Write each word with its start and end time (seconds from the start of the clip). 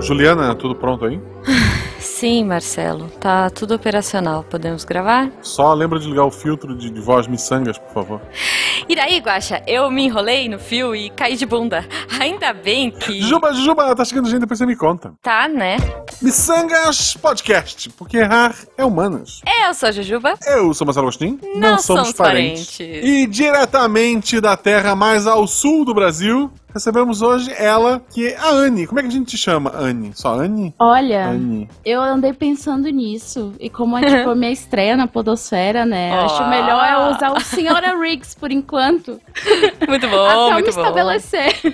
Juliana, 0.00 0.54
tudo 0.54 0.74
pronto 0.74 1.06
aí? 1.06 1.18
Sim, 1.98 2.44
Marcelo. 2.44 3.08
Tá 3.18 3.48
tudo 3.48 3.74
operacional. 3.74 4.44
Podemos 4.44 4.84
gravar? 4.84 5.32
Só 5.40 5.72
lembra 5.72 5.98
de 5.98 6.06
ligar 6.06 6.24
o 6.24 6.30
filtro 6.30 6.76
de, 6.76 6.90
de 6.90 7.00
voz 7.00 7.26
miçangas, 7.26 7.78
por 7.78 7.92
favor. 7.92 8.20
E 8.88 8.94
daí, 8.94 9.18
Guaxa, 9.18 9.62
eu 9.66 9.90
me 9.90 10.04
enrolei 10.04 10.48
no 10.48 10.58
fio 10.58 10.94
e 10.94 11.08
caí 11.10 11.36
de 11.36 11.46
bunda. 11.46 11.86
Ainda 12.20 12.52
bem 12.52 12.90
que. 12.90 13.20
Juba, 13.22 13.52
Juba, 13.54 13.94
tá 13.94 14.04
chegando 14.04 14.28
gente, 14.28 14.40
depois 14.40 14.58
você 14.58 14.66
me 14.66 14.76
conta. 14.76 15.14
Tá, 15.22 15.48
né? 15.48 15.76
Miçangas 16.20 17.16
Podcast, 17.16 17.90
porque 17.90 18.18
errar 18.18 18.54
é 18.76 18.84
humanas. 18.84 19.40
Eu 19.64 19.72
sou 19.74 19.88
a 19.88 19.92
Jujuba. 19.92 20.34
Eu 20.46 20.74
sou 20.74 20.86
Marcelo 20.86 21.06
Agostinho. 21.06 21.38
Não, 21.56 21.78
somos, 21.78 22.12
parentes. 22.12 22.78
E 22.80 23.26
diretamente 23.26 24.40
da 24.40 24.56
terra 24.56 24.94
mais 24.94 25.26
ao 25.26 25.46
sul 25.46 25.84
do 25.84 25.94
Brasil, 25.94 26.50
recebemos 26.74 27.22
hoje 27.22 27.54
ela, 27.56 28.02
que 28.12 28.26
é 28.26 28.36
a 28.36 28.48
Anne. 28.48 28.86
Como 28.86 28.98
é 28.98 29.02
que 29.02 29.08
a 29.08 29.12
gente 29.12 29.28
te 29.28 29.38
chama, 29.38 29.70
Anne? 29.74 30.10
Só 30.14 30.40
Anne? 30.40 30.74
Olha, 30.78 31.28
Anne. 31.28 31.68
eu 31.84 32.02
andei 32.02 32.32
pensando 32.32 32.88
nisso. 32.88 33.54
E 33.60 33.70
como 33.70 33.96
é 33.96 34.02
tipo 34.04 34.30
a 34.30 34.34
minha 34.34 34.50
estreia 34.50 34.96
na 34.96 35.06
Podosfera, 35.06 35.86
né? 35.86 36.10
Ó. 36.12 36.24
Acho 36.24 36.48
melhor 36.48 36.84
eu 36.92 37.16
usar 37.16 37.32
o 37.32 37.40
Senhora 37.40 37.96
Riggs 37.96 38.36
por 38.36 38.50
enquanto. 38.50 39.20
Muito 39.88 40.08
bom, 40.08 40.26
até 40.26 40.34
eu 40.34 40.46
me 40.46 40.52
muito 40.54 40.74
bom. 40.74 40.80
estabelecer. 40.80 41.54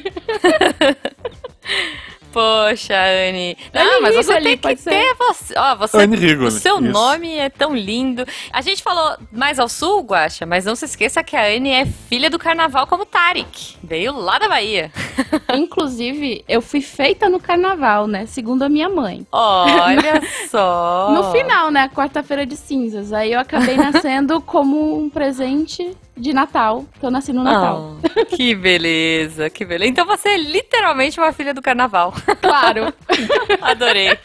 Poxa, 2.33 2.95
Anne. 2.95 3.57
Não, 3.73 3.83
Anne 3.83 4.01
mas 4.03 4.15
você 4.17 4.35
Rigoli, 4.35 4.57
tem 4.57 4.77
que 4.77 4.83
ser. 4.83 4.91
ter 4.91 5.15
você. 5.15 5.55
Ó, 5.57 5.77
você. 5.77 5.97
Anne 5.99 6.17
Rigoli, 6.17 6.49
O 6.49 6.51
seu 6.51 6.75
isso. 6.81 6.83
nome 6.93 7.37
é 7.37 7.49
tão 7.49 7.75
lindo. 7.75 8.25
A 8.53 8.61
gente 8.61 8.83
falou 8.83 9.17
mais 9.33 9.59
ao 9.59 9.69
sul, 9.69 10.03
Guaxa, 10.03 10.47
mas 10.47 10.65
não 10.65 10.75
se 10.77 10.85
esqueça 10.85 11.23
que 11.25 11.37
a 11.37 11.47
Anne 11.47 11.71
é 11.71 11.87
filha 11.87 12.31
do 12.31 12.39
carnaval 12.39 12.87
como 12.87 13.05
Tarek. 13.05 13.77
Veio 13.83 14.17
lá 14.17 14.39
da 14.39 14.49
Bahia. 14.49 14.93
Inclusive, 15.55 16.45
eu 16.49 16.63
fui 16.63 16.81
feita 16.81 17.29
no 17.29 17.41
carnaval, 17.41 18.07
né? 18.07 18.27
Segundo 18.27 18.63
a 18.63 18.69
minha 18.69 18.89
mãe. 18.89 19.27
Olha 19.33 20.21
só. 20.51 21.11
No 21.13 21.31
final, 21.33 21.71
né? 21.71 21.89
Quarta-feira 21.95 22.47
de 22.47 22.57
cinzas. 22.57 23.13
Aí 23.13 23.33
eu 23.33 23.41
acabei 23.41 23.77
nascendo 23.77 24.41
como 24.41 24.99
um 24.99 25.11
presente 25.11 25.97
de 26.21 26.33
Natal. 26.33 26.85
Que 26.99 27.07
eu 27.07 27.11
nasci 27.11 27.33
no 27.33 27.43
Natal. 27.43 27.97
Oh, 28.03 28.27
que 28.37 28.55
beleza, 28.55 29.49
que 29.51 29.65
beleza. 29.65 29.91
Então 29.91 30.07
você 30.07 30.29
é 30.31 30.37
literalmente 30.37 31.19
uma 31.19 31.33
filha 31.33 31.53
do 31.55 31.63
carnaval. 31.63 32.13
Claro. 32.41 32.93
Adorei. 33.61 34.19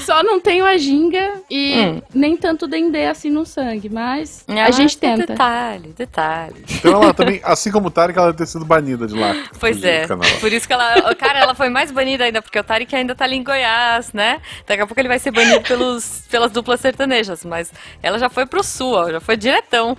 Só 0.00 0.22
não 0.22 0.40
tenho 0.40 0.64
a 0.64 0.76
ginga 0.76 1.40
e 1.50 1.74
Hum. 1.74 2.02
nem 2.14 2.36
tanto 2.36 2.66
dendê 2.68 3.06
assim 3.06 3.30
no 3.30 3.44
sangue, 3.46 3.88
mas 3.88 4.44
a 4.48 4.66
Ah, 4.66 4.70
gente 4.70 4.96
tenta. 4.98 5.26
Detalhe, 5.26 5.88
detalhe. 5.96 6.64
Então 6.70 7.02
ela 7.02 7.14
também, 7.14 7.40
assim 7.44 7.70
como 7.72 7.88
o 7.88 7.90
Tarek, 7.90 8.16
ela 8.18 8.28
deve 8.28 8.38
ter 8.38 8.46
sido 8.46 8.64
banida 8.64 9.06
de 9.06 9.14
lá. 9.18 9.34
Pois 9.58 9.82
é. 9.84 10.06
Por 10.40 10.52
isso 10.52 10.66
que 10.66 10.72
ela. 10.72 11.14
Cara, 11.14 11.38
ela 11.40 11.54
foi 11.54 11.68
mais 11.68 11.90
banida 11.90 12.24
ainda, 12.24 12.42
porque 12.42 12.58
o 12.58 12.64
Tarek 12.64 12.94
ainda 12.94 13.14
tá 13.14 13.24
ali 13.24 13.36
em 13.36 13.42
Goiás, 13.44 14.12
né? 14.12 14.40
Daqui 14.66 14.82
a 14.82 14.86
pouco 14.86 15.00
ele 15.00 15.08
vai 15.08 15.18
ser 15.18 15.30
banido 15.30 15.60
pelos, 15.62 16.22
pelas 16.30 16.50
duplas 16.52 16.80
sertanejas. 16.80 17.44
Mas 17.44 17.72
ela 18.02 18.18
já 18.18 18.28
foi 18.28 18.44
pro 18.46 18.62
sul, 18.62 18.92
ó, 18.94 19.10
já 19.10 19.20
foi 19.20 19.36
diretão. 19.36 19.96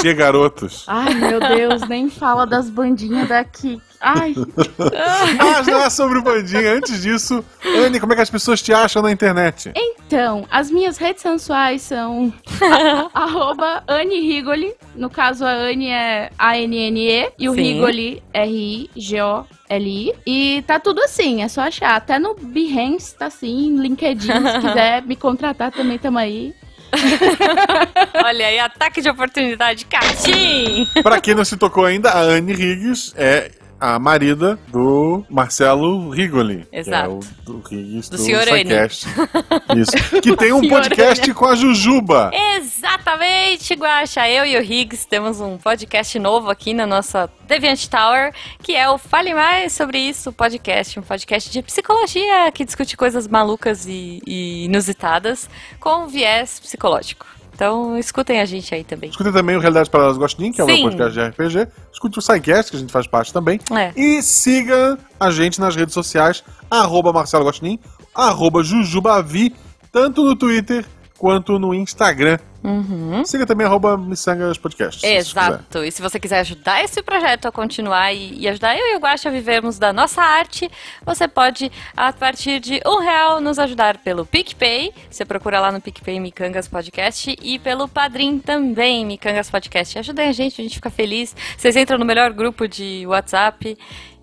Tinha 0.00 0.12
garotos. 0.14 0.79
Ai, 0.86 1.14
meu 1.14 1.40
Deus, 1.40 1.82
nem 1.88 2.08
fala 2.10 2.46
das 2.46 2.68
bandinhas 2.70 3.28
daqui. 3.28 3.80
Ai, 4.00 4.34
Mas 5.36 5.66
não 5.66 5.82
é 5.82 5.90
sobre 5.90 6.18
o 6.18 6.22
bandinho. 6.22 6.74
Antes 6.76 7.02
disso, 7.02 7.44
Anne, 7.64 8.00
como 8.00 8.12
é 8.12 8.16
que 8.16 8.22
as 8.22 8.30
pessoas 8.30 8.62
te 8.62 8.72
acham 8.72 9.02
na 9.02 9.10
internet? 9.12 9.72
então, 9.76 10.46
as 10.50 10.70
minhas 10.70 10.96
redes 10.96 11.22
sensuais 11.22 11.82
são 11.82 12.32
arroba 13.14 13.84
Anne 13.86 14.20
Rigoli. 14.20 14.74
No 14.94 15.10
caso, 15.10 15.44
a 15.44 15.52
Anne 15.52 15.88
é 15.88 16.30
A-N-N-E 16.38 17.32
e 17.38 17.48
o 17.48 17.54
Sim. 17.54 17.60
Rigoli 17.60 18.22
R-I-G-O-L-I. 18.32 20.14
E 20.26 20.64
tá 20.66 20.80
tudo 20.80 21.02
assim, 21.02 21.42
é 21.42 21.48
só 21.48 21.62
achar. 21.62 21.94
Até 21.94 22.18
no 22.18 22.34
Behance 22.34 23.14
tá 23.16 23.26
assim, 23.26 23.76
LinkedIn, 23.76 24.32
se 24.32 24.58
quiser 24.66 25.02
me 25.02 25.14
contratar 25.14 25.70
também, 25.70 25.98
tamo 25.98 26.18
aí. 26.18 26.54
Olha 28.24 28.46
aí, 28.46 28.58
ataque 28.58 29.00
de 29.00 29.08
oportunidade, 29.08 29.84
Catim! 29.86 30.86
Pra 31.02 31.20
quem 31.20 31.34
não 31.34 31.44
se 31.44 31.56
tocou 31.56 31.84
ainda, 31.84 32.10
a 32.10 32.20
Anne 32.20 32.52
Riggs 32.52 33.12
é 33.16 33.50
a 33.80 33.98
marida 33.98 34.58
do 34.68 35.24
Marcelo 35.28 36.10
Rigoli. 36.10 36.66
Exato. 36.70 37.20
Que 37.20 37.44
é 37.46 37.48
o 37.48 37.52
do 37.52 37.68
Riggs 37.68 38.10
Do 38.10 38.16
do, 38.18 38.22
SciCast. 38.22 39.06
Isso. 39.76 40.20
Que 40.20 40.36
tem 40.36 40.52
um 40.52 40.68
podcast 40.68 41.32
com 41.32 41.46
a 41.46 41.56
Jujuba. 41.56 42.30
Exatamente, 42.56 43.74
Guaxa. 43.74 44.28
Eu 44.28 44.44
e 44.44 44.56
o 44.56 44.62
Higgs 44.62 45.06
temos 45.06 45.40
um 45.40 45.56
podcast 45.56 46.18
novo 46.18 46.50
aqui 46.50 46.74
na 46.74 46.86
nossa 46.86 47.30
Deviant 47.46 47.86
Tower, 47.86 48.32
que 48.62 48.76
é 48.76 48.88
o 48.88 48.98
Fale 48.98 49.32
Mais 49.34 49.72
Sobre 49.72 49.98
Isso 49.98 50.32
podcast, 50.32 50.98
um 51.00 51.02
podcast 51.02 51.50
de 51.50 51.62
psicologia 51.62 52.52
que 52.52 52.64
discute 52.64 52.96
coisas 52.96 53.26
malucas 53.26 53.86
e, 53.86 54.20
e 54.26 54.66
inusitadas 54.66 55.48
com 55.80 56.06
viés 56.06 56.60
psicológico. 56.60 57.39
Então, 57.60 57.98
escutem 57.98 58.40
a 58.40 58.46
gente 58.46 58.74
aí 58.74 58.82
também. 58.82 59.10
Escute 59.10 59.30
também 59.30 59.54
o 59.54 59.60
Realidade 59.60 59.90
para 59.90 60.04
Elas 60.04 60.16
Gostinho, 60.16 60.50
que 60.50 60.62
é 60.62 60.64
o 60.64 60.66
meu 60.66 60.80
podcast 60.80 61.12
de 61.12 61.22
RPG. 61.22 61.68
Escute 61.92 62.18
o 62.18 62.22
SciCast, 62.22 62.70
que 62.70 62.76
a 62.78 62.80
gente 62.80 62.90
faz 62.90 63.06
parte 63.06 63.34
também. 63.34 63.60
É. 63.70 63.92
E 63.94 64.22
siga 64.22 64.98
a 65.20 65.30
gente 65.30 65.60
nas 65.60 65.76
redes 65.76 65.92
sociais, 65.92 66.42
arroba 66.70 67.12
Marcelo 67.12 67.44
Gostin, 67.44 67.78
arroba 68.14 68.62
Jujubavi, 68.62 69.54
tanto 69.92 70.24
no 70.24 70.34
Twitter 70.34 70.86
quanto 71.20 71.58
no 71.58 71.74
Instagram. 71.74 72.38
Uhum. 72.64 73.22
Siga 73.26 73.46
também 73.46 73.66
arroba 73.66 73.96
Missangas 73.96 74.56
Podcast. 74.56 75.06
se. 75.06 75.16
Exato. 75.16 75.84
E 75.84 75.92
se 75.92 76.00
você 76.00 76.18
quiser 76.18 76.40
ajudar 76.40 76.82
esse 76.82 77.02
projeto 77.02 77.46
a 77.46 77.52
continuar 77.52 78.12
e, 78.12 78.38
e 78.38 78.48
ajudar 78.48 78.74
eu 78.74 78.94
e 78.94 78.96
o 78.96 78.98
Guaxa 78.98 79.28
a 79.28 79.32
vivermos 79.32 79.78
da 79.78 79.92
nossa 79.92 80.22
arte, 80.22 80.70
você 81.04 81.28
pode, 81.28 81.70
a 81.94 82.10
partir 82.10 82.58
de 82.58 82.80
um 82.86 83.00
real, 83.00 83.38
nos 83.38 83.58
ajudar 83.58 83.98
pelo 83.98 84.24
PicPay. 84.24 84.94
Você 85.10 85.24
procura 85.26 85.60
lá 85.60 85.70
no 85.70 85.80
PicPay 85.80 86.18
Micangas 86.18 86.68
Podcast 86.68 87.36
e 87.42 87.58
pelo 87.58 87.86
Padrim 87.86 88.38
também, 88.38 89.04
Micangas 89.04 89.50
Podcast. 89.50 89.98
Ajudem 89.98 90.28
a 90.28 90.32
gente, 90.32 90.58
a 90.58 90.64
gente 90.64 90.76
fica 90.76 90.90
feliz. 90.90 91.36
Vocês 91.56 91.76
entram 91.76 91.98
no 91.98 92.04
melhor 92.06 92.32
grupo 92.32 92.66
de 92.66 93.04
WhatsApp 93.06 93.76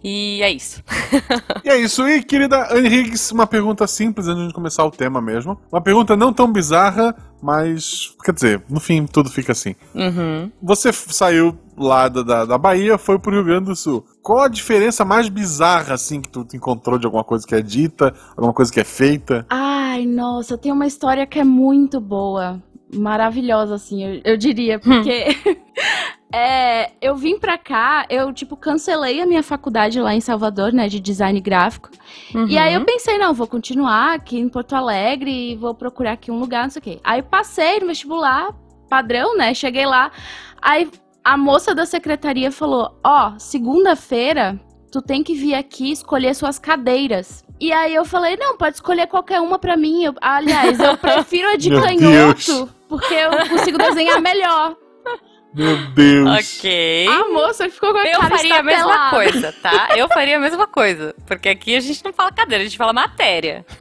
e 0.04 0.42
é 0.42 0.52
isso. 0.52 0.84
E 1.64 1.70
é 1.70 1.78
isso. 1.78 2.08
E, 2.08 2.24
querida 2.24 2.68
Anne 2.72 2.88
Higgs, 2.88 3.34
uma 3.34 3.48
pergunta 3.48 3.86
simples 3.88 4.28
antes 4.28 4.48
de 4.48 4.54
começar 4.54 4.86
o 4.86 4.92
tema 4.92 5.22
mesmo. 5.22 5.60
Uma 5.72 5.82
pergunta 5.82 6.16
não 6.16 6.32
tão 6.32 6.52
bizarra, 6.52 7.16
mas. 7.42 8.16
Quer 8.24 8.34
dizer, 8.34 8.64
no 8.70 8.80
fim 8.80 9.06
tudo 9.06 9.30
fica 9.30 9.52
assim. 9.52 9.76
Uhum. 9.94 10.52
Você 10.62 10.94
saiu 10.94 11.58
lá 11.78 12.08
da, 12.08 12.46
da, 12.46 12.58
Bahia, 12.58 12.98
foi 12.98 13.20
pro 13.20 13.32
Rio 13.32 13.44
Grande 13.44 13.66
do 13.66 13.76
Sul. 13.76 14.06
Qual 14.22 14.42
a 14.42 14.48
diferença 14.48 15.04
mais 15.04 15.30
bizarra, 15.30 15.94
assim, 15.94 16.22
que 16.22 16.30
tu 16.30 16.48
encontrou 16.54 16.98
de 16.98 17.06
alguma 17.06 17.24
coisa 17.24 17.46
que 17.46 17.56
é 17.56 17.62
dita, 17.62 18.14
alguma 18.36 18.54
coisa 18.54 18.72
que 18.72 18.80
é 18.80 18.84
feita? 18.84 19.46
Ai, 19.50 20.06
nossa, 20.06 20.58
tem 20.58 20.72
uma 20.72 20.88
história 20.88 21.28
que 21.28 21.40
é 21.40 21.44
muito 21.44 22.00
boa. 22.00 22.62
Maravilhosa, 22.94 23.76
assim, 23.76 24.04
eu, 24.04 24.22
eu 24.24 24.38
diria, 24.38 24.80
porque. 24.80 25.26
é, 26.34 26.92
eu 27.02 27.16
vim 27.16 27.40
pra 27.40 27.58
cá, 27.58 28.06
eu, 28.10 28.34
tipo, 28.34 28.58
cancelei 28.58 29.22
a 29.22 29.26
minha 29.26 29.42
faculdade 29.44 30.00
lá 30.02 30.14
em 30.14 30.20
Salvador, 30.22 30.74
né, 30.74 30.88
de 30.90 31.00
design 31.00 31.40
gráfico. 31.40 31.90
E 32.50 32.58
aí 32.58 32.74
eu 32.74 32.84
pensei, 32.84 33.18
não, 33.18 33.34
vou 33.34 33.48
continuar 33.48 34.14
aqui 34.16 34.38
em 34.38 34.50
Porto 34.50 34.74
Alegre 34.76 35.52
e 35.52 35.56
vou 35.56 35.74
procurar 35.74 36.14
aqui 36.14 36.30
um 36.30 36.40
lugar, 36.40 36.64
não 36.64 36.70
sei 36.70 36.80
o 36.80 36.84
quê. 36.84 37.00
Aí 37.04 37.22
passei 37.22 37.80
no 37.80 37.88
vestibular, 37.88 38.54
padrão, 38.90 39.38
né? 39.38 39.54
Cheguei 39.54 39.86
lá. 39.86 40.12
Aí 40.62 40.90
a 41.24 41.38
moça 41.38 41.74
da 41.74 41.86
secretaria 41.86 42.52
falou: 42.52 43.00
Ó, 43.04 43.34
segunda-feira 43.38 44.60
tu 44.92 45.02
tem 45.02 45.24
que 45.24 45.34
vir 45.34 45.54
aqui 45.54 45.92
escolher 45.92 46.34
suas 46.34 46.60
cadeiras. 46.60 47.44
E 47.60 47.72
aí 47.72 47.94
eu 47.96 48.04
falei: 48.06 48.36
Não, 48.38 48.58
pode 48.58 48.76
escolher 48.76 49.08
qualquer 49.08 49.40
uma 49.42 49.58
pra 49.58 49.78
mim. 49.78 50.04
Eu- 50.04 50.16
aliás, 50.22 50.80
eu 50.80 50.96
prefiro 51.00 51.48
a 51.50 51.56
de 51.56 51.70
canhoto, 51.70 52.00
Deus. 52.52 52.70
porque 52.90 53.14
eu 53.14 53.32
consigo 53.50 53.78
desenhar 53.78 54.22
melhor. 54.22 54.76
Meu 55.58 55.76
Deus. 55.88 56.30
Ok. 56.60 57.08
A 57.08 57.28
moça 57.30 57.68
ficou 57.70 57.92
com 57.92 57.98
a 57.98 58.06
Eu 58.06 58.20
cara 58.20 58.38
faria 58.38 58.60
a 58.60 58.64
mesma 58.64 59.10
coisa, 59.10 59.52
tá? 59.62 59.90
Eu 59.98 60.08
faria 60.08 60.38
a 60.38 60.40
mesma 60.40 60.68
coisa. 60.68 61.16
Porque 61.26 61.50
aqui 61.50 61.76
a 61.76 61.80
gente 61.80 62.06
não 62.06 62.14
fala 62.14 62.32
cadeira, 62.32 62.64
a 62.64 62.66
gente 62.68 62.78
fala 62.78 62.94
matéria. 62.94 63.66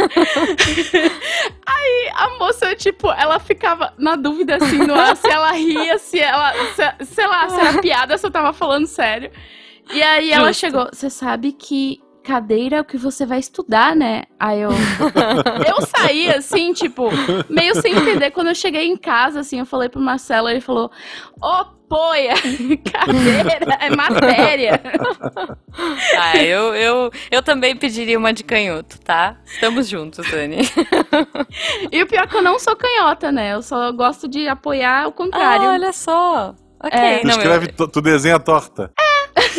A 2.14 2.38
moça, 2.38 2.74
tipo, 2.74 3.10
ela 3.12 3.38
ficava 3.38 3.92
na 3.98 4.16
dúvida, 4.16 4.56
assim, 4.56 4.78
no 4.78 4.94
ar, 4.94 5.16
se 5.16 5.28
ela 5.28 5.52
ria, 5.52 5.98
se 5.98 6.18
ela, 6.18 6.52
se- 6.74 7.04
sei 7.04 7.26
lá, 7.26 7.48
se 7.48 7.60
era 7.60 7.78
piada, 7.80 8.16
se 8.16 8.26
eu 8.26 8.30
tava 8.30 8.52
falando 8.52 8.86
sério. 8.86 9.30
E 9.92 10.02
aí 10.02 10.32
ela 10.32 10.48
Justo. 10.48 10.60
chegou, 10.60 10.88
você 10.92 11.10
sabe 11.10 11.52
que 11.52 12.00
cadeira 12.26 12.76
é 12.76 12.80
o 12.80 12.84
que 12.84 12.96
você 12.96 13.24
vai 13.24 13.38
estudar, 13.38 13.94
né? 13.94 14.24
Aí 14.38 14.60
eu... 14.60 14.70
eu 15.66 15.86
saí, 15.86 16.28
assim, 16.30 16.72
tipo, 16.72 17.08
meio 17.48 17.74
sem 17.80 17.94
entender. 17.94 18.30
Quando 18.32 18.48
eu 18.48 18.54
cheguei 18.54 18.86
em 18.86 18.96
casa, 18.96 19.40
assim, 19.40 19.60
eu 19.60 19.66
falei 19.66 19.88
pro 19.88 20.00
Marcelo, 20.00 20.48
ele 20.48 20.60
falou, 20.60 20.90
ô, 21.40 21.64
poia, 21.88 22.34
cadeira 22.92 23.78
é 23.80 23.90
matéria. 23.94 24.80
Ah, 26.18 26.38
eu, 26.38 26.74
eu, 26.74 27.10
eu 27.30 27.42
também 27.42 27.76
pediria 27.76 28.18
uma 28.18 28.32
de 28.32 28.42
canhoto, 28.42 28.98
tá? 29.00 29.36
Estamos 29.44 29.86
juntos, 29.86 30.26
Dani. 30.30 30.56
E 31.92 32.02
o 32.02 32.06
pior 32.06 32.24
é 32.24 32.26
que 32.26 32.34
eu 32.34 32.42
não 32.42 32.58
sou 32.58 32.74
canhota, 32.74 33.30
né? 33.30 33.52
Eu 33.52 33.60
só 33.60 33.92
gosto 33.92 34.26
de 34.26 34.48
apoiar 34.48 35.06
o 35.06 35.12
contrário. 35.12 35.68
Ah, 35.68 35.72
olha 35.72 35.92
só. 35.92 36.54
Ok, 36.82 36.98
É. 36.98 37.18
Tu 37.18 37.26
não, 37.26 37.36
escreve, 37.36 37.66
eu, 37.66 37.72
to- 37.74 37.88
tu 37.88 38.00
desenha 38.00 38.38
torta. 38.40 38.90
É 38.98 39.05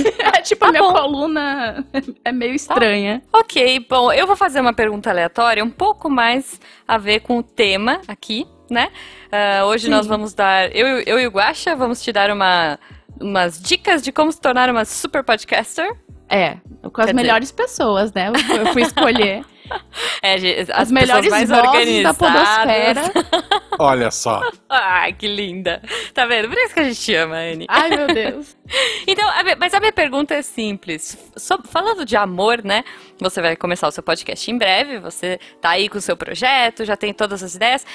tipo, 0.43 0.59
Tá 0.61 0.67
a 0.67 0.71
minha 0.71 0.83
bom. 0.83 0.93
coluna 0.93 1.85
é 2.23 2.31
meio 2.31 2.53
estranha. 2.53 3.21
Ok, 3.33 3.85
bom, 3.89 4.11
eu 4.11 4.25
vou 4.27 4.35
fazer 4.35 4.59
uma 4.61 4.73
pergunta 4.73 5.09
aleatória, 5.09 5.63
um 5.63 5.69
pouco 5.69 6.09
mais 6.09 6.59
a 6.87 6.97
ver 6.97 7.21
com 7.21 7.37
o 7.37 7.43
tema 7.43 8.01
aqui, 8.07 8.45
né? 8.69 8.89
Ah, 9.31 9.65
hoje 9.65 9.85
Sim. 9.85 9.91
nós 9.91 10.07
vamos 10.07 10.33
dar. 10.33 10.73
Eu, 10.75 10.87
eu 11.01 11.19
e 11.19 11.27
o 11.27 11.31
Guaxa 11.31 11.75
vamos 11.75 12.01
te 12.01 12.11
dar 12.11 12.29
uma, 12.31 12.79
umas 13.19 13.61
dicas 13.61 14.01
de 14.01 14.11
como 14.11 14.31
se 14.31 14.39
tornar 14.41 14.69
uma 14.69 14.85
super 14.85 15.23
podcaster. 15.23 15.89
É, 16.29 16.57
com 16.81 16.87
as 16.87 16.91
Quer 16.93 17.01
dizer- 17.01 17.13
melhores 17.13 17.51
pessoas, 17.51 18.11
né? 18.13 18.31
Eu 18.57 18.73
fui 18.73 18.81
escolher 18.83 19.45
É, 20.19 20.33
as, 20.33 20.69
as, 20.71 20.91
melhores 20.91 21.29
mais 21.29 21.47
vozes 21.47 22.03
da 22.03 22.13
podosfera. 22.13 23.01
Olha 23.77 24.09
só. 24.09 24.41
Ai, 24.67 25.13
que 25.13 25.27
linda. 25.27 25.81
Tá 26.11 26.25
vendo? 26.25 26.49
Por 26.49 26.57
isso 26.57 26.73
que 26.73 26.79
a 26.79 26.83
gente 26.83 27.15
ama, 27.15 27.35
Anne. 27.35 27.65
Ai, 27.69 27.89
meu 27.89 28.07
Deus. 28.07 28.57
Então, 29.07 29.29
a 29.29 29.43
minha- 29.43 29.55
mas 29.55 29.73
a 29.73 29.79
minha 29.79 29.93
pergunta 29.93 30.33
é 30.33 30.41
simples. 30.41 31.17
So- 31.37 31.61
falando 31.69 32.03
de 32.03 32.17
amor, 32.17 32.63
né? 32.63 32.83
Você 33.19 33.41
vai 33.41 33.55
começar 33.55 33.87
o 33.87 33.91
seu 33.91 34.03
podcast 34.03 34.49
em 34.51 34.57
breve, 34.57 34.97
você 34.99 35.39
tá 35.61 35.69
aí 35.69 35.87
com 35.87 35.97
o 35.99 36.01
seu 36.01 36.17
projeto, 36.17 36.83
já 36.83 36.97
tem 36.97 37.13
todas 37.13 37.43
as 37.43 37.55
ideias. 37.55 37.85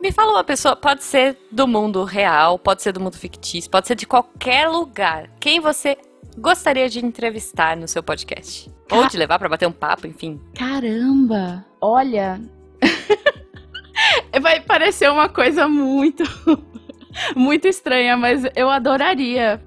Me 0.00 0.10
fala 0.10 0.32
uma 0.32 0.44
pessoa, 0.44 0.74
pode 0.74 1.04
ser 1.04 1.38
do 1.50 1.66
mundo 1.68 2.02
real, 2.02 2.58
pode 2.58 2.82
ser 2.82 2.92
do 2.92 3.00
mundo 3.00 3.16
fictício, 3.16 3.70
pode 3.70 3.86
ser 3.86 3.94
de 3.94 4.04
qualquer 4.04 4.68
lugar. 4.68 5.30
Quem 5.38 5.60
você 5.60 5.96
gostaria 6.36 6.88
de 6.88 6.98
entrevistar 7.04 7.76
no 7.76 7.86
seu 7.86 8.02
podcast? 8.02 8.68
Ou 8.92 9.02
Ca- 9.02 9.08
de 9.08 9.16
levar 9.16 9.38
pra 9.38 9.48
bater 9.48 9.66
um 9.66 9.72
papo, 9.72 10.06
enfim. 10.06 10.40
Caramba! 10.54 11.64
Olha. 11.80 12.40
Vai 14.40 14.60
parecer 14.60 15.10
uma 15.10 15.28
coisa 15.28 15.68
muito. 15.68 16.22
muito 17.36 17.66
estranha, 17.68 18.16
mas 18.16 18.42
eu 18.56 18.68
adoraria 18.70 19.62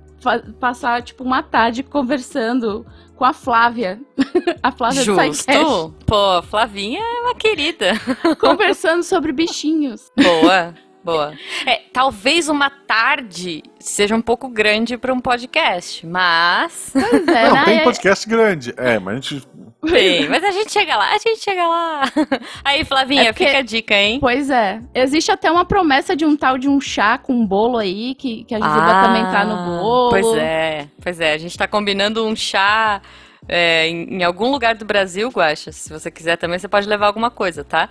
passar, 0.60 1.04
tipo, 1.04 1.24
uma 1.24 1.44
tarde 1.44 1.84
conversando 1.84 2.86
com 3.16 3.24
a 3.24 3.32
Flávia. 3.34 4.00
a 4.64 4.72
Flávia 4.72 5.06
do. 5.06 5.16
Justo? 5.16 5.94
Pô, 6.06 6.42
Flavinha 6.44 7.00
é 7.00 7.22
uma 7.22 7.36
querida. 7.36 7.94
Conversando 8.40 9.04
sobre 9.04 9.32
bichinhos. 9.32 10.12
Boa, 10.18 10.74
boa. 11.06 11.34
É, 11.66 11.82
talvez 11.94 12.50
uma 12.50 12.70
tarde 12.70 13.64
seja 13.80 14.16
um 14.16 14.22
pouco 14.22 14.50
grande 14.50 14.98
para 14.98 15.14
um 15.14 15.20
podcast, 15.20 16.06
mas. 16.06 16.90
Pois 16.92 17.28
é, 17.28 17.44
Não, 17.48 17.54
né? 17.54 17.66
tem 17.66 17.84
podcast 17.84 18.28
grande. 18.28 18.74
É, 18.76 19.00
mas 19.00 19.18
a 19.18 19.20
gente. 19.22 19.48
Tem, 19.88 20.28
mas 20.28 20.44
a 20.44 20.50
gente 20.50 20.72
chega 20.72 20.98
lá, 20.98 21.10
a 21.14 21.18
gente 21.20 21.38
chega 21.44 21.68
lá. 21.68 22.02
Aí, 22.66 22.84
Flavinha, 22.84 23.30
É 23.30 23.32
porque- 23.32 23.46
fica 23.46 23.60
a 23.60 23.62
dica, 23.62 23.94
hein? 23.96 24.20
Pois 24.20 24.50
é. 24.50 24.82
Existe 24.96 25.32
até 25.32 25.52
uma 25.52 25.64
promessa 25.64 26.16
de 26.16 26.26
um 26.26 26.36
tal 26.36 26.58
de 26.58 26.68
um 26.68 26.82
chá 26.82 27.20
com 27.20 27.46
bolo 27.46 27.78
aí, 27.78 28.16
que, 28.16 28.44
que 28.46 28.56
a 28.56 28.60
Jujuba 28.60 28.82
Ah, 28.92 29.04
também 29.06 29.24
tá 29.26 29.46
no 29.46 29.80
bolo. 29.80 30.10
Pois 30.10 30.26
é, 30.38 30.88
pois 31.04 31.20
é. 31.20 31.34
A 31.34 31.38
gente 31.38 31.56
tá 31.56 31.68
combinando 31.68 32.26
um 32.26 32.36
chá 32.36 33.00
é, 33.48 33.88
em, 33.88 34.16
em 34.16 34.24
algum 34.24 34.50
lugar 34.50 34.74
do 34.74 34.86
Brasil, 34.86 35.30
Guaxa. 35.30 35.72
Se 35.72 35.94
você 35.94 36.10
quiser 36.10 36.36
também, 36.38 36.58
você 36.58 36.68
pode 36.68 36.90
levar 36.90 37.06
alguma 37.06 37.30
coisa, 37.30 37.64
tá? 37.64 37.88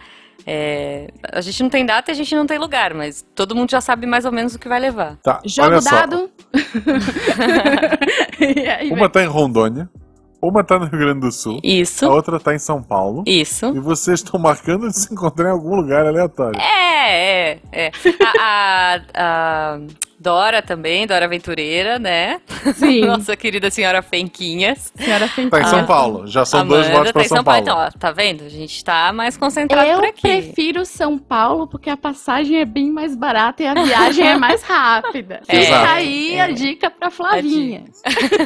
É, 0.46 1.08
a 1.32 1.40
gente 1.40 1.62
não 1.62 1.70
tem 1.70 1.86
data 1.86 2.10
e 2.10 2.12
a 2.12 2.14
gente 2.14 2.34
não 2.34 2.46
tem 2.46 2.58
lugar, 2.58 2.92
mas 2.92 3.24
todo 3.34 3.54
mundo 3.54 3.70
já 3.70 3.80
sabe 3.80 4.06
mais 4.06 4.26
ou 4.26 4.32
menos 4.32 4.54
o 4.54 4.58
que 4.58 4.68
vai 4.68 4.78
levar. 4.78 5.16
Tá, 5.22 5.40
Jogo 5.46 5.80
dado. 5.80 6.30
Aí, 8.78 8.90
Uma 8.90 9.08
tá 9.08 9.22
em 9.22 9.26
Rondônia, 9.26 9.88
uma 10.42 10.62
tá 10.62 10.78
no 10.78 10.84
Rio 10.86 10.98
Grande 10.98 11.20
do 11.20 11.32
Sul, 11.32 11.56
a 11.56 11.60
Isso, 11.66 12.06
outra 12.10 12.38
tá 12.38 12.54
em 12.54 12.58
São 12.58 12.82
Paulo. 12.82 13.24
isso. 13.26 13.66
E 13.74 13.78
vocês 13.80 14.20
estão 14.20 14.38
marcando 14.38 14.88
de 14.88 14.98
se 14.98 15.10
encontrar 15.12 15.48
em 15.48 15.52
algum 15.52 15.74
lugar 15.74 16.06
aleatório. 16.06 16.60
É, 16.60 17.52
é, 17.52 17.58
é. 17.72 17.90
A, 18.38 19.00
a- 19.14 19.76
a 19.76 19.78
Dora 20.24 20.62
também, 20.62 21.06
Dora 21.06 21.26
Aventureira, 21.26 21.98
né? 21.98 22.40
Sim, 22.76 23.02
Nossa 23.06 23.36
querida 23.36 23.70
senhora 23.70 24.00
Fenquinhas. 24.00 24.90
senhora 24.96 25.28
Tá 25.50 25.60
em. 25.60 25.64
São 25.66 25.84
Paulo. 25.84 26.26
Já 26.26 26.46
são 26.46 26.66
dois 26.66 26.86
Amanda 26.86 26.96
votos 26.98 27.12
pra 27.12 27.20
tá 27.20 27.26
em 27.26 27.28
São 27.28 27.44
Paulo. 27.44 27.60
Então, 27.60 27.76
ó, 27.76 27.90
tá 27.90 28.10
vendo? 28.10 28.44
A 28.44 28.48
gente 28.48 28.82
tá 28.82 29.12
mais 29.12 29.36
concentrado 29.36 29.86
Eu 29.86 29.96
por 29.98 30.06
aqui. 30.06 30.22
prefiro 30.22 30.86
São 30.86 31.18
Paulo 31.18 31.66
porque 31.68 31.90
a 31.90 31.96
passagem 31.96 32.58
é 32.58 32.64
bem 32.64 32.90
mais 32.90 33.14
barata 33.14 33.62
e 33.62 33.66
a 33.66 33.74
viagem 33.74 34.26
é 34.26 34.38
mais 34.38 34.62
rápida. 34.62 35.42
É, 35.46 35.60
Fica 35.60 35.92
aí 35.92 36.34
é. 36.36 36.40
a 36.40 36.50
dica 36.50 36.90
pra 36.90 37.10
Flavinha. 37.10 37.84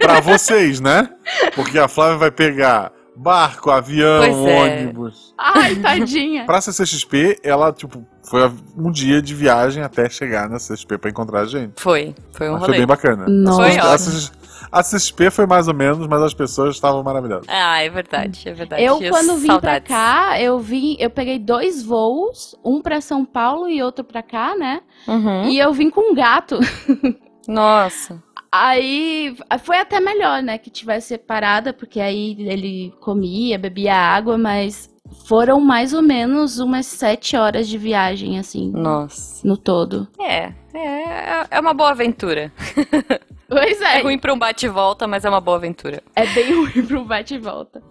Pra 0.00 0.18
vocês, 0.18 0.80
né? 0.80 1.08
Porque 1.54 1.78
a 1.78 1.86
Flávia 1.86 2.16
vai 2.18 2.30
pegar 2.32 2.90
barco, 3.16 3.70
avião, 3.70 4.18
Pois 4.18 4.36
é. 4.36 4.62
ônibus. 4.62 5.34
Ai, 5.38 5.76
tadinha. 5.76 6.44
Pra 6.44 6.60
CCXP, 6.60 7.38
ela, 7.44 7.72
tipo, 7.72 8.04
foi 8.28 8.50
um 8.76 8.90
dia 8.90 9.22
de 9.22 9.34
viagem 9.34 9.82
até 9.82 10.08
chegar 10.08 10.48
na 10.48 10.58
CCXP 10.58 10.98
pra 10.98 11.10
encontrar 11.10 11.40
a 11.40 11.46
gente. 11.46 11.72
Foi, 11.80 12.14
foi 12.32 12.48
um 12.48 12.52
Mas 12.52 12.60
foi 12.60 12.68
rolê. 12.68 12.78
bem 12.78 12.86
bacana. 12.86 13.26
Nossa. 13.28 13.62
Foi 13.62 13.78
ótimo. 13.78 14.38
a 14.70 14.82
CCXP 14.82 15.30
foi 15.30 15.46
mais 15.46 15.68
ou 15.68 15.74
menos, 15.74 16.06
mas 16.06 16.22
as 16.22 16.34
pessoas 16.34 16.74
estavam 16.74 17.02
maravilhosas. 17.02 17.46
Ah, 17.48 17.82
é 17.82 17.88
verdade, 17.88 18.48
é 18.48 18.52
verdade. 18.52 18.82
Eu, 18.82 18.98
quando 19.10 19.36
vim 19.36 19.46
saudades. 19.46 19.60
pra 19.60 19.80
cá, 19.80 20.40
eu 20.40 20.58
vim, 20.58 20.96
eu 20.98 21.10
peguei 21.10 21.38
dois 21.38 21.82
voos, 21.82 22.54
um 22.64 22.80
pra 22.82 23.00
São 23.00 23.24
Paulo 23.24 23.68
e 23.68 23.82
outro 23.82 24.04
pra 24.04 24.22
cá, 24.22 24.54
né? 24.56 24.80
Uhum. 25.06 25.48
E 25.48 25.58
eu 25.58 25.72
vim 25.72 25.90
com 25.90 26.12
um 26.12 26.14
gato. 26.14 26.58
Nossa. 27.48 28.22
Aí 28.50 29.36
foi 29.62 29.78
até 29.78 30.00
melhor, 30.00 30.42
né, 30.42 30.56
que 30.56 30.70
tivesse 30.70 31.08
separada, 31.08 31.72
porque 31.72 32.00
aí 32.00 32.34
ele 32.38 32.94
comia, 33.00 33.58
bebia 33.58 33.94
água, 33.94 34.38
mas 34.38 34.88
foram 35.26 35.60
mais 35.60 35.92
ou 35.92 36.02
menos 36.02 36.58
umas 36.58 36.86
sete 36.86 37.36
horas 37.36 37.68
de 37.68 37.76
viagem, 37.78 38.38
assim, 38.38 38.70
Nossa. 38.70 39.46
no 39.46 39.56
todo. 39.56 40.08
É, 40.20 40.52
é, 40.74 41.46
é 41.50 41.60
uma 41.60 41.74
boa 41.74 41.90
aventura. 41.90 42.52
Pois 43.50 43.80
É 43.80 44.00
é, 44.00 44.02
ruim 44.02 44.18
pra 44.18 44.34
um 44.34 44.38
bate 44.38 44.66
e 44.66 44.68
volta, 44.68 45.06
mas 45.06 45.24
é 45.24 45.28
uma 45.30 45.40
boa 45.40 45.56
aventura. 45.56 46.02
é 46.14 46.26
bem 46.26 46.52
ruim 46.54 46.84
pro 46.86 47.02
bate 47.02 47.34
e 47.34 47.38
volta. 47.38 47.82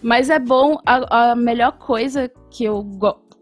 mas 0.00 0.30
é 0.30 0.38
bom, 0.38 0.78
a, 0.86 1.32
a 1.32 1.34
melhor 1.34 1.72
coisa 1.72 2.30
que 2.48 2.62
eu, 2.62 2.86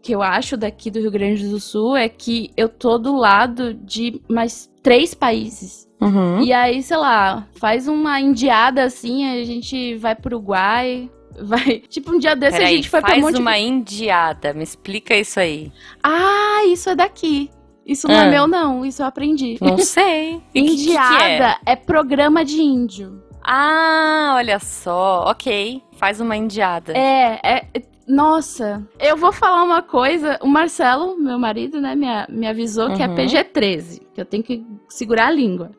que 0.01 0.11
eu 0.11 0.23
acho 0.23 0.57
daqui 0.57 0.89
do 0.89 0.99
Rio 0.99 1.11
Grande 1.11 1.47
do 1.47 1.59
Sul 1.59 1.95
é 1.95 2.09
que 2.09 2.49
eu 2.57 2.67
tô 2.67 2.97
do 2.97 3.15
lado 3.15 3.75
de 3.75 4.19
mais 4.27 4.71
três 4.81 5.13
países. 5.13 5.87
Uhum. 6.01 6.41
E 6.41 6.51
aí, 6.51 6.81
sei 6.81 6.97
lá, 6.97 7.47
faz 7.59 7.87
uma 7.87 8.19
indiada 8.19 8.83
assim, 8.83 9.39
a 9.39 9.43
gente 9.43 9.95
vai 9.97 10.15
pro 10.15 10.35
Uruguai, 10.37 11.11
vai. 11.41 11.79
Tipo, 11.89 12.11
um 12.13 12.19
dia 12.19 12.35
desse 12.35 12.61
a 12.61 12.65
gente 12.65 12.89
foi 12.89 12.99
pra 13.01 13.11
faz 13.11 13.21
Monte. 13.21 13.39
uma 13.39 13.57
indiada, 13.57 14.53
me 14.53 14.63
explica 14.63 15.15
isso 15.15 15.39
aí. 15.39 15.71
Ah, 16.03 16.63
isso 16.67 16.89
é 16.89 16.95
daqui. 16.95 17.49
Isso 17.85 18.07
não 18.07 18.15
Ah. 18.15 18.25
é 18.25 18.29
meu, 18.29 18.47
não. 18.47 18.85
Isso 18.85 19.01
eu 19.01 19.05
aprendi. 19.07 19.57
Não 19.61 19.77
sei. 19.79 20.41
E 20.53 20.61
que- 20.61 20.67
que 20.75 20.81
Indiada 20.91 21.57
é? 21.65 21.71
é? 21.73 21.75
programa 21.75 22.45
de 22.45 22.61
índio. 22.61 23.21
Ah, 23.43 24.33
olha 24.35 24.59
só. 24.59 25.25
Ok, 25.27 25.81
faz 25.93 26.19
uma 26.21 26.35
indiada. 26.37 26.93
É, 26.95 27.39
é. 27.43 27.65
Nossa, 28.07 28.85
eu 28.99 29.15
vou 29.15 29.31
falar 29.31 29.63
uma 29.63 29.81
coisa. 29.81 30.37
O 30.41 30.47
Marcelo, 30.47 31.17
meu 31.17 31.39
marido, 31.39 31.79
né, 31.79 31.95
me, 31.95 32.07
me 32.29 32.47
avisou 32.47 32.93
que 32.93 33.01
é 33.01 33.07
Uhum. 33.07 33.15
PG-13, 33.15 34.01
que 34.13 34.19
eu 34.21 34.25
tenho 34.25 34.43
que 34.43 34.63
segurar 34.89 35.27
a 35.27 35.31
língua. 35.31 35.71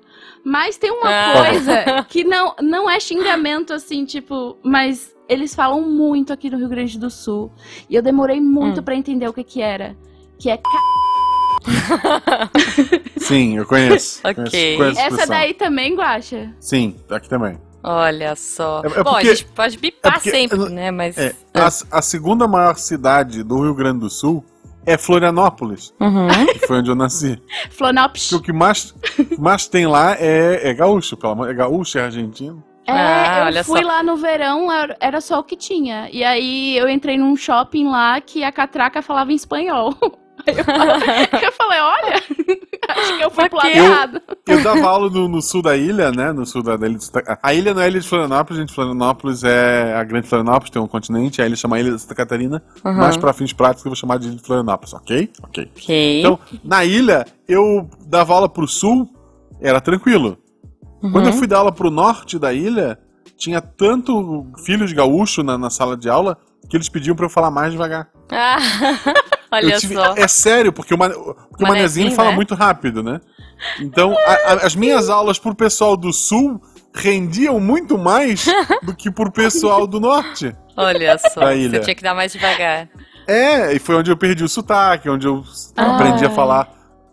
Mas 0.45 0.77
tem 0.77 0.91
uma 0.91 1.09
Ah. 1.09 1.33
coisa 1.45 1.75
que 2.09 2.25
não, 2.25 2.55
não 2.61 2.89
é 2.91 2.99
xingamento 2.99 3.73
assim, 3.73 4.05
tipo, 4.05 4.57
mas 4.63 5.12
eles 5.29 5.55
falam 5.55 5.81
muito 5.83 6.33
aqui 6.33 6.51
no 6.51 6.59
Rio 6.59 6.69
Grande 6.69 6.99
do 6.99 7.11
Sul. 7.11 7.51
E 7.89 7.95
eu 7.95 8.03
demorei 8.03 8.41
muito 8.41 8.81
Hum. 8.81 8.83
pra 8.83 8.95
entender 8.95 9.29
o 9.29 9.33
que 9.33 9.45
que 9.45 9.61
era. 9.63 9.97
Que 10.39 10.51
é. 10.51 10.57
c****. 10.57 10.63
Sim, 13.19 13.57
eu 13.59 13.67
conheço. 13.67 14.21
Ok. 14.25 14.77
Conheço, 14.77 15.01
Essa 15.01 15.27
daí 15.27 15.55
também, 15.55 15.95
Guaxa? 15.95 16.53
Sim, 16.61 16.97
aqui 17.11 17.29
também. 17.29 17.59
Olha 17.85 18.35
só. 18.37 18.83
É- 18.85 18.87
é 18.87 19.03
Bom, 19.03 19.11
porque- 19.13 19.29
a 19.29 19.35
gente 19.35 19.45
pode 19.47 19.79
bipar 19.79 20.13
é 20.13 20.15
porque- 20.17 20.31
sempre, 20.31 20.59
né? 20.71 20.91
Mas. 20.91 21.17
É, 21.19 21.35
a, 21.55 21.67
a 21.99 22.03
segunda 22.03 22.47
maior 22.47 22.77
cidade 22.77 23.43
do 23.43 23.61
Rio 23.61 23.75
Grande 23.75 24.01
do 24.01 24.11
Sul 24.11 24.45
é 24.85 24.97
Florianópolis, 24.97 25.93
Uhum. 26.01 26.29
que 26.53 26.67
foi 26.67 26.79
onde 26.79 26.91
eu 26.91 26.95
nasci. 26.97 27.41
Porque 27.79 28.35
o 28.35 28.41
que 28.41 28.53
mais, 28.53 28.95
mais 29.39 29.69
tem 29.69 29.87
lá 29.87 30.17
é, 30.19 30.71
é 30.71 30.75
gaúcho, 30.75 31.17
pelo 31.17 31.33
amor, 31.33 31.51
é 31.51 31.55
gaúcho, 31.55 31.99
é 31.99 32.03
argentino. 32.03 32.63
É, 32.87 32.93
Ah, 32.93 33.39
eu 33.41 33.47
olha 33.47 33.65
fui 33.65 33.81
só. 33.81 33.87
lá 33.87 34.03
no 34.03 34.17
verão, 34.17 34.69
era- 35.01 35.21
só 35.21 35.39
o 35.39 35.45
que 35.45 35.57
tinha. 35.57 36.09
E 36.13 36.25
aí 36.25 36.77
eu 36.77 36.89
entrei 36.89 37.17
num 37.17 37.37
shopping 37.37 37.89
lá 37.89 38.21
que 38.21 38.43
a 38.43 38.51
catraca 38.51 39.01
falava 39.03 39.31
em 39.33 39.37
espanhol. 39.37 39.95
Aí 40.45 40.57
eu, 40.59 40.65
falei- 40.65 41.29
eu 41.47 41.53
falei, 41.53 41.81
olha, 41.81 42.15
acho 42.89 43.17
que 43.17 43.23
eu 43.23 43.31
fui 43.31 43.49
pro 43.49 43.59
lado 43.59 43.69
errado. 43.69 44.23
Eu 44.49 44.61
dava 44.61 44.89
aula 44.89 45.09
no, 45.09 45.29
no 45.29 45.41
sul 45.41 45.63
da 45.63 45.77
ilha, 45.77 46.11
né? 46.11 46.33
No 46.33 46.45
sul 46.45 46.65
da, 46.65 46.77
da 46.77 46.89
ilha 46.89 46.99
de 46.99 47.05
Santa- 47.05 47.39
A 47.41 47.55
ilha 47.55 47.73
não 47.73 47.81
é 47.81 47.85
a 47.85 47.89
ilha 47.89 48.01
de 48.01 48.09
Florianópolis, 48.09 48.59
gente. 48.59 48.73
Florianópolis 48.75 49.45
é 49.45 49.95
a 49.95 50.03
grande 50.03 50.27
Florianópolis, 50.27 50.71
tem 50.71 50.83
um 50.83 50.89
continente, 50.89 51.41
a 51.41 51.47
ilha 51.47 51.55
chama 51.55 51.79
Ilha 51.79 51.93
de 51.93 52.01
Santa 52.01 52.17
Catarina. 52.17 52.61
Uhum. 52.85 52.93
Mais 52.95 53.17
pra 53.17 53.33
fins 53.33 53.53
práticos 53.53 53.85
eu 53.85 53.91
vou 53.91 53.97
chamar 53.97 54.19
de 54.19 54.27
ilha 54.29 54.37
de 54.37 54.43
Florianópolis, 54.43 54.93
ok? 54.95 55.31
Ok. 55.45 55.71
Ok. 55.77 56.19
Então, 56.21 56.37
na 56.65 56.85
ilha, 56.85 57.25
eu 57.47 57.89
dava 58.07 58.35
aula 58.35 58.49
pro 58.49 58.67
sul, 58.67 59.09
era 59.61 59.81
tranquilo. 59.81 60.39
Uhum. 61.03 61.11
Quando 61.13 61.27
eu 61.29 61.33
fui 61.33 61.47
dar 61.47 61.59
aula 61.59 61.73
pro 61.73 61.91
norte 61.91 62.39
da 62.39 62.53
ilha, 62.53 62.99
tinha 63.37 63.61
tanto 63.61 64.47
filho 64.65 64.87
de 64.87 64.95
gaúcho 64.95 65.43
na, 65.43 65.59
na 65.59 65.69
sala 65.71 65.97
de 65.97 66.09
aula 66.09 66.39
que 66.69 66.77
eles 66.77 66.89
pediam 66.89 67.15
pra 67.17 67.27
eu 67.27 67.31
falar 67.31 67.51
mais 67.51 67.73
devagar. 67.73 68.09
Ah, 68.31 68.57
olha 69.51 69.77
tive- 69.79 69.95
só. 69.95 70.15
É 70.17 70.29
sério, 70.29 70.73
porque 70.73 70.95
o, 70.95 70.99
porque 70.99 71.11
o 71.11 71.69
manezinho 71.69 71.69
Manezinho, 71.69 72.07
ele 72.09 72.15
fala 72.15 72.31
né? 72.31 72.37
muito 72.37 72.55
rápido, 72.55 73.03
né? 73.03 73.21
Então, 73.81 74.17
a- 74.27 74.53
a- 74.53 74.67
as 74.67 74.75
minhas 74.75 75.11
aulas 75.11 75.39
pro 75.39 75.55
pessoal 75.55 75.97
do 75.97 76.13
sul 76.13 76.61
rendiam 76.95 77.59
muito 77.59 77.99
mais 77.99 78.45
do 78.83 78.95
que 78.95 79.11
pro 79.11 79.31
pessoal 79.31 79.87
do 79.87 79.99
norte. 80.01 80.55
Olha 80.77 81.19
só, 81.19 81.41
você 81.55 81.81
tinha 81.81 81.95
que 81.95 82.03
dar 82.03 82.15
mais 82.15 82.33
devagar. 82.33 82.89
É, 83.27 83.73
e 83.75 83.79
foi 83.79 83.97
onde 83.97 84.11
eu 84.11 84.17
perdi 84.17 84.43
o 84.45 84.49
sotaque, 84.49 85.09
onde 85.11 85.27
eu 85.27 85.43
Ah. 85.77 85.95
aprendi 85.97 86.25
a 86.25 86.31
falar 86.31 86.69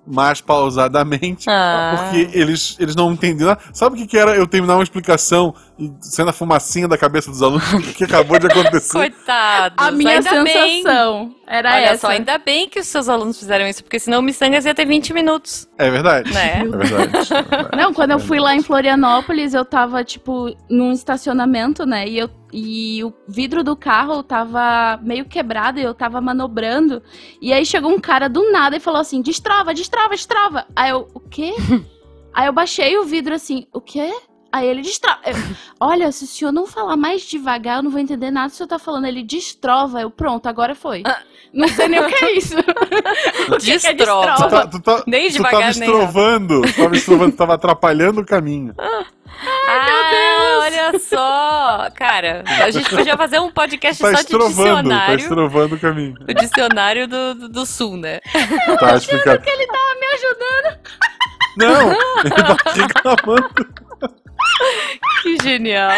mais 0.10 0.42
pausadamente. 0.42 1.50
Ah. 1.50 1.96
Porque 1.98 2.38
eles, 2.38 2.76
eles 2.80 2.96
não 2.96 3.12
entendiam 3.12 3.50
nada. 3.50 3.62
Sabe 3.72 3.96
o 3.96 3.98
que, 3.98 4.08
que 4.08 4.18
era 4.18 4.36
eu 4.36 4.48
terminar 4.48 4.76
uma 4.76 4.84
explicação 4.84 5.54
e 5.78 5.92
sendo 6.02 6.30
a 6.30 6.34
fumacinha 6.34 6.88
da 6.88 6.98
cabeça 6.98 7.30
dos 7.30 7.42
alunos 7.42 7.72
o 7.74 7.82
que 7.94 8.04
acabou 8.04 8.40
de 8.40 8.48
acontecer? 8.52 8.92
Coitados. 8.92 9.78
A 9.78 9.92
minha 9.92 10.16
ainda 10.18 10.44
bem. 10.44 10.84
Era 11.50 11.74
Olha 11.74 11.86
essa. 11.86 12.02
só, 12.02 12.08
ainda 12.10 12.38
bem 12.38 12.70
que 12.70 12.80
os 12.80 12.86
seus 12.88 13.10
alunos 13.10 13.40
fizeram 13.40 13.68
isso, 13.68 13.84
porque 13.84 14.00
senão 14.00 14.20
o 14.20 14.22
Missangas 14.22 14.66
ia 14.66 14.76
ter 14.76 14.86
20 14.86 15.14
minutos, 15.14 15.68
É 15.80 15.90
verdade. 15.90 16.32
né? 16.32 16.60
É 16.60 16.64
verdade. 16.64 16.94
é 17.34 17.42
verdade. 17.42 17.76
Não, 17.76 17.92
quando 17.92 18.12
eu 18.12 18.20
fui 18.20 18.40
lá 18.40 18.56
em 18.56 18.62
Florianópolis, 18.62 19.56
eu 19.56 19.66
tava, 19.66 20.04
tipo, 20.04 20.56
num 20.70 20.92
estacionamento, 20.92 21.88
né? 21.88 22.08
E, 22.08 22.20
eu, 22.20 22.30
e 22.54 23.04
o 23.04 23.12
vidro 23.28 23.64
do 23.64 23.76
carro 23.76 24.22
tava 24.22 25.00
meio 25.02 25.26
quebrado 25.26 25.80
e 25.80 25.84
eu 25.84 25.94
tava 25.96 26.22
manobrando. 26.22 27.02
E 27.42 27.52
aí 27.52 27.66
chegou 27.66 27.92
um 27.92 28.00
cara 28.00 28.30
do 28.30 28.52
nada 28.52 28.78
e 28.78 28.80
falou 28.80 29.02
assim: 29.02 29.22
destrava, 29.22 29.74
destrava, 29.74 30.10
destrava. 30.10 30.68
Aí 30.76 30.92
eu, 30.92 31.08
o 31.16 31.20
quê? 31.20 31.52
aí 32.32 32.46
eu 32.46 32.54
baixei 32.54 32.96
o 32.98 33.04
vidro 33.06 33.34
assim, 33.34 33.66
o 33.74 33.82
quê? 33.82 34.14
Aí 34.52 34.68
ele 34.68 34.82
destrava. 34.82 35.20
Eu, 35.26 35.36
Olha, 35.80 36.12
se 36.12 36.24
o 36.24 36.28
senhor 36.28 36.52
não 36.52 36.66
falar 36.66 36.98
mais 36.98 37.22
devagar, 37.22 37.78
eu 37.78 37.84
não 37.84 37.92
vou 37.92 38.00
entender 38.00 38.32
nada 38.32 38.48
do 38.48 38.50
que 38.50 38.56
o 38.56 38.58
senhor 38.58 38.68
tá 38.68 38.80
falando. 38.80 39.06
Ele 39.06 39.22
destrova. 39.24 40.02
Eu, 40.02 40.10
pronto, 40.10 40.48
agora 40.48 40.74
foi. 40.74 41.04
Não 41.54 41.68
sei 41.68 41.88
nem 41.88 42.00
o 42.00 42.08
que 42.08 42.26
é 42.26 42.38
isso. 42.38 42.56
Que 43.60 43.80
que 43.80 43.88
é 43.88 43.94
Destrova. 43.94 44.36
Tu, 44.36 44.50
tá- 44.50 44.68
tu 44.68 44.80
tá- 44.82 45.04
Nem 45.08 45.28
tu 45.30 45.34
devagar, 45.34 45.60
tava 45.62 45.80
nem 45.80 45.90
estrovando, 45.90 46.62
tu 46.62 46.74
tava 46.82 46.96
estrovando, 46.96 47.32
tu 47.32 47.38
tava 47.38 47.54
atrapalhando 47.56 48.22
o 48.22 48.26
caminho. 48.26 48.74
ah, 49.68 50.60
olha 50.62 51.00
só! 51.00 51.90
Cara, 51.96 52.44
a 52.64 52.72
gente 52.72 52.90
podia 52.90 53.16
fazer 53.18 53.40
um 53.40 53.52
podcast 53.52 54.02
Tá 54.02 54.12
só 54.16 54.22
de 54.24 54.28
tá 54.28 54.38
dicionário. 54.48 55.20
estrovando 55.20 55.76
o 55.76 55.80
caminho. 55.80 56.16
O 56.28 56.34
dicionário 56.34 57.08
do, 57.08 57.34
do, 57.36 57.50
do 57.50 57.66
sul, 57.66 57.98
né? 57.98 58.20
Tá 58.80 58.96
explicado. 58.96 59.42
Ele 59.46 59.68
tava 59.68 59.96
me 60.00 60.08
ajudando. 60.14 60.80
Não, 61.58 61.92
ele 62.24 62.56
tá 62.64 62.72
reclamando. 62.72 63.89
Que 65.22 65.38
genial. 65.44 65.92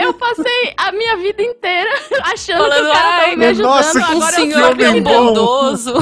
Eu, 0.00 0.06
eu 0.06 0.14
passei 0.14 0.74
a 0.76 0.90
minha 0.92 1.16
vida 1.16 1.42
inteira 1.42 1.90
achando 2.22 2.58
Falando, 2.58 2.74
que 2.74 2.82
o 2.88 2.92
cara 2.92 3.08
"Ai, 3.08 3.24
tava 3.24 3.36
me 3.36 3.46
ajudando. 3.46 3.66
nossa, 3.70 3.92
que 4.00 4.12
agora 4.12 4.40
eu 4.40 4.52
senhor 4.52 5.00
bom. 5.02 5.26
bondoso. 5.26 5.94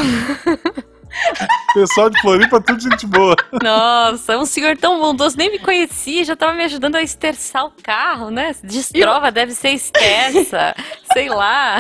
Pessoal 1.74 2.10
de 2.10 2.20
Floripa, 2.20 2.60
tudo 2.60 2.80
gente 2.80 3.06
boa. 3.06 3.36
Nossa, 3.62 4.36
um 4.36 4.44
senhor 4.44 4.76
tão 4.76 4.98
bondoso, 4.98 5.36
nem 5.36 5.50
me 5.50 5.58
conhecia, 5.60 6.24
já 6.24 6.34
tava 6.34 6.54
me 6.54 6.64
ajudando 6.64 6.96
a 6.96 7.02
esterçar 7.02 7.66
o 7.66 7.72
carro, 7.82 8.30
né? 8.30 8.54
Destrova, 8.64 9.30
deve 9.30 9.52
ser 9.52 9.70
esterça, 9.70 10.74
sei 11.12 11.28
lá. 11.28 11.78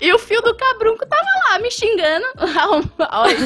E 0.00 0.12
o 0.12 0.18
fio 0.18 0.42
do 0.42 0.56
cabrunco 0.56 1.06
tava 1.06 1.22
lá 1.50 1.58
me 1.60 1.70
xingando. 1.70 2.26
Olha. 3.12 3.36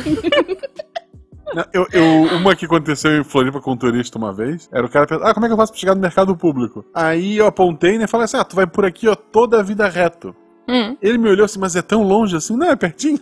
Eu, 1.72 1.86
eu- 1.92 2.36
uma 2.38 2.54
que 2.56 2.64
aconteceu 2.64 3.20
em 3.20 3.24
Floripa 3.24 3.60
com 3.60 3.72
um 3.72 3.76
turista 3.76 4.16
uma 4.18 4.32
vez, 4.32 4.68
era 4.72 4.84
o 4.86 4.88
cara 4.88 5.06
pensando, 5.06 5.26
ah, 5.26 5.34
como 5.34 5.46
é 5.46 5.48
que 5.48 5.52
eu 5.52 5.56
faço 5.58 5.72
pra 5.72 5.80
chegar 5.80 5.94
no 5.94 6.00
mercado 6.00 6.36
público? 6.36 6.84
Aí 6.94 7.36
eu 7.36 7.46
apontei 7.46 7.98
né, 7.98 8.04
e 8.04 8.08
falei 8.08 8.24
assim, 8.24 8.36
ah, 8.38 8.44
tu 8.44 8.56
vai 8.56 8.66
por 8.66 8.84
aqui, 8.84 9.08
ó, 9.08 9.14
toda 9.14 9.60
a 9.60 9.62
vida 9.62 9.86
reto. 9.88 10.34
Hum. 10.68 10.96
Ele 11.02 11.18
me 11.18 11.28
olhou 11.28 11.44
assim, 11.44 11.58
mas 11.58 11.74
é 11.74 11.82
tão 11.82 12.02
longe 12.04 12.36
assim? 12.36 12.56
Não, 12.56 12.70
é 12.70 12.76
pertinho. 12.76 13.18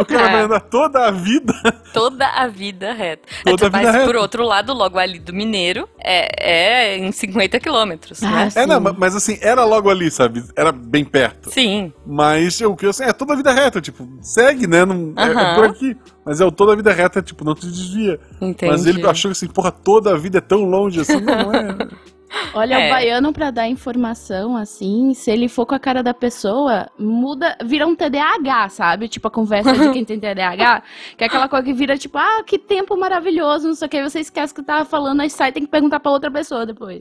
o 0.00 0.04
cara 0.04 0.28
vai 0.30 0.42
andar 0.42 0.60
toda 0.60 1.06
a 1.06 1.10
vida. 1.10 1.52
Toda 1.92 2.26
a 2.26 2.46
vida 2.48 2.92
reta. 2.92 3.28
Toda 3.44 3.66
a 3.66 3.70
Mas, 3.70 3.80
vida 3.80 3.92
reta. 3.92 4.06
por 4.06 4.16
outro 4.16 4.42
lado, 4.44 4.72
logo 4.72 4.98
ali 4.98 5.18
do 5.18 5.32
Mineiro, 5.34 5.86
é, 5.98 6.92
é 6.94 6.98
em 6.98 7.12
50 7.12 7.60
quilômetros, 7.60 8.20
né? 8.22 8.48
É, 8.54 8.66
não, 8.66 8.76
Sim. 8.76 8.82
ma- 8.82 8.94
mas 8.96 9.14
assim, 9.14 9.38
era 9.42 9.64
logo 9.64 9.90
ali, 9.90 10.10
sabe? 10.10 10.42
Era 10.56 10.72
bem 10.72 11.04
perto. 11.04 11.50
Sim. 11.50 11.92
Mas 12.06 12.60
eu 12.60 12.74
que 12.74 12.86
assim, 12.86 13.04
é 13.04 13.12
toda 13.12 13.34
a 13.34 13.36
vida 13.36 13.52
reta, 13.52 13.80
tipo, 13.80 14.08
segue, 14.22 14.66
né? 14.66 14.84
Não, 14.86 15.12
é- 15.16 15.22
é, 15.22 15.30
Aham. 15.30 15.54
por 15.56 15.64
aqui. 15.66 15.96
Mas 16.24 16.40
é 16.40 16.44
o 16.44 16.52
toda 16.52 16.72
a 16.72 16.76
vida 16.76 16.92
reta, 16.92 17.20
tipo, 17.20 17.44
não 17.44 17.54
te 17.54 17.66
desvia. 17.66 18.18
Entendi. 18.40 18.70
Mas 18.72 18.86
ele 18.86 19.06
achou 19.06 19.30
assim, 19.30 19.46
porra, 19.48 19.70
toda 19.72 20.12
a 20.14 20.16
vida 20.16 20.38
é 20.38 20.40
tão 20.40 20.64
longe 20.64 21.00
assim. 21.00 21.20
Não, 21.20 21.34
não 21.34 21.52
é. 21.54 21.76
Olha, 22.54 22.74
É. 22.78 22.86
o 22.86 22.90
baiano 22.90 23.32
pra 23.32 23.50
dar 23.50 23.68
informação, 23.68 24.56
assim, 24.56 25.12
se 25.14 25.30
ele 25.30 25.48
for 25.48 25.66
com 25.66 25.74
a 25.74 25.78
cara 25.78 26.02
da 26.02 26.14
pessoa, 26.14 26.88
muda, 26.98 27.56
vira 27.64 27.86
um 27.86 27.94
TDAH, 27.94 28.68
sabe? 28.70 29.08
Tipo 29.08 29.28
a 29.28 29.30
conversa 29.30 29.72
de 29.72 29.90
quem 29.92 30.04
tem 30.04 30.18
TDAH, 30.20 30.82
que 31.16 31.24
é 31.24 31.26
aquela 31.26 31.48
coisa 31.48 31.64
que 31.64 31.72
vira 31.72 31.96
tipo, 31.96 32.18
ah, 32.18 32.42
que 32.44 32.58
tempo 32.58 32.96
maravilhoso, 32.96 33.68
não 33.68 33.74
sei 33.74 33.86
o 33.86 33.88
que, 33.90 33.96
aí 33.98 34.02
você 34.02 34.20
esquece 34.20 34.54
que 34.54 34.62
tava 34.62 34.84
falando, 34.84 35.20
aí 35.20 35.30
sai 35.30 35.52
tem 35.52 35.62
que 35.64 35.70
perguntar 35.70 36.00
pra 36.00 36.10
outra 36.12 36.30
pessoa 36.30 36.64
depois. 36.66 37.00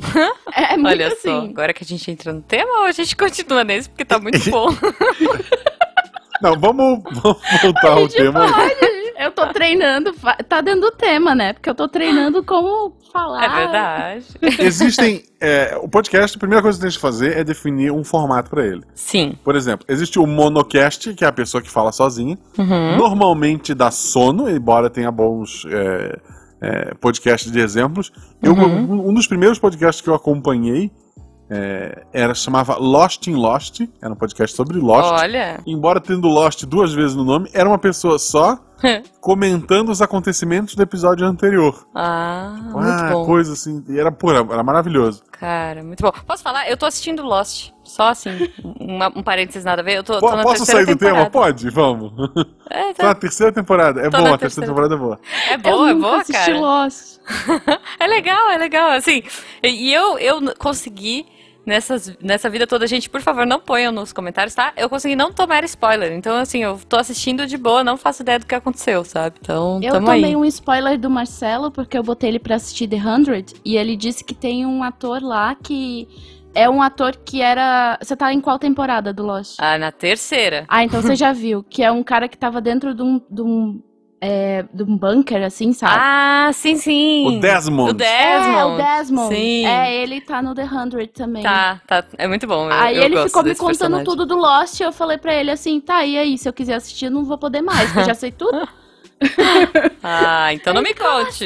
É, 0.53 0.73
é 0.73 0.77
muito 0.77 0.87
Olha 0.89 1.09
só, 1.09 1.15
assim. 1.15 1.49
agora 1.49 1.73
que 1.73 1.83
a 1.83 1.87
gente 1.87 2.09
entra 2.11 2.33
no 2.33 2.41
tema 2.41 2.79
ou 2.81 2.85
a 2.85 2.91
gente 2.91 3.15
continua 3.15 3.63
nesse 3.63 3.89
porque 3.89 4.05
tá 4.05 4.19
muito 4.19 4.37
bom? 4.51 4.67
Não, 6.41 6.59
vamos, 6.59 6.99
vamos 7.21 7.39
voltar 7.61 7.91
ao 7.91 8.07
tema. 8.07 8.47
pode. 8.51 9.00
Eu 9.21 9.31
tô 9.31 9.47
treinando, 9.53 10.13
tá 10.49 10.61
dentro 10.61 10.81
do 10.81 10.91
tema, 10.91 11.35
né? 11.35 11.53
Porque 11.53 11.69
eu 11.69 11.75
tô 11.75 11.87
treinando 11.87 12.43
como 12.43 12.93
falar. 13.13 13.43
É 13.43 13.49
verdade. 13.49 14.25
Existem. 14.59 15.23
é, 15.39 15.77
o 15.81 15.87
podcast, 15.87 16.35
a 16.35 16.39
primeira 16.39 16.61
coisa 16.61 16.77
que 16.79 16.83
tem 16.85 16.91
que 16.91 16.99
fazer 16.99 17.37
é 17.37 17.43
definir 17.43 17.91
um 17.91 18.03
formato 18.03 18.49
pra 18.49 18.65
ele. 18.65 18.81
Sim. 18.95 19.37
Por 19.43 19.55
exemplo, 19.55 19.85
existe 19.87 20.17
o 20.17 20.25
monocast, 20.25 21.13
que 21.13 21.23
é 21.23 21.27
a 21.27 21.31
pessoa 21.31 21.61
que 21.61 21.69
fala 21.69 21.91
sozinha. 21.91 22.37
Uhum. 22.57 22.97
Normalmente 22.97 23.73
dá 23.73 23.91
sono, 23.91 24.49
embora 24.49 24.89
tenha 24.89 25.11
bons 25.11 25.65
é, 25.69 26.19
é, 26.61 26.93
podcasts 26.95 27.51
de 27.51 27.59
exemplos. 27.59 28.11
Eu, 28.41 28.53
Uhum. 28.53 28.91
um, 28.91 29.09
um 29.09 29.13
dos 29.13 29.27
primeiros 29.27 29.59
podcasts 29.59 30.01
que 30.01 30.09
eu 30.09 30.15
acompanhei 30.15 30.89
é, 31.53 32.03
era 32.13 32.33
chamava 32.33 32.77
Lost 32.77 33.27
in 33.27 33.33
Lost. 33.35 33.81
Era 34.01 34.13
um 34.13 34.15
podcast 34.15 34.55
sobre 34.55 34.77
Lost. 34.79 35.11
Olha. 35.11 35.59
Embora 35.67 35.99
tendo 35.99 36.29
Lost 36.29 36.63
duas 36.65 36.93
vezes 36.93 37.13
no 37.15 37.25
nome, 37.25 37.49
era 37.53 37.67
uma 37.67 37.77
pessoa 37.77 38.17
só 38.17 38.57
comentando 39.19 39.89
os 39.89 40.01
acontecimentos 40.01 40.75
do 40.75 40.81
episódio 40.81 41.27
anterior. 41.27 41.85
Ah, 41.93 42.55
muito 42.71 42.79
ah, 42.89 43.09
bom. 43.11 43.25
coisa 43.25 43.53
assim. 43.53 43.83
E 43.89 43.99
era 43.99 44.11
pura, 44.11 44.37
era 44.39 44.63
maravilhoso. 44.63 45.23
Cara, 45.31 45.83
muito 45.83 46.01
bom. 46.01 46.11
Posso 46.25 46.41
falar? 46.41 46.69
Eu 46.69 46.77
tô 46.77 46.85
assistindo 46.85 47.21
Lost. 47.23 47.71
Só 47.83 48.09
assim, 48.09 48.49
uma- 48.79 49.11
um 49.13 49.21
parênteses 49.21 49.65
nada 49.65 49.81
a 49.81 49.83
ver. 49.85 49.97
Eu 49.97 50.03
tô, 50.03 50.19
tô 50.19 50.33
na 50.33 50.43
Posso 50.43 50.57
terceira 50.65 50.85
sair 50.85 50.95
do 50.95 50.97
temporada. 50.97 51.17
tema? 51.17 51.29
Pode, 51.29 51.69
vamos. 51.69 52.13
É, 52.69 52.93
Tá 52.95 53.03
na 53.07 53.15
terceira 53.15 53.51
temporada. 53.51 53.99
É 53.99 54.09
Tô 54.09 54.17
boa, 54.17 54.35
a 54.35 54.37
terceira 54.37 54.67
terceira. 54.67 54.67
temporada 54.67 54.95
é 54.95 54.97
boa. 54.97 55.19
é 55.49 55.57
boa, 55.57 55.89
é 55.89 55.91
eu 55.91 55.95
nunca 55.95 56.07
boa, 56.07 56.21
assisti 56.21 56.51
cara. 56.51 56.59
Lost. 56.59 57.19
É 57.99 58.07
legal, 58.07 58.49
é 58.51 58.57
legal. 58.57 58.91
Assim, 58.91 59.21
e 59.63 59.93
eu, 59.93 60.17
eu 60.17 60.39
consegui, 60.57 61.25
nessas, 61.65 62.15
nessa 62.21 62.49
vida 62.49 62.65
toda, 62.65 62.87
gente, 62.87 63.09
por 63.09 63.21
favor, 63.21 63.45
não 63.45 63.59
ponham 63.59 63.91
nos 63.91 64.11
comentários, 64.11 64.53
tá? 64.55 64.73
Eu 64.75 64.89
consegui 64.89 65.15
não 65.15 65.31
tomar 65.31 65.63
spoiler. 65.63 66.11
Então, 66.13 66.37
assim, 66.37 66.63
eu 66.63 66.79
tô 66.89 66.97
assistindo 66.97 67.45
de 67.45 67.57
boa, 67.57 67.83
não 67.83 67.97
faço 67.97 68.21
ideia 68.21 68.39
do 68.39 68.45
que 68.45 68.55
aconteceu, 68.55 69.03
sabe? 69.03 69.37
Então, 69.41 69.79
Eu 69.81 69.93
tamo 69.93 70.07
tomei 70.07 70.25
aí. 70.25 70.35
um 70.35 70.45
spoiler 70.45 70.97
do 70.99 71.09
Marcelo, 71.09 71.71
porque 71.71 71.97
eu 71.97 72.03
botei 72.03 72.29
ele 72.29 72.39
pra 72.39 72.55
assistir 72.55 72.87
The 72.87 72.99
100, 72.99 73.45
e 73.63 73.77
ele 73.77 73.95
disse 73.95 74.23
que 74.23 74.33
tem 74.33 74.65
um 74.65 74.83
ator 74.83 75.21
lá 75.23 75.55
que 75.55 76.07
é 76.53 76.69
um 76.69 76.81
ator 76.81 77.15
que 77.15 77.41
era... 77.41 77.97
Você 78.01 78.15
tá 78.15 78.33
em 78.33 78.41
qual 78.41 78.59
temporada 78.59 79.13
do 79.13 79.23
Lost? 79.23 79.55
Ah, 79.59 79.77
na 79.77 79.91
terceira. 79.91 80.65
Ah, 80.67 80.83
então 80.83 81.01
você 81.01 81.15
já 81.15 81.31
viu, 81.31 81.63
que 81.63 81.81
é 81.83 81.91
um 81.91 82.03
cara 82.03 82.27
que 82.27 82.37
tava 82.37 82.59
dentro 82.59 82.93
de 82.93 83.01
um... 83.01 83.21
De 83.29 83.41
um 83.41 83.81
é, 84.21 84.63
de 84.71 84.83
um 84.83 84.95
bunker, 84.95 85.43
assim, 85.43 85.73
sabe? 85.73 85.95
Ah, 85.97 86.51
sim, 86.53 86.75
sim. 86.75 87.27
O 87.27 87.39
Desmond. 87.39 87.89
O 87.89 87.93
Desmond. 87.93 88.55
É, 88.55 88.65
o 88.65 88.77
Desmond. 88.77 89.35
Sim. 89.35 89.65
É, 89.65 89.95
ele 89.95 90.21
tá 90.21 90.41
no 90.41 90.53
The 90.53 90.67
100 90.67 91.07
também. 91.07 91.41
Tá, 91.43 91.81
tá. 91.87 92.03
É 92.17 92.27
muito 92.27 92.45
bom. 92.45 92.65
eu- 92.67 92.71
Aí 92.73 92.97
eu 92.97 93.03
ele 93.03 93.15
gosto 93.15 93.27
ficou 93.29 93.43
me 93.43 93.55
contando 93.55 93.67
personagem. 93.69 94.05
tudo 94.05 94.25
do 94.27 94.35
Lost, 94.35 94.79
e 94.79 94.83
eu 94.83 94.91
falei 94.93 95.17
pra 95.17 95.33
ele 95.33 95.49
assim, 95.51 95.79
tá, 95.81 96.05
e 96.05 96.17
aí, 96.17 96.37
se 96.37 96.47
eu 96.47 96.53
quiser 96.53 96.75
assistir, 96.75 97.05
eu 97.05 97.11
não 97.11 97.23
vou 97.25 97.37
poder 97.37 97.61
mais, 97.61 97.85
porque 97.87 97.99
eu 98.01 98.05
já 98.05 98.13
sei 98.13 98.31
tudo. 98.31 98.67
Ah, 100.03 100.51
então 100.51 100.73
não 100.73 100.81
me 100.81 100.95
conte. 100.95 101.45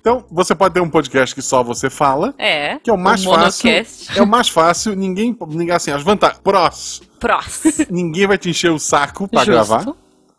Então, 0.00 0.24
você 0.30 0.54
pode 0.54 0.74
ter 0.74 0.80
um 0.80 0.90
podcast 0.90 1.34
que 1.34 1.40
só 1.40 1.62
você 1.62 1.88
fala, 1.88 2.34
É. 2.36 2.78
que 2.82 2.90
é 2.90 2.92
o 2.92 2.98
mais 2.98 3.24
um 3.26 3.32
fácil. 3.32 3.70
É 4.14 4.20
o 4.22 4.26
mais 4.26 4.48
fácil, 4.50 4.94
ninguém, 4.94 5.34
ninguém 5.48 5.74
assim, 5.74 5.90
as 5.90 6.02
vantagens, 6.02 6.40
prós, 6.42 7.00
Prós. 7.18 7.62
ninguém 7.90 8.26
vai 8.26 8.36
te 8.36 8.50
encher 8.50 8.70
o 8.70 8.78
saco 8.78 9.26
pra 9.28 9.44
Justo. 9.44 9.52
gravar. 9.52 9.86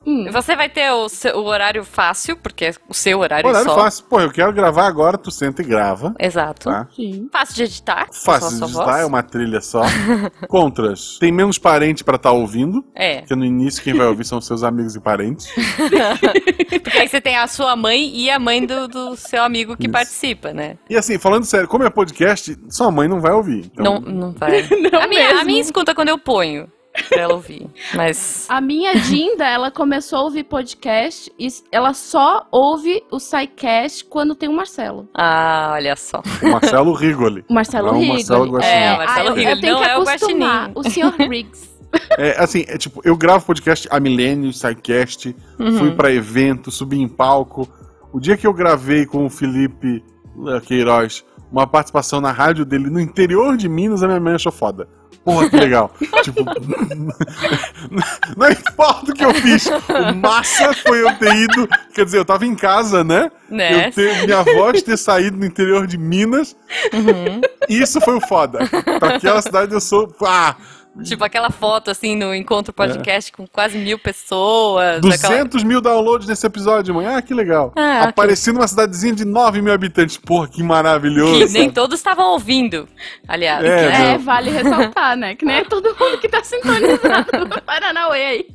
Hum. 0.06 0.32
Você 0.32 0.56
vai 0.56 0.70
ter 0.70 0.90
o, 0.92 1.10
seu- 1.10 1.36
o 1.38 1.46
horário 1.46 1.84
fácil, 1.84 2.38
porque 2.38 2.66
é 2.66 2.72
o 2.88 2.94
seu 2.94 3.20
horário, 3.20 3.48
Horário 3.50 3.68
só. 3.70 3.76
fácil. 3.76 4.06
Pô, 4.06 4.20
eu 4.22 4.32
quero 4.32 4.54
gravar 4.54 4.88
agora, 4.88 5.18
tu 5.18 5.30
senta 5.30 5.62
e 5.62 5.66
grava. 5.66 6.16
Exato. 6.18 6.70
Tá? 6.70 6.88
Sim. 6.96 7.28
Fácil 7.32 7.56
de 7.56 7.64
editar. 7.64 8.08
Fácil 8.14 8.60
de 8.60 8.66
digitar, 8.66 8.86
voz. 8.86 9.02
é 9.02 9.06
uma 9.06 9.22
trilha 9.22 9.60
só. 9.60 9.82
Contras. 10.48 11.18
Tem 11.20 11.32
menos 11.34 11.58
parente 11.58 12.04
pra 12.04 12.16
estar 12.16 12.32
ouvindo. 12.32 12.84
É. 12.96 13.20
Porque 13.20 13.36
no 13.36 13.44
início 13.46 13.84
quem 13.84 13.94
vai 13.94 14.08
ouvir 14.08 14.24
são 14.24 14.40
seus 14.40 14.64
amigos 14.64 14.96
e 14.96 15.02
parentes. 15.02 15.48
Porque 16.82 16.98
aí 16.98 17.08
você 17.08 17.20
tem 17.20 17.38
a 17.38 17.48
sua 17.48 17.76
mãe 17.76 18.10
e 18.16 18.30
a 18.30 18.40
mãe 18.40 18.66
do, 18.66 18.88
do 18.88 19.16
seu 19.18 19.44
amigo 19.44 19.76
que 19.76 19.84
Isso. 19.84 19.92
participa, 19.92 20.54
né? 20.54 20.78
E 20.90 20.96
assim, 20.96 21.18
falando 21.20 21.44
sério, 21.44 21.68
como 21.68 21.84
é 21.84 21.90
podcast, 21.90 22.58
sua 22.70 22.90
mãe 22.90 23.08
não 23.08 23.20
vai 23.20 23.32
ouvir. 23.34 23.66
Então, 23.74 24.00
Não, 24.00 24.00
não 24.00 24.32
vai. 24.32 24.62
Não 24.92 25.02
a, 25.02 25.08
minha, 25.08 25.42
a 25.42 25.44
minha 25.44 25.60
escuta 25.62 25.94
quando 25.94 26.10
eu 26.10 26.18
ponho. 26.18 26.68
Pra 27.08 27.22
ela 27.22 27.34
ouvir. 27.36 27.68
Mas. 27.96 28.46
A 28.50 28.60
minha 28.60 28.94
Dinda, 28.96 29.46
ela 29.48 29.72
começou 29.72 30.20
a 30.20 30.24
ouvir 30.24 30.44
podcast 30.44 31.32
e 31.40 31.48
ela 31.72 31.94
só 31.94 32.48
ouve 32.52 33.04
o 33.12 33.20
SciCast 33.20 34.06
quando 34.06 34.36
tem 34.36 34.50
o 34.50 34.54
Marcelo. 34.54 35.08
Ah, 35.14 35.72
olha 35.74 35.96
só. 35.96 36.22
O 36.44 36.50
Marcelo 36.52 36.94
Rigoli. 36.94 37.46
O 37.50 37.54
Marcelo 37.54 37.88
Não, 37.88 37.94
o 37.94 38.00
Rigoli. 38.02 38.14
Marcelo 38.18 38.52
Guaxinim. 38.52 38.74
É, 38.76 38.94
o 38.94 38.98
Marcelo 38.98 39.28
ah, 39.28 39.32
eu- 39.32 39.36
Rigoli, 39.36 39.56
Eu 39.56 39.62
tenho 39.62 39.74
não 39.74 39.82
que 39.84 39.90
é 39.90 39.98
o 39.98 40.02
acostumar. 40.02 40.70
Guaxinim. 40.70 40.74
O 40.76 40.84
senhor 40.90 41.14
Riggs. 41.30 41.70
É, 42.18 42.36
assim, 42.44 42.66
é 42.68 42.78
tipo, 42.78 43.02
eu 43.04 43.18
gravo 43.18 43.46
podcast 43.46 43.88
há 43.90 44.00
milênios, 44.00 44.60
SciCast, 44.60 45.36
Uhum. 45.58 45.78
fui 45.80 45.92
pra 45.92 46.12
evento, 46.12 46.70
subi 46.70 47.00
em 47.02 47.08
palco. 47.08 47.68
O 48.14 48.20
dia 48.20 48.38
que 48.38 48.46
eu 48.46 48.54
gravei 48.54 49.06
com 49.08 49.26
o 49.26 49.30
Felipe 49.30 50.04
eh, 50.48 50.60
Queiroz 50.62 51.24
uma 51.52 51.68
participação 51.68 52.22
na 52.22 52.32
rádio 52.32 52.66
dele 52.66 52.90
no 52.90 53.00
interior 53.00 53.58
de 53.58 53.68
Minas, 53.68 54.04
a 54.04 54.08
minha 54.08 54.20
mãe 54.20 54.36
achou 54.36 54.52
foda. 54.52 54.88
Porra, 55.24 55.50
que 55.50 55.58
legal. 55.58 55.92
tipo, 56.24 56.44
não 58.38 58.50
importa 58.50 59.12
o 59.12 59.14
que 59.14 59.26
eu 59.26 59.34
fiz. 59.34 59.68
O 59.68 60.16
massa 60.16 60.74
foi 60.74 61.02
eu 61.02 61.14
ter 61.18 61.36
ido. 61.36 61.68
Quer 61.94 62.06
dizer, 62.06 62.18
eu 62.20 62.26
tava 62.26 62.46
em 62.46 62.56
casa, 62.56 63.04
né? 63.04 63.32
Né? 63.50 63.92
Ter, 63.92 64.26
minha 64.26 64.44
voz 64.44 64.82
ter 64.82 64.98
saído 64.98 65.38
no 65.38 65.46
interior 65.46 65.86
de 65.86 65.98
Minas. 65.98 66.56
Uhum. 66.94 67.42
Isso 67.68 68.00
foi 68.02 68.16
o 68.16 68.22
foda. 68.22 68.60
Pra 69.00 69.16
aquela 69.16 69.42
cidade 69.42 69.74
eu 69.74 69.82
sou. 69.82 70.14
Ah, 70.22 70.56
Tipo 71.04 71.24
aquela 71.24 71.50
foto 71.50 71.90
assim 71.92 72.16
no 72.16 72.34
encontro 72.34 72.72
podcast 72.74 73.32
com 73.32 73.48
quase 73.48 73.78
mil 73.78 73.98
pessoas. 74.00 74.98
aquela- 74.98 75.18
200 75.18 75.64
mil 75.64 75.82
downloads 75.82 76.28
nesse 76.28 76.46
episódio, 76.46 76.94
mãe. 76.94 77.08
Ah, 77.08 77.22
que 77.22 77.34
legal. 77.34 77.72
Ah, 77.76 78.00
ok. 78.02 78.10
Apareci 78.10 78.52
numa 78.52 78.68
cidadezinha 78.68 79.14
de 79.14 79.26
9 79.26 79.62
mil 79.62 79.74
habitantes. 79.74 80.18
Porra, 80.18 80.48
que 80.48 80.62
maravilhoso. 80.64 81.48
Que 81.48 81.54
nem 81.54 81.70
todos 81.70 81.98
estavam 82.00 82.32
ouvindo, 82.34 82.88
aliás. 83.28 83.64
É? 83.64 84.14
É, 84.14 84.18
vale 84.18 84.52
ressaltar, 84.52 85.18
né? 85.18 85.36
Que 85.36 85.46
nem 85.46 85.58
é 85.58 85.64
todo 85.66 85.96
mundo 86.00 86.18
que 86.20 86.30
tá 86.30 86.44
sintonizando. 86.44 87.62
Paranauê 87.66 88.26
aí. 88.26 88.48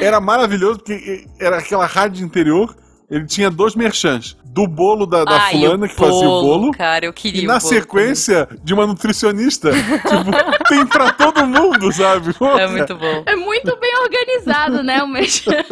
Era 0.00 0.20
maravilhoso 0.20 0.78
porque 0.78 1.26
era 1.40 1.58
aquela 1.58 1.86
rádio 1.86 2.24
interior. 2.24 2.74
Ele 3.10 3.26
tinha 3.26 3.50
dois 3.50 3.74
merchants. 3.74 4.36
Do 4.50 4.66
bolo 4.66 5.06
da, 5.06 5.24
da 5.24 5.40
Ai, 5.40 5.52
fulana 5.52 5.86
que 5.88 5.94
fazia 5.94 6.28
o 6.28 6.40
bolo. 6.42 6.70
Cara, 6.72 7.04
eu 7.04 7.12
queria 7.12 7.42
E 7.42 7.44
o 7.44 7.48
na 7.48 7.58
bolo 7.58 7.68
sequência, 7.68 8.48
de 8.64 8.74
uma 8.74 8.86
nutricionista. 8.86 9.70
tipo, 9.70 10.64
tem 10.68 10.84
pra 10.86 11.12
todo 11.12 11.46
mundo, 11.46 11.92
sabe? 11.92 12.32
também. 12.34 12.60
É 12.60 12.66
muito 12.66 12.96
bom. 12.96 13.22
É 13.26 13.36
muito 13.36 13.76
bem 13.78 13.92
organizado, 14.02 14.82
né, 14.82 15.02
o 15.02 15.06
Merchan? 15.06 15.52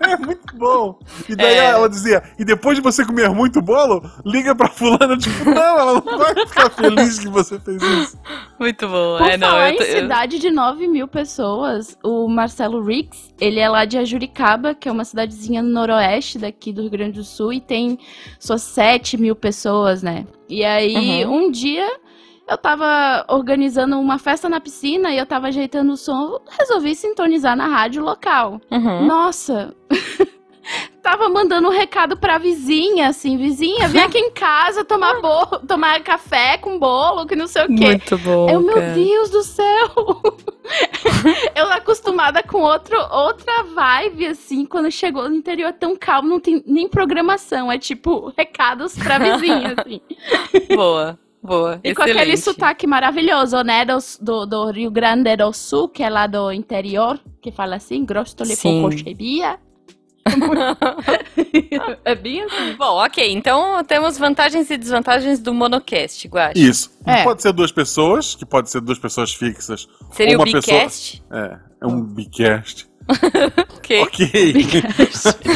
é 0.00 0.16
muito 0.16 0.56
bom. 0.56 0.98
E 1.28 1.36
daí 1.36 1.54
É. 1.54 1.64
ela 1.70 1.88
dizia: 1.88 2.22
e 2.38 2.44
depois 2.44 2.76
de 2.76 2.82
você 2.82 3.04
comer 3.04 3.28
muito 3.30 3.60
bolo, 3.60 4.02
liga 4.24 4.54
pra 4.54 4.68
fulana. 4.68 5.16
Tipo, 5.26 5.50
não, 5.50 5.78
ela 5.78 6.02
não 6.04 6.18
vai 6.18 6.34
ficar 6.46 6.70
feliz 6.70 7.18
que 7.18 7.28
você 7.28 7.58
fez 7.58 7.82
isso. 7.82 8.18
Muito 8.58 8.86
bom. 8.88 9.18
Por 9.18 9.28
é, 9.28 9.36
não, 9.36 9.48
falar 9.48 9.70
eu, 9.72 9.76
tô- 9.76 9.82
em 9.82 9.86
eu- 9.86 10.00
cidade 10.02 10.38
de 10.38 10.50
9 10.50 10.86
mil 10.88 11.08
pessoas, 11.08 11.96
o 12.02 12.28
Marcelo 12.28 12.82
Riggs, 12.82 13.30
ele 13.40 13.58
é 13.60 13.68
lá 13.68 13.84
de 13.84 13.98
Ajuricaba, 13.98 14.74
que 14.74 14.88
é 14.88 14.92
uma 14.92 15.04
cidadezinha 15.04 15.62
no 15.62 15.68
noroeste 15.70 16.38
daqui 16.38 16.72
do 16.72 16.82
Rio 16.82 16.90
Grande 16.90 17.12
do 17.18 17.24
Sul, 17.24 17.35
e 17.52 17.60
tem 17.60 17.98
só 18.38 18.56
7 18.56 19.16
mil 19.18 19.34
pessoas, 19.36 20.02
né? 20.02 20.26
E 20.48 20.64
aí, 20.64 21.24
Uhum. 21.24 21.46
um 21.46 21.50
dia, 21.50 21.88
eu 22.48 22.56
tava 22.56 23.24
organizando 23.28 23.98
uma 23.98 24.18
festa 24.18 24.48
na 24.48 24.60
piscina 24.60 25.12
e 25.12 25.18
eu 25.18 25.26
tava 25.26 25.48
ajeitando 25.48 25.92
o 25.92 25.96
som, 25.96 26.38
resolvi 26.58 26.94
sintonizar 26.94 27.56
na 27.56 27.66
rádio 27.66 28.02
local. 28.02 28.60
Uhum. 28.70 29.06
Nossa! 29.06 29.74
Tava 31.06 31.28
mandando 31.28 31.68
um 31.68 31.70
recado 31.70 32.16
pra 32.16 32.36
vizinha, 32.36 33.06
assim, 33.06 33.36
vizinha, 33.36 33.86
vem 33.86 34.02
aqui 34.02 34.18
em 34.18 34.32
casa 34.32 34.84
tomar 34.84 35.20
bolo, 35.20 35.60
tomar 35.64 36.02
café 36.02 36.58
com 36.58 36.80
bolo, 36.80 37.24
que 37.24 37.36
não 37.36 37.46
sei 37.46 37.62
o 37.62 37.68
quê. 37.68 37.86
Muito 37.86 38.18
bom. 38.18 38.50
Eu, 38.50 38.60
meu. 38.60 38.74
Deus 38.92 39.30
do 39.30 39.44
céu! 39.44 39.94
eu 41.54 41.68
acostumada 41.68 42.42
com 42.42 42.60
outro, 42.60 42.98
outra 43.12 43.62
vibe, 43.62 44.26
assim, 44.26 44.66
quando 44.66 44.90
chegou 44.90 45.28
no 45.28 45.36
interior 45.36 45.72
tão 45.74 45.94
calmo, 45.94 46.28
não 46.28 46.40
tem 46.40 46.60
nem 46.66 46.88
programação, 46.88 47.70
é 47.70 47.78
tipo 47.78 48.32
recados 48.36 48.98
pra 48.98 49.16
vizinha, 49.16 49.76
assim. 49.78 50.00
Boa, 50.74 51.16
boa. 51.40 51.78
E 51.84 51.94
com 51.94 52.02
aquele 52.02 52.32
excelente. 52.32 52.40
sotaque 52.40 52.84
maravilhoso, 52.84 53.62
né, 53.62 53.84
do, 53.84 53.98
do, 54.20 54.44
do 54.44 54.70
Rio 54.72 54.90
Grande 54.90 55.36
do 55.36 55.52
Sul, 55.52 55.88
que 55.88 56.02
é 56.02 56.10
lá 56.10 56.26
do 56.26 56.50
interior, 56.50 57.16
que 57.40 57.52
fala 57.52 57.76
assim, 57.76 58.04
Sim. 58.56 58.82
cocochebia. 58.82 59.64
é 62.04 62.14
bem 62.14 62.42
assim. 62.42 62.76
Bom, 62.76 63.04
ok. 63.04 63.32
Então 63.32 63.82
temos 63.84 64.18
vantagens 64.18 64.70
e 64.70 64.76
desvantagens 64.76 65.38
do 65.38 65.54
monocast, 65.54 66.26
Guache. 66.28 66.52
Isso. 66.68 66.90
É. 67.06 67.22
Pode 67.22 67.42
ser 67.42 67.52
duas 67.52 67.70
pessoas, 67.72 68.34
que 68.34 68.44
pode 68.44 68.70
ser 68.70 68.80
duas 68.80 68.98
pessoas 68.98 69.32
fixas. 69.32 69.88
Seria 70.12 70.36
uma 70.36 70.42
o 70.46 70.52
pessoa- 70.52 70.78
Bicast? 70.78 71.22
É, 71.30 71.58
é 71.82 71.86
um 71.86 72.02
bicast. 72.02 72.88
Ok. 73.76 74.02
Ok. 74.02 74.52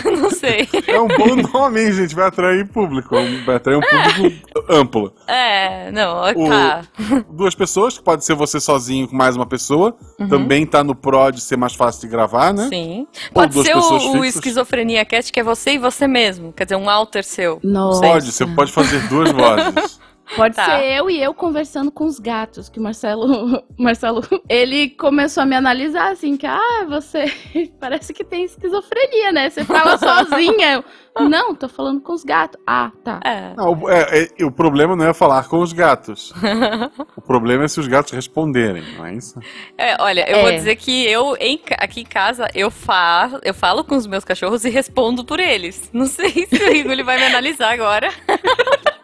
Não 0.20 0.30
sei. 0.30 0.68
É 0.86 1.00
um 1.00 1.08
bom 1.08 1.34
nome, 1.34 1.80
hein, 1.82 1.92
gente? 1.92 2.14
Vai 2.14 2.28
atrair 2.28 2.66
público. 2.68 3.16
Vai 3.44 3.56
atrair 3.56 3.76
um 3.76 3.80
público 3.80 4.64
amplo. 4.68 5.12
É, 5.26 5.90
não, 5.90 6.22
O- 6.30 6.48
tá. 6.48 6.82
Duas 7.28 7.54
pessoas, 7.54 7.98
que 7.98 8.04
pode 8.04 8.24
ser 8.24 8.34
você 8.34 8.60
sozinho 8.60 9.08
com 9.08 9.16
mais 9.16 9.34
uma 9.36 9.46
pessoa. 9.46 9.96
Também 10.28 10.64
tá 10.64 10.84
no 10.84 10.94
Pro 10.94 11.30
de 11.32 11.40
ser 11.40 11.56
mais 11.56 11.74
fácil 11.74 12.02
de 12.02 12.08
gravar, 12.08 12.52
né? 12.54 12.64
Uhum. 12.64 12.68
Sim. 12.68 13.06
Ou 13.34 13.42
Pode 13.42 13.62
ser 13.64 13.76
o, 13.76 14.18
o. 14.18 14.24
Esquizofrenia 14.24 15.04
Cast, 15.04 15.32
que 15.32 15.40
é 15.40 15.42
você 15.42 15.72
e 15.72 15.78
você 15.78 16.06
mesmo. 16.06 16.52
Quer 16.52 16.64
dizer, 16.64 16.76
um 16.76 16.88
alter 16.88 17.24
seu. 17.24 17.58
Nossa. 17.64 18.00
Pode, 18.00 18.30
você 18.32 18.46
pode 18.46 18.70
fazer 18.72 19.00
duas 19.08 19.32
vozes. 19.32 19.98
Pode 20.36 20.54
Tá. 20.54 20.64
ser 20.64 20.84
eu 20.84 21.10
e 21.10 21.20
eu 21.20 21.34
conversando 21.34 21.90
com 21.90 22.04
os 22.04 22.18
gatos, 22.18 22.68
que 22.68 22.78
o 22.78 22.82
Marcelo, 22.82 23.62
Marcelo, 23.78 24.22
ele 24.48 24.90
começou 24.90 25.42
a 25.42 25.46
me 25.46 25.56
analisar 25.56 26.12
assim, 26.12 26.36
que, 26.36 26.46
ah, 26.46 26.84
você 26.88 27.24
parece 27.80 28.12
que 28.12 28.22
tem 28.24 28.44
esquizofrenia, 28.44 29.32
né? 29.32 29.50
Você 29.50 29.64
fala 29.64 29.96
sozinha. 29.98 30.84
Eu, 31.18 31.28
não, 31.28 31.54
tô 31.54 31.68
falando 31.68 32.00
com 32.00 32.12
os 32.12 32.22
gatos. 32.22 32.60
Ah, 32.64 32.92
tá. 33.02 33.18
É. 33.24 33.52
Não, 33.56 33.72
o- 33.72 33.90
é- 33.90 34.28
é- 34.38 34.44
o 34.44 34.52
problema 34.52 34.94
não 34.94 35.06
é 35.08 35.12
falar 35.12 35.48
com 35.48 35.58
os 35.58 35.72
gatos. 35.72 36.32
O 37.16 37.20
problema 37.20 37.64
é 37.64 37.68
se 37.68 37.80
os 37.80 37.88
gatos 37.88 38.12
responderem, 38.12 38.84
não 38.96 39.04
é 39.06 39.14
isso? 39.14 39.38
É, 39.76 40.00
olha, 40.00 40.24
eu 40.30 40.38
É. 40.38 40.42
vou 40.42 40.52
dizer 40.52 40.76
que 40.76 41.04
eu, 41.06 41.36
em 41.40 41.60
aqui 41.78 42.02
em 42.02 42.04
casa, 42.04 42.46
eu, 42.54 42.70
fa 42.70 43.28
eu 43.42 43.52
falo 43.52 43.82
com 43.82 43.96
os 43.96 44.06
meus 44.06 44.24
cachorros 44.24 44.64
e 44.64 44.70
respondo 44.70 45.24
por 45.24 45.40
eles. 45.40 45.90
Não 45.92 46.06
sei 46.06 46.46
se 46.46 46.54
o 46.62 46.72
Igor 46.76 46.92
ele 46.92 47.02
vai 47.02 47.18
me 47.18 47.24
analisar 47.26 47.72
agora. 47.72 48.08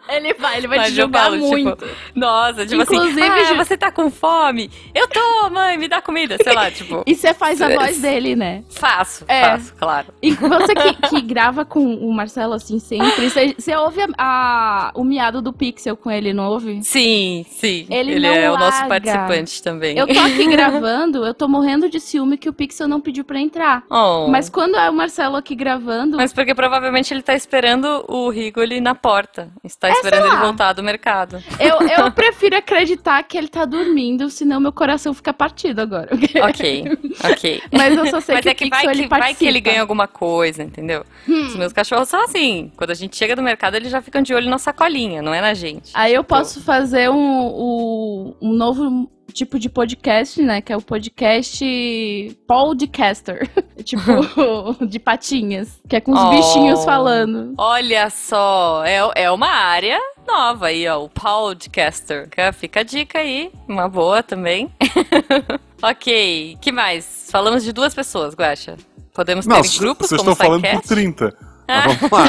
Ele 0.09 0.33
vai, 0.33 0.57
ele 0.57 0.67
vai 0.67 0.77
Mas 0.79 0.87
te 0.93 0.99
eu 0.99 1.03
julgar 1.05 1.23
falo, 1.23 1.35
tipo, 1.35 1.47
muito. 1.49 1.85
Nossa, 2.15 2.65
tipo 2.65 2.81
Inclusive, 2.81 3.21
assim, 3.21 3.53
ah, 3.53 3.63
você 3.65 3.77
tá 3.77 3.91
com 3.91 4.09
fome? 4.09 4.69
Eu 4.93 5.07
tô, 5.07 5.49
mãe, 5.49 5.77
me 5.77 5.87
dá 5.87 6.01
comida, 6.01 6.37
sei 6.41 6.53
lá, 6.53 6.69
tipo, 6.71 7.03
E 7.07 7.15
você 7.15 7.33
faz 7.33 7.61
a 7.61 7.71
É. 7.71 7.75
voz 7.75 7.99
dele, 7.99 8.35
né? 8.35 8.63
faço, 8.69 9.25
É. 9.27 9.41
faço, 9.43 9.73
claro. 9.75 10.07
E 10.21 10.31
você 10.31 10.73
que, 10.75 10.93
que 11.09 11.21
grava 11.21 11.65
com 11.65 11.83
o 11.95 12.13
Marcelo 12.13 12.53
assim 12.53 12.79
sempre, 12.79 13.29
você, 13.29 13.53
você 13.57 13.75
ouve 13.75 14.01
a- 14.01 14.07
a- 14.17 14.91
o 14.95 15.03
miado 15.03 15.41
do 15.41 15.51
Pixel 15.53 15.95
com 15.97 16.09
ele, 16.11 16.33
não 16.33 16.47
ouve? 16.49 16.81
Sim, 16.83 17.45
sim. 17.49 17.85
Ele 17.89 18.19
não 18.19 18.29
é 18.29 18.49
o 18.51 18.57
nosso 18.57 18.79
larga. 18.81 18.87
participante 18.87 19.61
também. 19.63 19.97
Eu 19.97 20.07
tô 20.07 20.19
aqui 20.19 20.45
gravando, 20.47 21.25
eu 21.25 21.33
tô 21.33 21.47
morrendo 21.47 21.89
de 21.89 21.99
ciúme 21.99 22.37
que 22.37 22.49
o 22.49 22.53
Pixel 22.53 22.87
não 22.87 22.99
pediu 23.01 23.23
pra 23.23 23.39
entrar. 23.39 23.83
Oh. 23.89 24.27
Mas 24.29 24.49
quando 24.49 24.75
é 24.77 24.89
o 24.89 24.93
Marcelo 24.93 25.35
aqui 25.35 25.55
gravando, 25.55 26.17
Mas 26.17 26.33
porque 26.33 26.53
provavelmente 26.55 27.13
ele 27.13 27.21
tá 27.21 27.33
esperando 27.33 28.05
o 28.07 28.29
Rigoli 28.29 28.79
na 28.81 28.95
porta. 28.95 29.49
Está 29.63 29.89
esperando 29.97 30.27
ele 30.27 30.37
voltar 30.37 30.73
do 30.73 30.83
mercado. 30.83 31.43
eu, 31.59 31.87
eu 31.87 32.11
prefiro 32.11 32.55
acreditar 32.55 33.23
que 33.23 33.37
ele 33.37 33.47
tá 33.47 33.65
dormindo, 33.65 34.29
senão 34.29 34.59
meu 34.59 34.71
coração 34.71 35.13
fica 35.13 35.33
partido 35.33 35.79
agora. 35.79 36.09
Ok, 36.47 36.85
ok. 37.31 37.61
Mas 37.71 37.97
eu 37.97 38.07
só 38.07 38.21
sei 38.21 38.35
Mas 38.35 38.43
que 38.43 38.49
é 38.49 38.53
que 38.53 38.69
vai, 38.69 38.87
que 38.87 39.07
vai 39.07 39.35
que 39.35 39.45
ele 39.45 39.59
ganha 39.59 39.81
alguma 39.81 40.07
coisa, 40.07 40.63
entendeu? 40.63 41.03
Hum. 41.27 41.47
Os 41.47 41.55
meus 41.55 41.73
cachorros 41.73 42.07
são 42.07 42.23
assim. 42.23 42.71
Quando 42.77 42.91
a 42.91 42.93
gente 42.93 43.15
chega 43.15 43.35
do 43.35 43.41
mercado, 43.41 43.75
eles 43.75 43.91
já 43.91 44.01
ficam 44.01 44.21
de 44.21 44.33
olho 44.33 44.49
na 44.49 44.57
sacolinha, 44.57 45.21
não 45.21 45.33
é 45.33 45.41
na 45.41 45.53
gente. 45.53 45.91
Aí 45.93 46.13
eu 46.13 46.23
posso 46.23 46.61
fazer 46.61 47.09
um, 47.09 47.15
um, 47.15 48.35
um 48.41 48.53
novo 48.53 49.09
tipo 49.33 49.59
de 49.59 49.69
podcast, 49.69 50.41
né? 50.41 50.61
Que 50.61 50.73
é 50.73 50.77
o 50.77 50.81
podcast 50.81 52.37
podcaster. 52.47 53.49
tipo, 53.83 54.01
de 54.85 54.99
patinhas. 54.99 55.79
Que 55.87 55.97
é 55.97 56.01
com 56.01 56.11
os 56.11 56.19
Oh. 56.19 56.29
bichinhos 56.29 56.83
falando. 56.85 57.53
Olha 57.57 58.09
só, 58.09 58.83
é, 58.85 59.23
é 59.23 59.31
uma 59.31 59.49
área 59.49 59.99
nova 60.27 60.67
aí, 60.67 60.87
ó, 60.87 61.03
o 61.03 61.09
podcaster. 61.09 62.29
Fica 62.53 62.81
a 62.81 62.83
dica 62.83 63.19
aí, 63.19 63.51
uma 63.67 63.87
boa 63.87 64.21
também. 64.23 64.71
ok, 65.81 66.57
que 66.61 66.71
mais? 66.71 67.27
Falamos 67.31 67.63
de 67.63 67.71
duas 67.71 67.93
pessoas, 67.93 68.33
Guaxa. 68.33 68.75
Podemos 69.13 69.45
ter 69.45 69.53
Não, 69.53 69.61
grupos 69.79 70.07
vocês 70.09 70.21
como 70.21 70.31
estão 70.31 70.35
falando 70.35 70.61
por 70.61 70.67
SciCast? 70.69 70.87
30. 70.87 71.37
Mas 71.67 71.95
vamos 71.97 72.11
lá. 72.11 72.23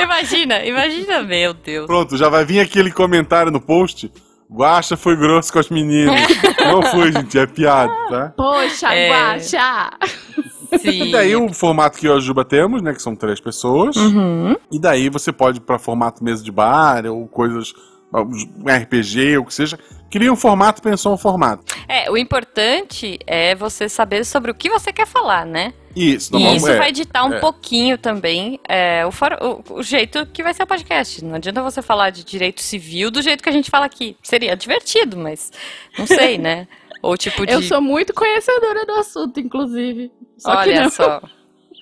Imagina, 0.00 0.64
imagina, 0.64 1.22
meu 1.22 1.54
Deus. 1.54 1.86
Pronto, 1.86 2.16
já 2.16 2.28
vai 2.28 2.44
vir 2.44 2.60
aquele 2.60 2.90
comentário 2.92 3.50
no 3.50 3.60
post. 3.60 4.10
Guaxa 4.50 4.96
foi 4.96 5.16
grosso 5.16 5.52
com 5.52 5.58
as 5.58 5.68
meninas. 5.68 6.20
Não 6.64 6.82
foi, 6.82 7.12
gente, 7.12 7.38
é 7.38 7.46
piada, 7.46 7.92
tá? 8.08 8.32
Poxa, 8.36 8.92
É. 8.94 9.08
guacha! 9.10 9.90
Sim. 10.78 11.04
E 11.04 11.12
daí 11.12 11.36
o 11.36 11.52
formato 11.52 11.98
que 11.98 12.06
eu 12.06 12.14
e 12.14 12.16
a 12.18 12.20
Juba 12.20 12.44
temos, 12.44 12.82
né? 12.82 12.92
Que 12.92 13.00
são 13.02 13.14
três 13.14 13.40
pessoas. 13.40 13.94
Uhum. 13.96 14.56
E 14.72 14.78
daí 14.78 15.08
você 15.08 15.30
pode 15.32 15.58
ir 15.58 15.60
pra 15.60 15.78
formato 15.78 16.22
mesa 16.24 16.42
de 16.42 16.50
bar 16.50 17.06
ou 17.06 17.26
coisas 17.28 17.72
um 18.22 18.64
RPG, 18.68 19.36
ou 19.38 19.42
o 19.42 19.46
que 19.46 19.54
seja, 19.54 19.78
cria 20.10 20.32
um 20.32 20.36
formato, 20.36 20.80
pensou 20.82 21.12
um 21.14 21.18
formato. 21.18 21.64
É, 21.88 22.10
o 22.10 22.16
importante 22.16 23.18
é 23.26 23.54
você 23.54 23.88
saber 23.88 24.24
sobre 24.24 24.50
o 24.50 24.54
que 24.54 24.70
você 24.70 24.92
quer 24.92 25.06
falar, 25.06 25.44
né? 25.44 25.72
Isso, 25.96 26.36
E 26.36 26.56
isso 26.56 26.68
é, 26.68 26.76
vai 26.76 26.90
ditar 26.90 27.24
um 27.24 27.34
é. 27.34 27.38
pouquinho 27.40 27.96
também 27.96 28.58
é, 28.68 29.06
o, 29.06 29.12
for- 29.12 29.38
o- 29.40 29.74
o 29.78 29.82
jeito 29.82 30.26
que 30.26 30.42
vai 30.42 30.52
ser 30.52 30.64
o 30.64 30.66
podcast. 30.66 31.24
Não 31.24 31.36
adianta 31.36 31.62
você 31.62 31.80
falar 31.82 32.10
de 32.10 32.24
direito 32.24 32.60
civil 32.62 33.10
do 33.12 33.22
jeito 33.22 33.42
que 33.42 33.48
a 33.48 33.52
gente 33.52 33.70
fala 33.70 33.86
aqui. 33.86 34.16
Seria 34.22 34.56
divertido, 34.56 35.16
mas 35.16 35.52
não 35.96 36.06
sei, 36.06 36.36
né? 36.36 36.66
Ou 37.00 37.16
tipo 37.16 37.46
de. 37.46 37.52
Eu 37.52 37.62
sou 37.62 37.80
muito 37.80 38.12
conhecedora 38.14 38.84
do 38.86 38.92
assunto, 38.94 39.38
inclusive. 39.38 40.10
Só 40.38 40.50
que 40.62 40.70
Olha 40.70 40.82
não. 40.82 40.90
só. 40.90 41.22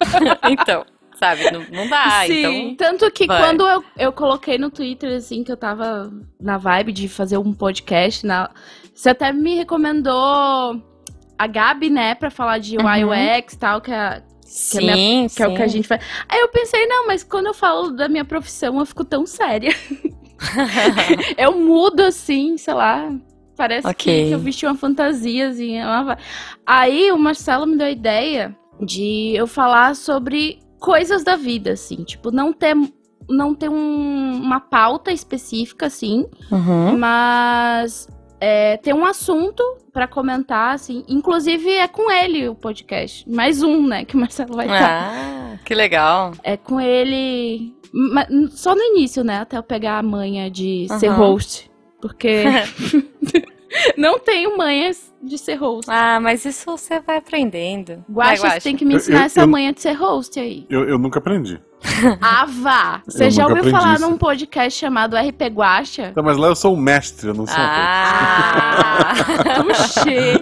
então, 0.50 0.84
sabe, 1.22 1.50
não, 1.50 1.64
não 1.70 1.88
dá. 1.88 2.24
Sim, 2.26 2.70
Então. 2.70 2.76
tanto 2.98 3.10
que 3.10 3.26
vai. 3.26 3.38
quando 3.40 3.66
eu, 3.66 3.84
eu 3.98 4.12
coloquei 4.12 4.58
no 4.58 4.70
Twitter, 4.70 5.16
assim, 5.16 5.42
que 5.44 5.52
eu 5.52 5.56
tava 5.56 6.12
na 6.40 6.58
vibe 6.58 6.92
de 6.92 7.08
fazer 7.08 7.38
um 7.38 7.52
podcast, 7.52 8.26
na... 8.26 8.50
você 8.94 9.10
até 9.10 9.32
me 9.32 9.54
recomendou 9.54 10.82
a 11.38 11.46
Gabi, 11.46 11.90
né, 11.90 12.14
pra 12.14 12.30
falar 12.30 12.58
de 12.58 12.76
Uhum. 12.76 13.10
UX 13.10 13.54
e 13.54 13.58
tal, 13.58 13.80
que 13.80 13.90
é, 13.92 14.22
Sim, 14.44 14.78
que 14.78 14.90
é 14.90 14.94
minha- 14.94 15.28
sim. 15.28 15.36
que 15.36 15.42
é 15.42 15.48
o 15.48 15.54
que 15.56 15.62
a 15.62 15.66
gente 15.66 15.88
faz. 15.88 16.04
Aí 16.28 16.38
eu 16.40 16.48
pensei, 16.48 16.86
não, 16.86 17.06
mas 17.06 17.22
quando 17.24 17.46
eu 17.46 17.54
falo 17.54 17.90
da 17.90 18.08
minha 18.08 18.24
profissão, 18.24 18.78
eu 18.78 18.86
fico 18.86 19.04
tão 19.04 19.24
séria. 19.26 19.74
eu 21.36 21.56
mudo, 21.58 22.00
assim, 22.00 22.56
sei 22.56 22.74
lá... 22.74 23.10
Parece 23.54 23.86
Ok. 23.86 23.94
que, 24.22 24.28
que 24.28 24.34
eu 24.34 24.38
vesti 24.38 24.64
uma 24.66 24.74
fantasiazinha. 24.74 25.86
uma- 25.86 26.18
Aí 26.66 27.12
o 27.12 27.18
Marcelo 27.18 27.66
me 27.66 27.76
deu 27.76 27.86
a 27.86 27.90
ideia 27.90 28.56
de 28.80 29.34
eu 29.36 29.46
falar 29.46 29.94
sobre 29.94 30.58
coisas 30.82 31.22
da 31.24 31.36
vida, 31.36 31.72
assim. 31.72 32.02
Tipo, 32.04 32.30
não 32.30 32.52
ter, 32.52 32.74
não 33.28 33.54
ter 33.54 33.68
um- 33.70 34.40
uma 34.42 34.60
pauta 34.60 35.12
específica, 35.12 35.86
assim, 35.86 36.26
Uhum. 36.50 36.98
mas 36.98 38.08
é, 38.40 38.76
ter 38.78 38.92
um 38.92 39.04
assunto 39.06 39.62
pra 39.92 40.08
comentar, 40.08 40.74
assim. 40.74 41.04
Inclusive 41.08 41.70
é 41.70 41.86
com 41.86 42.10
ele 42.10 42.48
o 42.48 42.54
podcast. 42.56 43.28
Mais 43.30 43.62
um, 43.62 43.86
né, 43.86 44.04
que 44.04 44.16
o 44.16 44.18
Marcelo 44.20 44.56
vai 44.56 44.66
estar. 44.66 45.12
Ah, 45.14 45.58
que 45.64 45.74
legal. 45.74 46.32
É 46.42 46.56
com 46.56 46.80
ele. 46.80 47.72
Só 48.50 48.74
no 48.74 48.80
início, 48.82 49.22
né? 49.22 49.38
Até 49.38 49.56
eu 49.56 49.62
pegar 49.62 49.98
a 49.98 50.02
manha 50.02 50.50
de 50.50 50.86
ser 50.98 51.08
Aham. 51.08 51.16
host. 51.18 51.70
Porque 52.00 52.42
não 53.96 54.18
tenho 54.18 54.56
manhas 54.56 55.12
de 55.22 55.38
ser 55.38 55.54
host. 55.54 55.90
Ah, 55.90 56.18
mas 56.20 56.44
isso 56.44 56.64
você 56.66 57.00
vai 57.00 57.16
aprendendo. 57.18 58.04
Guaxa, 58.10 58.50
você 58.50 58.60
tem 58.60 58.76
que 58.76 58.84
me 58.84 58.94
Eu- 58.94 58.96
ensinar 58.98 59.20
eu- 59.20 59.24
essa 59.26 59.40
eu- 59.42 59.48
manha 59.48 59.72
de 59.72 59.80
ser 59.80 59.92
host 59.92 60.38
aí. 60.40 60.66
Eu, 60.68 60.88
eu 60.88 60.98
nunca 60.98 61.18
aprendi. 61.18 61.60
Ah, 62.20 62.46
vá! 62.48 63.02
Você 63.06 63.26
Eu 63.26 63.30
já 63.30 63.46
ouviu 63.46 63.70
falar 63.70 63.94
isso. 63.94 64.08
num 64.08 64.16
podcast 64.16 64.78
chamado 64.78 65.16
RP 65.16 65.46
Guaxa? 65.48 66.08
Então, 66.12 66.22
mas 66.22 66.36
lá 66.36 66.46
eu 66.48 66.54
sou 66.56 66.74
um 66.74 66.76
mestre, 66.80 67.28
eu 67.28 67.34
não 67.34 67.46
sou 67.46 67.56
um 67.56 67.60
Ah! 67.60 69.12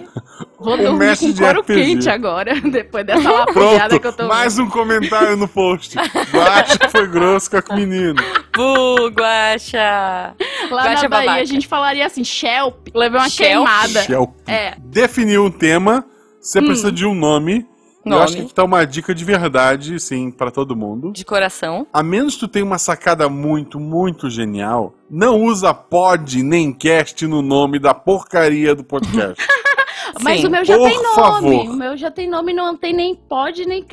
Vou 0.63 0.75
O 0.75 0.77
dormir 0.77 0.99
mestre 0.99 1.27
com 1.29 1.33
de 1.33 1.41
couro 1.41 1.61
RPG. 1.61 1.73
quente 1.85 2.09
agora, 2.09 2.53
depois 2.61 3.05
dessa 3.05 3.29
lapujada 3.31 3.99
que 3.99 4.07
eu 4.07 4.13
tô 4.13 4.27
mais 4.27 4.59
um 4.59 4.69
comentário 4.69 5.35
no 5.35 5.47
post. 5.47 5.97
Que 5.97 6.87
foi 6.89 7.07
grosso 7.07 7.49
com 7.49 7.73
a 7.73 7.75
menina. 7.75 8.21
Bu, 8.55 9.07
Guaxa! 9.09 10.35
Lá 10.69 10.83
Guaxa 10.83 11.03
na 11.03 11.09
Bahia 11.09 11.25
babaca. 11.27 11.41
a 11.41 11.45
gente 11.45 11.67
falaria 11.67 12.05
assim, 12.05 12.23
Shelp. 12.23 12.89
Levei 12.93 13.19
uma 13.19 13.29
Shelp? 13.29 13.51
queimada. 13.53 14.03
Shelp. 14.03 14.29
É. 14.47 14.75
Definiu 14.79 15.45
um 15.45 15.51
tema, 15.51 16.05
você 16.39 16.61
precisa 16.61 16.91
de 16.91 17.05
um 17.05 17.15
nome. 17.15 17.65
Eu 18.03 18.09
Nome. 18.13 18.23
acho 18.23 18.35
que 18.35 18.41
aqui 18.41 18.53
tá 18.53 18.63
uma 18.63 18.83
dica 18.83 19.13
de 19.13 19.23
verdade, 19.23 19.99
sim, 19.99 20.31
pra 20.31 20.49
todo 20.49 20.75
mundo. 20.75 21.11
De 21.13 21.23
coração. 21.23 21.85
A 21.93 22.01
menos 22.01 22.33
que 22.33 22.39
tu 22.39 22.47
tenha 22.47 22.65
uma 22.65 22.79
sacada 22.79 23.29
muito, 23.29 23.79
muito 23.79 24.27
genial, 24.27 24.95
não 25.07 25.39
usa 25.43 25.71
pod 25.71 26.41
nem 26.41 26.73
cast 26.73 27.27
no 27.27 27.43
nome 27.43 27.77
da 27.77 27.93
porcaria 27.93 28.73
do 28.73 28.83
podcast. 28.83 29.35
Mas 30.21 30.41
Sim. 30.41 30.47
o 30.47 30.49
meu 30.49 30.65
já 30.65 30.77
tem 30.77 31.01
nome. 31.01 31.15
favor. 31.15 31.65
O 31.69 31.73
meu 31.73 31.97
já 31.97 32.11
tem 32.11 32.29
nome, 32.29 32.53
não 32.53 32.75
tem 32.75 32.93
nem 32.93 33.15
pod 33.15 33.65
nem. 33.65 33.85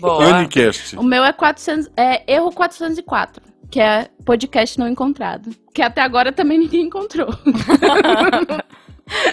Boa. 0.00 0.36
Anicast. 0.36 0.96
O 0.96 1.02
meu 1.02 1.24
é 1.24 1.32
400, 1.32 1.90
é 1.96 2.22
erro 2.32 2.50
404, 2.52 3.42
que 3.70 3.80
é 3.80 4.08
podcast 4.24 4.78
não 4.78 4.88
encontrado. 4.88 5.50
Que 5.74 5.82
até 5.82 6.00
agora 6.02 6.32
também 6.32 6.58
ninguém 6.58 6.86
encontrou. 6.86 7.28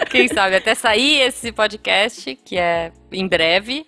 Quem 0.10 0.28
sabe 0.28 0.56
até 0.56 0.74
sair 0.74 1.22
esse 1.22 1.52
podcast, 1.52 2.36
que 2.44 2.58
é 2.58 2.92
em 3.12 3.28
breve, 3.28 3.86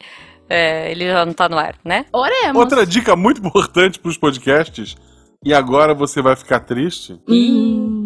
é, 0.48 0.92
ele 0.92 1.08
já 1.08 1.26
não 1.26 1.34
tá 1.34 1.50
no 1.50 1.58
ar, 1.58 1.76
né? 1.84 2.06
Oremos. 2.14 2.62
Outra 2.62 2.86
dica 2.86 3.16
muito 3.16 3.40
importante 3.46 4.00
pros 4.00 4.18
podcasts, 4.18 4.96
e 5.44 5.52
agora 5.54 5.96
você 5.96 6.22
vai 6.22 6.36
ficar 6.36 6.60
triste, 6.60 7.20
Hum. 7.28 7.99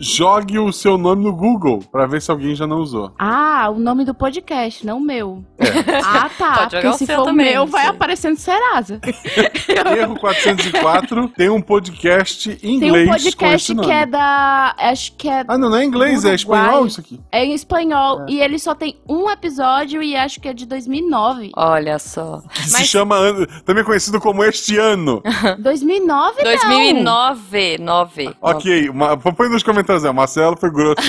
Jogue 0.00 0.58
o 0.58 0.72
seu 0.72 0.96
nome 0.96 1.22
no 1.22 1.32
Google 1.34 1.80
pra 1.92 2.06
ver 2.06 2.22
se 2.22 2.30
alguém 2.30 2.54
já 2.54 2.66
não 2.66 2.78
usou. 2.78 3.12
Ah, 3.18 3.68
o 3.70 3.78
nome 3.78 4.04
do 4.04 4.14
podcast, 4.14 4.84
não 4.86 4.98
o 4.98 5.00
meu. 5.00 5.44
É. 5.58 5.70
Ah, 6.12 6.28
tá. 6.36 6.54
Pode 6.58 6.76
jogar 6.76 6.92
se 6.94 7.06
seu 7.06 7.16
for 7.16 7.22
o 7.22 7.24
também, 7.26 7.52
meu, 7.52 7.66
vai 7.66 7.86
aparecendo 7.86 8.36
Serasa. 8.36 9.00
Erro 9.96 10.18
404 10.18 11.28
tem 11.28 11.48
um 11.48 11.60
podcast 11.60 12.50
em 12.62 12.80
Tem 12.80 12.88
inglês 12.88 13.06
um 13.06 13.10
com 13.10 13.16
esse 13.16 13.30
podcast 13.36 13.74
nome. 13.74 13.86
que 13.88 13.92
é 13.94 14.06
da. 14.06 14.74
Acho 14.78 15.12
que 15.16 15.28
é, 15.28 15.44
Ah, 15.46 15.58
não, 15.58 15.68
não 15.70 15.76
é 15.76 15.84
inglês, 15.84 16.24
é 16.24 16.28
Uruguai. 16.28 16.34
espanhol 16.34 16.86
isso 16.86 17.00
aqui. 17.00 17.20
é 17.30 17.44
em 17.44 17.52
espanhol. 17.54 18.26
E 18.28 18.40
ele 18.40 18.58
só 18.58 18.74
tem 18.74 18.98
um 19.08 19.28
episódio 19.30 20.02
e 20.02 20.16
acho 20.16 20.40
que 20.40 20.48
é 20.48 20.52
de 20.54 20.66
2009. 20.66 21.52
Olha 21.56 21.98
só. 21.98 22.42
Que 22.52 22.62
se 22.64 22.72
Mas 22.72 22.86
chama, 22.88 23.16
an- 23.16 23.46
também 23.64 23.84
conhecido 23.84 24.20
como 24.20 24.42
Este 24.44 24.76
Ano. 24.78 25.22
2009 25.60 26.42
não. 26.42 26.50
2009, 26.50 27.78
9. 27.78 28.34
Ok, 28.40 28.88
uma, 28.88 29.16
põe 29.16 29.48
nos 29.48 29.62
comentários, 29.62 29.89
é, 29.92 30.12
Marcelo 30.12 30.56
foi 30.56 30.70
grosso 30.70 31.02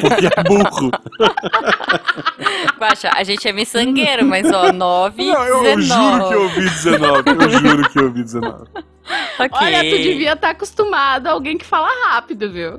porque 0.00 0.26
é 0.26 0.42
burro. 0.44 0.90
Guaxa, 2.78 3.10
a 3.14 3.22
gente 3.24 3.46
é 3.46 3.52
miçangueiro, 3.52 4.24
mas 4.26 4.50
ó, 4.50 4.72
9, 4.72 5.24
Não, 5.24 5.44
eu, 5.44 5.64
eu 5.64 5.76
19. 5.76 5.86
juro 5.86 6.28
que 6.28 6.34
eu 6.34 6.42
ouvi 6.42 6.60
19, 6.60 7.30
eu 7.30 7.50
juro 7.50 7.90
que 7.90 7.98
eu 7.98 8.04
ouvi 8.04 8.22
19. 8.22 8.64
Ok. 9.38 9.58
Olha, 9.60 9.78
tu 9.80 9.96
devia 10.02 10.32
estar 10.32 10.50
acostumado 10.50 11.26
a 11.26 11.30
alguém 11.32 11.58
que 11.58 11.64
fala 11.64 11.88
rápido, 12.08 12.50
viu? 12.52 12.72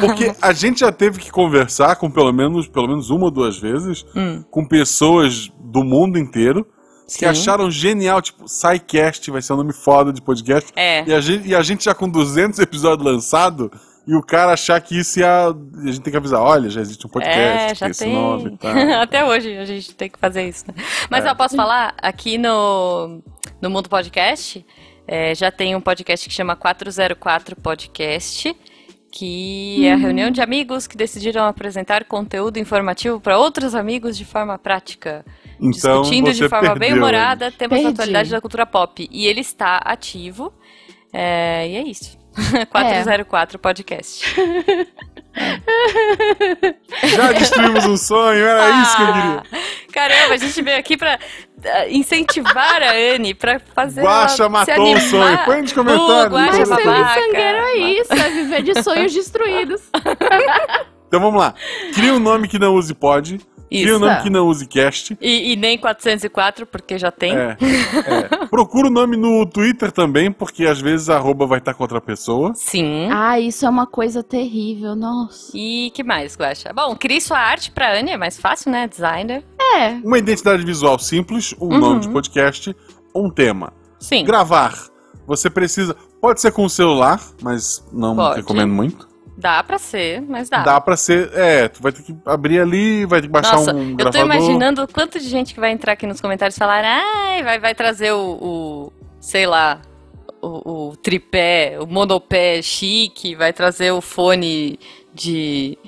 Porque 0.00 0.34
a 0.42 0.52
gente 0.52 0.80
já 0.80 0.90
teve 0.90 1.18
que 1.18 1.30
conversar 1.30 1.96
com 1.96 2.10
pelo 2.10 2.32
menos, 2.32 2.66
pelo 2.68 2.88
menos 2.88 3.10
uma 3.10 3.26
ou 3.26 3.30
duas 3.30 3.58
vezes 3.58 4.04
Hum, 4.14 4.42
com 4.50 4.64
pessoas 4.64 5.50
do 5.60 5.84
mundo 5.84 6.18
inteiro 6.18 6.66
que 7.06 7.20
sim. 7.20 7.24
acharam 7.26 7.70
genial, 7.70 8.20
tipo, 8.20 8.46
SciCast 8.46 9.30
vai 9.30 9.40
ser 9.40 9.54
um 9.54 9.56
nome 9.56 9.72
foda 9.72 10.12
de 10.12 10.20
podcast. 10.20 10.70
É. 10.76 11.04
E 11.08 11.14
a 11.14 11.20
gente, 11.20 11.48
e 11.48 11.54
a 11.54 11.62
gente 11.62 11.84
já 11.84 11.94
com 11.94 12.06
200 12.08 12.58
episódios 12.58 13.06
lançados 13.06 13.70
e 14.08 14.14
o 14.16 14.22
cara 14.22 14.52
achar 14.52 14.80
que 14.80 14.98
isso 14.98 15.20
ia. 15.20 15.48
A 15.48 15.86
gente 15.86 16.00
tem 16.00 16.10
que 16.10 16.16
avisar: 16.16 16.40
olha, 16.40 16.70
já 16.70 16.80
existe 16.80 17.06
um 17.06 17.10
podcast, 17.10 17.38
É, 17.72 17.74
já 17.74 17.86
tem 17.86 17.90
esse 17.90 18.04
tem. 18.04 18.12
nome 18.14 18.50
e 18.54 18.56
tal. 18.56 18.72
Até 19.02 19.24
hoje 19.24 19.56
a 19.56 19.64
gente 19.66 19.94
tem 19.94 20.08
que 20.08 20.18
fazer 20.18 20.48
isso. 20.48 20.64
Né? 20.68 20.74
Mas 21.10 21.24
É. 21.24 21.30
eu 21.30 21.36
posso 21.36 21.54
falar, 21.54 21.94
aqui 22.00 22.38
no, 22.38 23.20
no 23.60 23.68
Mundo 23.68 23.88
Podcast, 23.88 24.64
é, 25.06 25.34
já 25.34 25.50
tem 25.50 25.76
um 25.76 25.80
podcast 25.80 26.26
que 26.28 26.34
chama 26.34 26.56
404 26.56 27.54
Podcast, 27.56 28.56
que 29.12 29.86
é 29.86 29.92
a 29.92 29.96
reunião 29.96 30.30
de 30.30 30.40
amigos 30.40 30.86
que 30.86 30.96
decidiram 30.96 31.44
apresentar 31.44 32.04
conteúdo 32.04 32.58
informativo 32.58 33.20
para 33.20 33.38
outros 33.38 33.74
amigos 33.74 34.16
de 34.16 34.24
forma 34.24 34.58
prática. 34.58 35.24
Então, 35.60 36.02
discutindo 36.02 36.32
de 36.32 36.48
forma 36.48 36.74
bem 36.74 36.94
humorada 36.94 37.50
temas 37.50 37.82
da 37.82 37.88
atualidade 37.90 38.30
da 38.30 38.40
cultura 38.40 38.64
pop. 38.64 39.08
E 39.10 39.26
ele 39.26 39.40
está 39.40 39.76
ativo. 39.78 40.52
é, 41.12 41.68
e 41.68 41.76
é 41.76 41.82
isso. 41.82 42.16
404 42.70 43.58
Podcast. 43.58 44.24
Já 47.04 47.32
destruímos 47.32 47.86
um 47.86 47.96
sonho, 47.96 48.44
era 48.44 48.82
isso 48.82 48.96
que 48.96 49.02
eu 49.02 49.06
queria. 49.06 49.42
Ah, 49.52 49.58
Caramba, 49.92 50.34
a 50.34 50.36
gente 50.36 50.62
veio 50.62 50.78
aqui 50.78 50.96
pra 50.96 51.18
ah, 51.64 51.88
incentivar 51.88 52.82
a 52.82 52.92
Anne 52.92 53.34
pra 53.34 53.60
fazer. 53.60 54.02
Guaxa 54.02 54.44
ela 54.44 54.64
se 54.64 54.70
matou 54.70 54.94
o 54.94 55.00
sonho. 55.00 55.38
Põe 55.44 55.62
nos 55.62 55.72
comentários. 55.72 56.26
Uh, 56.26 56.70
babaca. 56.70 57.20
miçangueiro 57.20 57.58
é 57.58 57.76
isso, 57.76 58.12
é 58.12 58.30
viver 58.30 58.62
de 58.62 58.82
sonhos 58.82 59.12
destruídos. 59.12 59.82
Então 61.08 61.20
vamos 61.20 61.40
lá. 61.40 61.54
Cria 61.94 62.12
um 62.12 62.18
nome 62.18 62.46
que 62.46 62.58
não 62.58 62.74
use 62.74 62.92
pod. 62.92 63.40
Um 63.70 63.76
Isso. 63.76 63.98
nome 63.98 64.22
que 64.22 64.30
não 64.30 64.46
use 64.46 64.66
cast. 64.66 65.16
E, 65.20 65.52
e 65.52 65.56
nem 65.56 65.76
404, 65.76 66.66
porque 66.66 66.98
já 66.98 67.10
tem. 67.10 67.34
É, 67.36 67.56
é. 67.60 68.46
Procura 68.48 68.88
o 68.88 68.90
nome 68.90 69.16
no 69.16 69.44
Twitter 69.46 69.92
também, 69.92 70.32
porque 70.32 70.64
às 70.64 70.80
vezes 70.80 71.10
a 71.10 71.16
arroba 71.16 71.46
vai 71.46 71.58
estar 71.58 71.74
com 71.74 71.82
outra 71.84 72.00
pessoa. 72.00 72.52
Sim. 72.54 73.08
Ah, 73.12 73.38
isso 73.38 73.66
é 73.66 73.68
uma 73.68 73.86
coisa 73.86 74.22
terrível, 74.22 74.94
nossa. 74.96 75.52
E 75.54 75.90
que 75.94 76.02
mais, 76.02 76.36
Guaxa? 76.36 76.72
Bom, 76.74 76.96
crie 76.96 77.20
sua 77.20 77.38
arte 77.38 77.70
pra 77.70 77.98
Anne, 77.98 78.12
é 78.12 78.16
mais 78.16 78.38
fácil, 78.38 78.70
né? 78.70 78.88
Designer. 78.88 79.44
É, 79.60 79.90
Uma 80.04 80.18
identidade 80.18 80.64
visual 80.64 80.98
simples, 80.98 81.54
um 81.60 81.66
Uhum. 81.66 81.78
nome 81.78 82.00
de 82.00 82.08
podcast, 82.08 82.74
um 83.14 83.28
tema. 83.30 83.72
Sim. 84.00 84.24
Gravar. 84.24 84.74
Você 85.26 85.50
precisa. 85.50 85.94
Pode 86.20 86.40
ser 86.40 86.52
com 86.52 86.64
o 86.64 86.70
celular, 86.70 87.20
mas 87.42 87.84
não 87.92 88.16
Pode. 88.16 88.36
recomendo 88.40 88.72
muito. 88.72 89.07
Dá 89.38 89.62
pra 89.62 89.78
ser, 89.78 90.20
mas 90.20 90.50
dá. 90.50 90.64
Dá 90.64 90.80
pra 90.80 90.96
ser. 90.96 91.32
É, 91.32 91.68
tu 91.68 91.80
vai 91.80 91.92
ter 91.92 92.02
que 92.02 92.12
abrir 92.26 92.58
ali, 92.58 93.06
vai 93.06 93.20
ter 93.20 93.28
que 93.28 93.32
baixar 93.32 93.54
Nossa, 93.54 93.72
um 93.72 93.90
eu 93.90 93.96
gravador. 93.96 94.20
tô 94.20 94.26
imaginando 94.26 94.82
o 94.82 94.88
quanto 94.88 95.20
de 95.20 95.28
gente 95.28 95.54
que 95.54 95.60
vai 95.60 95.70
entrar 95.70 95.92
aqui 95.92 96.08
nos 96.08 96.20
comentários 96.20 96.56
e 96.56 96.58
falar, 96.58 96.82
ai, 96.84 97.44
vai, 97.44 97.60
vai 97.60 97.72
trazer 97.72 98.10
o, 98.10 98.18
o, 98.18 98.92
sei 99.20 99.46
lá, 99.46 99.80
o, 100.42 100.88
o 100.88 100.96
tripé, 100.96 101.78
o 101.80 101.86
monopé 101.86 102.60
chique, 102.62 103.36
vai 103.36 103.52
trazer 103.52 103.92
o 103.92 104.00
fone 104.00 104.76
de, 105.14 105.78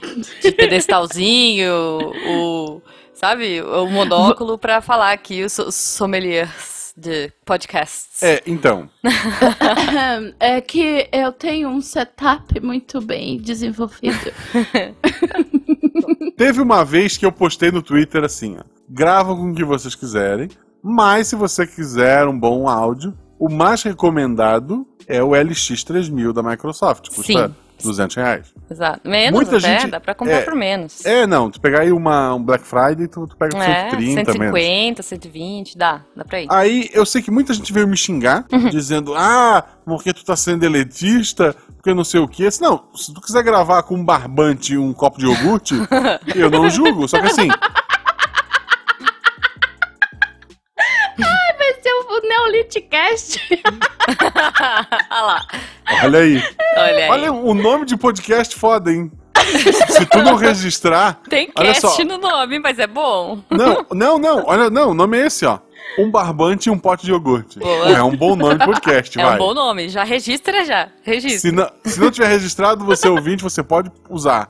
de 0.41 0.53
pedestalzinho, 0.55 1.73
o, 2.29 2.81
sabe, 3.13 3.63
o 3.63 3.87
monóculo 3.87 4.59
para 4.59 4.81
falar 4.81 5.11
aqui 5.11 5.43
os 5.43 5.55
sommeliers 5.75 6.80
de 7.01 7.33
podcasts. 7.45 8.23
É, 8.23 8.43
então. 8.47 8.89
é 10.39 10.61
que 10.61 11.09
eu 11.11 11.33
tenho 11.33 11.69
um 11.69 11.81
setup 11.81 12.61
muito 12.61 13.01
bem 13.01 13.39
desenvolvido. 13.39 14.33
Teve 16.37 16.61
uma 16.61 16.85
vez 16.85 17.17
que 17.17 17.25
eu 17.25 17.33
postei 17.33 17.71
no 17.71 17.83
Twitter 17.83 18.23
assim, 18.23 18.57
ó, 18.59 18.65
grava 18.89 19.35
com 19.35 19.51
o 19.51 19.55
que 19.55 19.65
vocês 19.65 19.95
quiserem, 19.95 20.49
mas 20.83 21.29
se 21.29 21.37
você 21.37 21.67
quiser 21.67 22.27
um 22.27 22.39
bom 22.39 22.69
áudio, 22.69 23.17
o 23.39 23.49
mais 23.49 23.83
recomendado 23.83 24.87
é 25.07 25.23
o 25.23 25.31
LX3000 25.31 26.33
da 26.33 26.43
Microsoft. 26.43 27.09
Custa 27.09 27.49
Sim. 27.49 27.55
200 27.83 28.17
reais. 28.17 28.47
Exato. 28.71 29.01
Menos 29.09 29.33
Muita 29.33 29.57
até, 29.59 29.81
gente- 29.81 29.91
dá 29.91 30.01
pra 30.01 30.15
comprar 30.15 30.37
é, 30.37 30.43
por 30.43 30.55
menos. 30.55 31.05
É, 31.05 31.27
não, 31.27 31.51
tu 31.51 31.61
pegar 31.61 31.81
aí 31.81 31.93
uma, 31.93 32.35
um 32.35 32.43
Black 32.43 32.65
Friday, 32.65 33.09
tu, 33.09 33.27
tu 33.27 33.37
pega 33.37 33.51
por 33.57 33.63
É, 33.63 33.91
130 33.91 34.33
menos. 34.39 34.55
150, 34.59 35.03
120, 35.03 35.79
dá, 35.79 36.03
dá 36.17 36.25
pra 36.25 36.41
ir. 36.41 36.47
Aí 36.51 36.89
eu 36.93 37.05
sei 37.07 37.21
que 37.23 37.31
muita 37.31 37.53
gente 37.55 37.73
veio 37.73 37.87
me 37.89 37.97
xingar, 37.97 38.45
Uhum. 38.53 38.69
dizendo, 38.69 39.15
ah, 39.17 39.65
porque 39.85 40.13
tu 40.13 40.25
tá 40.25 40.37
sendo 40.37 40.65
elitista, 40.65 41.55
porque 41.77 41.95
não 41.95 42.05
sei 42.05 42.21
o 42.21 42.29
quê. 42.29 42.49
Não, 42.61 42.85
se 42.95 43.13
tu 43.13 43.21
quiser 43.21 43.43
gravar 43.43 43.83
com 43.83 43.95
um 43.97 44.05
barbante 44.05 44.75
e 44.75 44.79
um 44.79 44.93
copo 44.93 45.19
de 45.19 45.27
iogurte, 45.27 45.75
eu 46.35 46.51
não 46.51 46.69
julgo. 46.71 47.09
Só 47.09 47.21
que 47.21 47.27
assim, 47.27 47.49
o 52.11 52.21
Neolithcast. 52.21 53.41
Olha 55.11 55.23
lá. 55.23 55.47
olha 56.03 56.19
aí. 56.19 56.43
Olha 56.77 56.97
aí. 57.05 57.11
Olha 57.11 57.33
o 57.33 57.55
nome 57.55 57.87
de 57.87 57.97
podcast 57.97 58.55
foda, 58.57 58.93
hein? 58.93 59.11
Se 59.89 60.07
tu 60.07 60.19
não 60.23 60.35
registrar. 60.35 61.21
Tem 61.29 61.51
olha 61.57 61.69
cast 61.73 61.97
só. 61.97 62.05
no 62.05 62.19
nome, 62.19 62.59
mas 62.59 62.79
é 62.79 62.87
bom. 62.87 63.43
Não, 63.51 63.87
não, 63.93 64.19
não, 64.19 64.45
olha, 64.47 64.69
não, 64.69 64.91
o 64.91 64.95
nome 64.95 65.19
é 65.19 65.27
esse, 65.27 65.47
ó. 65.47 65.59
Um 65.99 66.11
barbante 66.11 66.67
e 66.69 66.71
um 66.71 66.79
pote 66.79 67.05
de 67.05 67.11
iogurte. 67.11 67.59
Boa. 67.59 67.91
É 67.91 68.03
um 68.03 68.15
bom 68.17 68.37
nome 68.37 68.59
de 68.59 68.65
podcast, 68.65 69.19
É 69.19 69.25
vai. 69.25 69.35
um 69.35 69.39
bom 69.39 69.55
nome. 69.55 69.89
Já 69.89 70.05
registra 70.05 70.65
já. 70.65 70.89
Registra. 71.03 71.41
Se 71.41 71.53
não, 71.53 71.71
se 71.85 71.99
não 72.01 72.11
tiver 72.11 72.29
registrado, 72.29 72.85
você 72.85 73.09
ouvinte, 73.09 73.43
você 73.43 73.63
pode 73.63 73.91
usar. 74.09 74.49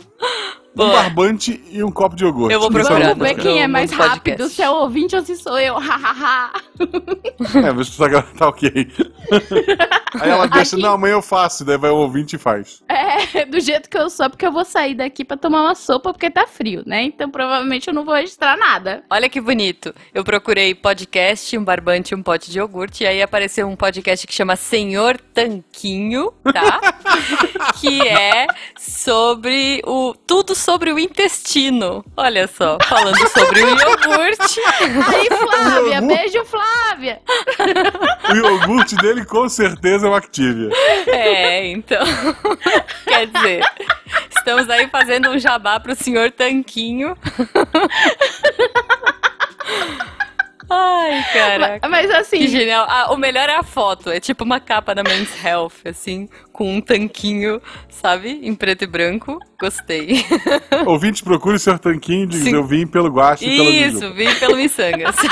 Um 0.72 0.86
Boa. 0.86 1.02
barbante 1.02 1.62
e 1.70 1.82
um 1.82 1.90
copo 1.90 2.14
de 2.14 2.24
iogurte. 2.24 2.54
Eu 2.54 2.60
vou 2.60 2.68
é 2.68 2.72
procurar 2.72 3.08
Vamos 3.08 3.28
ver 3.28 3.34
quem 3.34 3.60
é 3.60 3.66
mais 3.66 3.90
rápido, 3.90 4.48
se 4.48 4.62
é 4.62 4.70
o 4.70 4.74
ouvinte 4.74 5.16
ou 5.16 5.22
se 5.22 5.36
sou 5.36 5.58
eu. 5.58 5.76
É, 7.62 7.72
mas 7.72 7.90
tu 7.90 7.98
tá, 7.98 8.22
tá 8.22 8.48
ok. 8.48 8.70
Aí 10.20 10.30
ela 10.30 10.46
deixa, 10.46 10.76
Aqui. 10.76 10.82
não, 10.82 10.94
amanhã 10.94 11.12
eu 11.12 11.22
faço, 11.22 11.64
daí 11.64 11.76
vai 11.76 11.90
o 11.90 11.96
ouvinte 11.96 12.36
e 12.36 12.38
faz. 12.38 12.82
é, 12.88 13.44
do 13.44 13.60
jeito 13.60 13.88
que 13.88 13.96
eu 13.96 14.08
sou, 14.08 14.28
porque 14.30 14.46
eu 14.46 14.52
vou 14.52 14.64
sair 14.64 14.94
daqui 14.94 15.24
pra 15.24 15.36
tomar 15.36 15.62
uma 15.62 15.74
sopa 15.74 16.12
porque 16.12 16.30
tá 16.30 16.46
frio, 16.46 16.82
né? 16.86 17.02
Então 17.02 17.30
provavelmente 17.30 17.88
eu 17.88 17.94
não 17.94 18.04
vou 18.04 18.14
registrar 18.14 18.56
nada. 18.56 19.02
Olha 19.10 19.28
que 19.28 19.40
bonito. 19.40 19.94
Eu 20.14 20.24
procurei 20.24 20.74
podcast, 20.74 21.56
um 21.56 21.64
barbante 21.64 22.12
e 22.12 22.14
um 22.14 22.22
pote 22.22 22.50
de 22.50 22.58
iogurte. 22.58 23.04
E 23.04 23.06
aí 23.06 23.22
apareceu 23.22 23.68
um 23.68 23.76
podcast 23.76 24.26
que 24.26 24.34
chama 24.34 24.56
Senhor 24.56 25.18
Tanquinho, 25.34 26.32
tá? 26.44 26.80
que 27.80 28.06
é 28.06 28.46
sobre 28.78 29.82
o. 29.86 30.14
Tudo 30.26 30.54
sobre 30.60 30.92
o 30.92 30.98
intestino. 30.98 32.04
Olha 32.16 32.46
só, 32.46 32.78
falando 32.84 33.16
sobre 33.28 33.62
o 33.62 33.68
iogurte. 33.68 34.60
Aí, 35.08 35.26
Flávia, 35.28 35.94
Iogurte? 35.94 36.06
beijo, 36.06 36.44
Flávia. 36.44 37.22
O 38.30 38.34
iogurte 38.34 38.96
dele 38.96 39.24
com 39.24 39.48
certeza 39.48 40.06
é 40.06 40.10
o 40.10 40.14
Activia. 40.14 40.70
É, 41.06 41.66
então. 41.68 42.04
Quer 43.04 43.26
dizer, 43.26 43.64
estamos 44.36 44.68
aí 44.70 44.88
fazendo 44.88 45.30
um 45.30 45.38
jabá 45.38 45.80
pro 45.80 45.94
senhor 45.94 46.30
Tanquinho. 46.30 47.16
Ai, 50.70 51.24
caraca. 51.32 51.88
Mas 51.88 52.10
assim, 52.10 52.38
Que 52.38 52.48
genial. 52.48 52.86
Ah, 52.88 53.12
o 53.12 53.16
melhor 53.16 53.48
é 53.48 53.56
a 53.56 53.62
foto. 53.62 54.08
É 54.10 54.20
tipo 54.20 54.44
uma 54.44 54.60
capa 54.60 54.94
da 54.94 55.02
Men's 55.02 55.44
Health, 55.44 55.72
assim, 55.84 56.28
com 56.52 56.76
um 56.76 56.80
tanquinho, 56.80 57.60
sabe? 57.88 58.38
Em 58.42 58.54
preto 58.54 58.84
e 58.84 58.86
branco. 58.86 59.38
Gostei. 59.60 60.24
Ouvinte, 60.86 61.22
procure 61.24 61.58
seu 61.58 61.78
tanquinho 61.78 62.24
e 62.24 62.26
diz, 62.28 62.44
Sim. 62.44 62.54
eu 62.54 62.64
vim 62.64 62.86
pelo 62.86 63.08
guache 63.10 63.44
e 63.44 63.56
pela 63.56 63.70
Isso, 63.70 64.14
vim 64.14 64.32
pelo 64.36 64.56
Missangas. 64.56 65.16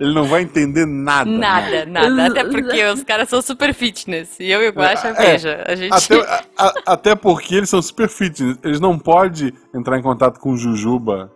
Ele 0.00 0.14
não 0.14 0.24
vai 0.26 0.42
entender 0.42 0.86
nada. 0.86 1.28
Nada, 1.28 1.84
nada. 1.84 2.26
Até 2.26 2.44
porque 2.44 2.84
os 2.84 3.02
caras 3.02 3.28
são 3.28 3.42
super 3.42 3.74
fitness. 3.74 4.38
E 4.38 4.48
eu 4.48 4.62
e 4.62 4.68
o 4.68 4.72
Guaxa, 4.72 5.08
É, 5.08 5.12
veja, 5.32 5.64
a 5.66 5.74
gente... 5.74 5.92
Até, 5.92 6.20
a- 6.20 6.44
a- 6.56 6.74
até 6.86 7.16
porque 7.16 7.56
eles 7.56 7.68
são 7.68 7.82
super 7.82 8.08
fitness. 8.08 8.56
Eles 8.62 8.78
não 8.78 8.96
podem 8.96 9.52
entrar 9.74 9.98
em 9.98 10.02
contato 10.02 10.38
com 10.38 10.56
Jujuba. 10.56 11.32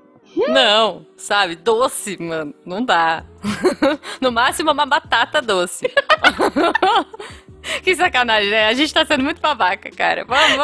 Não, 0.49 1.07
sabe? 1.17 1.57
Doce, 1.57 2.17
mano. 2.21 2.55
Não 2.65 2.85
dá. 2.85 3.25
no 4.21 4.33
máximo 4.33 4.71
uma 4.71 4.87
batata 4.87 5.41
doce. 5.41 5.91
que 7.83 7.95
sacanagem, 7.95 8.51
né? 8.51 8.69
A 8.69 8.75
gente 8.75 8.93
tá 8.93 9.05
sendo 9.05 9.23
muito 9.23 9.41
babaca, 9.41 9.91
cara. 9.91 10.25
Vamos, 10.25 10.57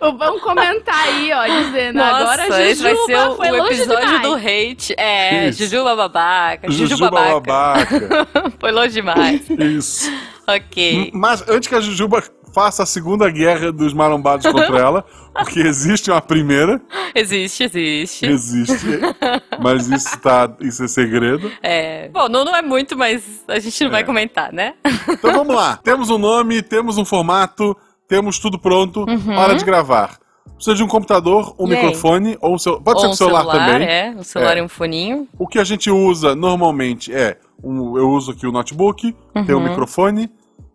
vamos. 0.00 0.18
vão 0.18 0.40
comentar 0.40 0.98
aí, 1.04 1.32
ó, 1.32 1.46
dizendo 1.46 1.96
Nossa, 1.96 2.16
agora 2.16 2.42
Jujuba 2.42 2.62
esse 2.62 2.82
vai 2.82 2.96
ser 2.96 3.16
o, 3.16 3.36
foi 3.36 3.50
o 3.50 3.56
longe 3.56 3.74
episódio 3.74 4.06
demais. 4.06 4.22
do 4.22 4.34
hate. 4.34 4.94
É, 4.96 5.48
Isso. 5.48 5.64
Jujuba 5.64 5.96
babaca. 5.96 6.70
Juju 6.70 6.86
Jujuba 6.86 7.10
babaca. 7.10 7.40
babaca. 7.40 8.52
foi 8.60 8.72
longe 8.72 8.92
demais. 8.94 9.48
Isso. 9.50 10.10
ok. 10.46 11.10
Mas 11.14 11.46
antes 11.48 11.68
que 11.68 11.74
a 11.74 11.80
Jujuba 11.80 12.22
faça 12.54 12.82
a 12.82 12.86
segunda 12.86 13.28
guerra 13.30 13.72
dos 13.72 13.92
marombados 13.94 14.46
contra 14.46 14.78
ela, 14.78 15.04
porque 15.34 15.60
existe 15.60 16.10
uma 16.10 16.20
primeira, 16.20 16.80
Existe, 17.14 17.64
existe. 17.64 18.26
existe, 18.26 18.98
mas 19.60 19.88
isso, 19.88 20.18
tá, 20.20 20.50
isso 20.60 20.84
é 20.84 20.88
segredo. 20.88 21.50
É. 21.62 22.08
Bom, 22.10 22.28
não, 22.28 22.44
não 22.44 22.54
é 22.56 22.62
muito, 22.62 22.96
mas 22.96 23.22
a 23.48 23.58
gente 23.58 23.84
não 23.84 23.90
vai 23.90 24.02
É. 24.02 24.04
comentar, 24.04 24.52
né? 24.52 24.74
Então 25.08 25.32
vamos 25.32 25.54
lá. 25.54 25.78
Temos 25.82 26.10
um 26.10 26.18
nome, 26.18 26.62
temos 26.62 26.98
um 26.98 27.04
formato, 27.04 27.76
temos 28.08 28.38
tudo 28.38 28.58
pronto. 28.58 29.04
Hora 29.36 29.54
de 29.54 29.64
gravar. 29.64 30.18
Precisa 30.54 30.76
de 30.76 30.82
um 30.84 30.88
computador, 30.88 31.54
um 31.58 31.64
Uhum. 31.64 31.72
E 31.72 31.76
aí? 31.76 31.82
microfone, 31.84 32.36
ou 32.40 32.54
um 32.54 32.58
cel... 32.58 32.80
pode 32.80 32.96
Ou 32.96 33.00
ser 33.00 33.06
um 33.08 33.10
um 33.10 33.14
celular, 33.14 33.44
também. 33.46 33.86
É, 33.88 34.14
um 34.16 34.22
celular 34.22 34.56
É. 34.56 34.60
e 34.60 34.62
um 34.62 34.68
foninho. 34.68 35.26
O 35.38 35.46
que 35.46 35.58
a 35.58 35.64
gente 35.64 35.90
usa 35.90 36.34
normalmente 36.36 37.12
é, 37.12 37.36
um, 37.64 37.96
eu 37.98 38.08
uso 38.10 38.30
aqui 38.32 38.46
o 38.46 38.52
notebook, 38.52 39.14
tem 39.46 39.54
um 39.54 39.58
Uhum. 39.58 39.68
microfone 39.68 40.30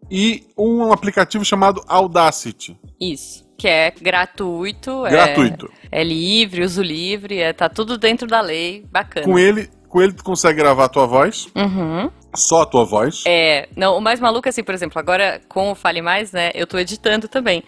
e 0.10 0.46
um 0.58 0.92
aplicativo 0.92 1.44
chamado 1.46 1.84
Audacity. 1.88 2.78
Isso. 3.00 3.46
Que 3.58 3.68
é 3.68 3.92
gratuito. 3.92 5.06
é- 5.06 5.10
Gratuito. 5.10 5.72
É, 5.92 6.04
livre, 6.04 6.62
uso 6.64 6.82
livre, 6.82 7.40
é, 7.40 7.54
tá 7.54 7.68
tudo 7.68 7.98
dentro 7.98 8.28
da 8.28 8.40
lei. 8.42 8.86
Bacana. 8.92 9.26
Com 9.26 9.38
ele, 9.40 9.70
com 9.90 10.02
ele 10.02 10.14
tu 10.14 10.24
consegue 10.24 10.60
gravar 10.60 10.86
a 10.86 10.90
tua 10.90 11.08
voz, 11.08 11.48
Uhum. 11.56 12.12
só 12.36 12.62
a 12.62 12.66
tua 12.66 12.86
voz. 12.86 13.24
É, 13.26 13.68
não, 13.76 13.98
o 13.98 14.02
mais 14.02 14.20
maluco 14.20 14.48
é 14.48 14.50
assim, 14.50 14.64
por 14.64 14.76
exemplo, 14.76 15.00
agora 15.00 15.42
com 15.50 15.72
o 15.72 15.76
Fale 15.76 16.02
Mais, 16.04 16.32
né, 16.32 16.52
eu 16.54 16.68
tô 16.68 16.78
editando 16.78 17.28
também. 17.28 17.64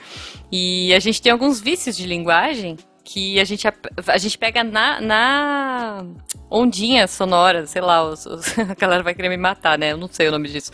E 0.52 0.94
a 0.94 1.00
gente 1.00 1.22
tem 1.22 1.32
alguns 1.32 1.60
vícios 1.60 1.98
de 1.98 2.06
linguagem 2.06 2.78
que 3.12 3.40
a 3.40 3.44
gente, 3.44 3.68
a 3.68 4.18
gente 4.20 4.38
pega 4.38 4.64
na, 4.64 5.02
na 5.02 6.06
ondinha 6.50 7.08
sonora, 7.08 7.66
sei 7.66 7.82
lá, 7.82 8.04
os, 8.04 8.24
os- 8.28 8.58
a 8.60 8.76
galera 8.76 9.02
vai 9.02 9.16
querer 9.16 9.30
me 9.30 9.38
matar, 9.38 9.80
né, 9.80 9.94
eu 9.94 9.98
não 9.98 10.08
sei 10.08 10.28
o 10.28 10.32
nome 10.32 10.48
disso. 10.48 10.72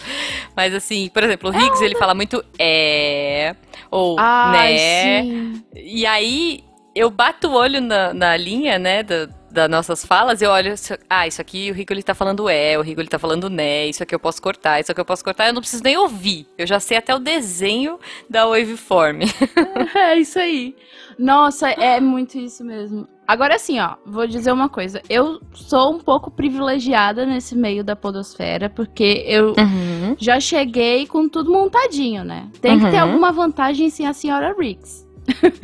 Mas 0.54 0.74
assim, 0.74 1.10
por 1.13 1.24
exemplo, 1.24 1.50
o 1.50 1.54
Higgs, 1.56 1.82
ele 1.82 1.95
fala 1.98 2.13
muito 2.13 2.43
é, 2.60 3.56
ou 3.89 4.17
Ai, 4.19 4.74
né, 4.74 5.24
sim. 5.24 5.63
e 5.74 6.06
aí 6.06 6.62
eu 6.93 7.10
bato 7.10 7.48
o 7.48 7.54
olho 7.54 7.80
na, 7.80 8.13
na 8.13 8.36
linha, 8.36 8.78
né, 8.78 9.02
da, 9.02 9.30
das 9.50 9.69
nossas 9.69 10.06
falas, 10.06 10.41
eu 10.41 10.52
olho, 10.52 10.74
ah, 11.10 11.26
isso 11.26 11.39
aqui 11.39 11.71
o 11.71 11.74
Rico 11.74 11.93
ele 11.93 12.04
tá 12.04 12.13
falando 12.13 12.50
é, 12.50 12.78
o 12.78 12.82
Rico 12.82 13.00
ele 13.00 13.08
tá 13.08 13.17
falando 13.17 13.50
né, 13.50 13.86
isso 13.88 14.04
aqui 14.04 14.13
eu 14.13 14.19
posso 14.19 14.41
cortar, 14.41 14.82
isso 14.82 14.91
aqui 14.91 15.00
eu 15.00 15.06
posso 15.06 15.24
cortar, 15.24 15.48
eu 15.48 15.54
não 15.54 15.62
preciso 15.62 15.84
nem 15.84 15.95
ouvir. 15.95 16.45
Eu 16.58 16.67
já 16.67 16.82
sei 16.82 16.98
até 16.98 17.15
o 17.15 17.19
desenho 17.19 17.98
da 18.30 18.45
waveform. 18.45 19.21
É 19.95 20.17
isso 20.17 20.38
aí. 20.38 20.76
Nossa, 21.17 21.69
é 21.69 21.99
muito 21.99 22.38
isso 22.38 22.63
mesmo. 22.63 23.08
Agora 23.28 23.56
assim, 23.56 23.80
ó, 23.80 23.95
vou 24.06 24.28
dizer 24.28 24.51
uma 24.51 24.69
coisa. 24.69 25.01
Eu 25.10 25.41
sou 25.54 25.93
um 25.95 25.99
pouco 25.99 26.30
privilegiada 26.30 27.25
nesse 27.25 27.56
meio 27.58 27.84
da 27.84 27.95
podosfera, 27.95 28.69
porque 28.69 29.23
eu 29.28 29.54
Uhum. 29.58 30.15
já 30.17 30.39
cheguei 30.39 31.08
com 31.08 31.28
tudo 31.28 31.51
montadinho, 31.51 32.23
né? 32.23 32.47
Tem 32.62 32.78
que 32.80 32.86
ter 32.91 32.97
Uhum. 32.97 33.01
alguma 33.10 33.32
vantagem 33.32 33.89
sim 33.89 34.06
a 34.06 34.13
senhora 34.13 34.54
Riggs. 34.58 35.06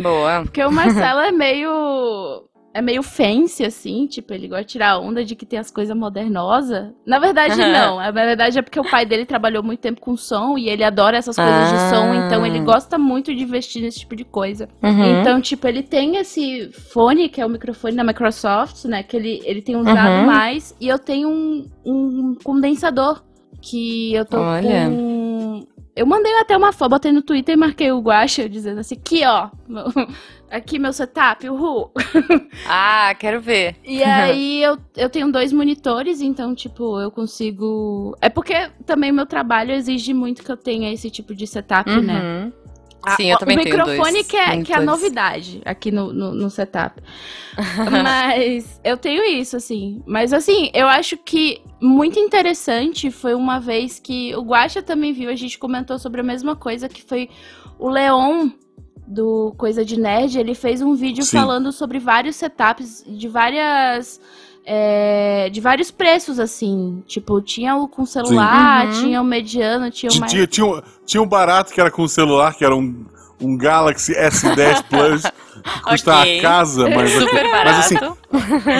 Boa. 0.02 0.42
Porque 0.44 0.64
o 0.64 0.72
Marcelo 0.72 1.20
é 1.20 1.32
meio. 1.32 2.44
É 2.74 2.82
meio 2.82 3.04
fancy, 3.04 3.66
assim, 3.66 4.08
tipo, 4.08 4.34
ele 4.34 4.48
gosta 4.48 4.64
de 4.64 4.70
tirar 4.72 4.98
onda 4.98 5.26
de 5.26 5.36
que 5.36 5.46
tem 5.46 5.60
as 5.60 5.70
coisas 5.70 5.96
modernosas. 5.96 6.90
Na 7.06 7.20
verdade, 7.20 7.58
não. 7.58 7.98
Na 7.98 8.12
verdade, 8.12 8.58
é 8.58 8.62
porque 8.62 8.80
o 8.80 8.90
pai 8.90 9.06
dele 9.06 9.26
trabalhou 9.26 9.62
muito 9.62 9.82
tempo 9.82 10.00
com 10.00 10.16
som 10.16 10.58
e 10.58 10.70
ele 10.70 10.84
adora 10.84 11.18
essas 11.18 11.36
coisas 11.36 11.70
de 11.70 11.78
som, 11.90 12.12
Ah. 12.14 12.16
então 12.26 12.46
ele 12.46 12.60
gosta 12.62 12.98
muito 12.98 13.36
de 13.36 13.44
investir 13.44 13.82
nesse 13.82 14.00
tipo 14.00 14.16
de 14.16 14.24
coisa. 14.24 14.70
Uhum. 14.82 15.20
Então, 15.22 15.42
tipo, 15.42 15.68
ele 15.68 15.84
tem 15.84 16.16
esse 16.16 16.72
fone, 16.94 17.28
que 17.28 17.42
é 17.42 17.46
o 17.46 17.50
microfone 17.50 17.96
da 17.96 18.04
Microsoft, 18.06 18.86
né? 18.86 19.04
Que 19.04 19.18
ele, 19.18 19.42
ele 19.44 19.62
tem 19.62 19.76
usado 19.76 20.22
Uhum. 20.22 20.26
mais. 20.26 20.74
E 20.80 20.88
eu 20.88 20.98
tenho 20.98 21.30
um, 21.30 21.66
um 21.86 22.36
condensador 22.44 23.22
Que 23.64 24.12
eu 24.16 24.26
tô 24.26 24.40
Olha. 24.40 24.90
com. 24.90 25.31
Eu 25.95 26.06
mandei 26.06 26.34
até 26.39 26.56
uma 26.56 26.71
foto, 26.71 26.91
botei 26.91 27.12
no 27.12 27.21
Twitter 27.21 27.54
e 27.54 27.58
marquei 27.58 27.91
o 27.91 27.99
Guacha, 27.99 28.47
dizendo 28.47 28.80
assim: 28.80 28.95
aqui 28.95 29.25
ó, 29.25 29.49
meu- 29.67 29.86
aqui 30.49 30.80
meu 30.80 30.93
setup, 30.93 31.47
uhul. 31.49 31.91
Ah, 32.67 33.13
quero 33.19 33.41
ver. 33.41 33.75
E 33.84 34.01
aí 34.04 34.63
eu, 34.63 34.77
eu 34.95 35.10
tenho 35.10 35.32
dois 35.32 35.51
monitores, 35.51 36.21
então, 36.21 36.56
tipo, 36.56 36.99
eu 36.99 37.12
consigo. 37.12 38.15
É 38.21 38.30
porque 38.30 38.69
também 38.86 39.12
meu 39.12 39.25
trabalho 39.25 39.71
exige 39.73 40.13
muito 40.13 40.43
que 40.43 40.51
eu 40.51 40.58
tenha 40.58 40.91
esse 40.93 41.10
tipo 41.10 41.36
de 41.36 41.45
setup, 41.47 41.89
né? 41.89 42.21
Uhum. 42.21 42.54
Ah, 42.54 42.61
Sim, 43.16 43.30
eu 43.32 43.36
o- 43.36 43.40
também 43.40 43.58
o 43.58 43.64
tenho 43.64 43.78
microfone 43.78 44.12
dois 44.14 44.28
que 44.28 44.38
é, 44.38 44.64
que 44.64 44.74
é 44.74 44.76
a 44.78 44.82
novidade 44.82 45.62
aqui 45.66 45.92
no, 45.92 46.14
no, 46.14 46.34
no 46.34 46.50
setup. 46.50 47.02
Mas 47.92 48.80
eu 48.84 48.98
tenho 48.98 49.24
isso, 49.24 49.58
assim. 49.58 50.02
Mas 50.06 50.34
assim, 50.34 50.70
eu 50.74 50.88
acho 50.88 51.18
que 51.18 51.62
muito 51.82 52.20
interessante 52.20 53.10
foi 53.10 53.34
uma 53.34 53.60
vez 53.60 54.00
que 54.00 54.36
o 54.36 54.42
Guaxa 54.42 54.82
também 54.82 55.14
viu, 55.14 55.30
a 55.30 55.36
gente 55.36 55.58
comentou 55.58 55.98
sobre 55.98 56.22
a 56.22 56.24
mesma 56.24 56.56
coisa, 56.56 56.88
que 56.88 57.02
foi 57.02 57.30
o 57.80 57.90
Leon 57.90 58.50
do 59.08 59.54
Coisa 59.58 59.84
de 59.84 60.00
Nerd, 60.00 60.40
ele 60.40 60.56
fez 60.56 60.82
um 60.82 60.94
vídeo 60.94 61.24
Sim. 61.26 61.38
falando 61.38 61.72
sobre 61.72 62.00
vários 62.00 62.36
setups 62.38 63.04
de 63.06 63.28
várias. 63.28 64.22
É, 64.65 65.50
de 65.50 65.60
vários 65.60 65.91
preços, 65.91 66.39
assim. 66.39 67.04
Tipo, 67.08 67.41
tinha 67.41 67.76
o 67.76 67.88
com 67.88 68.06
celular, 68.06 68.86
Uhum. 68.88 68.91
tinha 69.02 69.21
o 69.21 69.26
mediano, 69.26 69.89
tinha 69.91 70.10
o 70.10 70.13
Tinha, 70.13 70.19
mais. 70.21 70.32
tinha, 70.32 70.47
tinha, 70.47 70.65
um, 70.65 70.82
tinha 71.06 71.21
um 71.21 71.28
barato 71.28 71.74
que 71.74 71.80
era 71.82 71.89
com 71.91 72.08
celular, 72.08 72.54
que 72.56 72.63
era 72.63 72.76
um, 72.76 73.06
um 73.41 73.58
Galaxy 73.58 74.13
S10 74.13 74.84
Plus, 74.89 75.24
custa 75.84 76.19
Ok. 76.21 76.39
a 76.39 76.41
casa, 76.41 76.89
mas, 76.89 77.12
Super 77.12 77.43
mas 77.52 77.78
assim, 77.80 77.95
barato. 77.95 78.17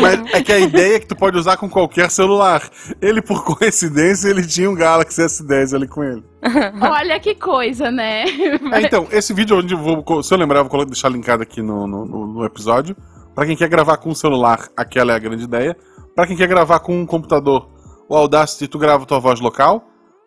mas 0.02 0.34
é 0.34 0.44
que 0.44 0.52
a 0.52 0.60
ideia 0.60 0.96
é 0.96 1.00
que 1.00 1.08
tu 1.08 1.16
pode 1.16 1.38
usar 1.38 1.58
com 1.58 1.70
qualquer 1.70 2.10
celular. 2.10 2.62
Ele, 3.02 3.22
por 3.22 3.44
coincidência, 3.58 4.30
ele 4.30 4.46
tinha 4.46 4.70
um 4.70 4.76
Galaxy 4.76 5.22
S10 5.22 5.76
ali 5.76 5.88
com 5.88 6.04
ele. 6.04 6.24
Olha 6.82 7.20
que 7.20 7.36
coisa, 7.36 7.92
né? 7.92 8.24
É, 8.72 8.82
então, 8.82 9.08
esse 9.12 9.34
vídeo 9.34 9.58
onde 9.58 9.74
eu 9.74 9.80
vou, 9.80 10.24
se 10.24 10.34
eu 10.34 10.38
lembrar, 10.38 10.60
eu 10.60 10.66
vou 10.66 10.86
deixar 10.86 11.10
linkado 11.10 11.44
aqui 11.44 11.62
no, 11.62 11.86
no- 11.88 12.06
no 12.28 12.46
episódio. 12.46 12.96
Pra 13.34 13.46
quem 13.46 13.56
quer 13.56 13.70
gravar 13.70 13.98
com 13.98 14.10
o 14.10 14.16
celular, 14.16 14.68
aquela 14.76 15.14
é 15.14 15.16
a 15.16 15.20
grande 15.20 15.44
ideia. 15.44 15.76
Pra 16.16 16.28
quem 16.28 16.36
quer 16.36 16.48
gravar 16.48 16.80
com 16.80 17.00
um 17.00 17.06
computador, 17.06 17.70
o 18.10 18.16
Audacity, 18.16 18.68
tu 18.68 18.78
grava 18.78 19.06
tua 19.06 19.20
voz 19.20 19.40
local. 19.40 19.84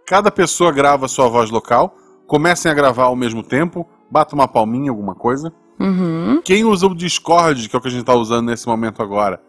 Cada 0.06 0.30
pessoa 0.30 0.72
grava 0.72 1.08
sua 1.08 1.28
voz 1.28 1.50
local. 1.50 1.96
Comecem 2.26 2.70
a 2.70 2.74
gravar 2.74 3.04
ao 3.04 3.16
mesmo 3.16 3.42
tempo. 3.42 3.86
Bata 4.10 4.34
uma 4.34 4.48
palminha, 4.48 4.90
alguma 4.90 5.14
coisa. 5.14 5.52
Uhum. 5.78 6.40
Quem 6.42 6.64
usa 6.64 6.86
o 6.86 6.94
Discord, 6.94 7.68
que 7.68 7.76
é 7.76 7.78
o 7.78 7.82
que 7.82 7.88
a 7.88 7.90
gente 7.90 8.04
tá 8.04 8.14
usando 8.14 8.46
nesse 8.46 8.66
momento 8.66 9.02
agora, 9.02 9.40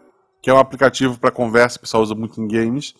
que 0.42 0.50
é 0.50 0.54
um 0.54 0.58
aplicativo 0.58 1.18
para 1.18 1.30
conversa, 1.30 1.78
o 1.78 1.80
pessoal 1.80 2.02
usa 2.02 2.14
muito 2.14 2.40
em 2.40 2.48
games, 2.48 2.94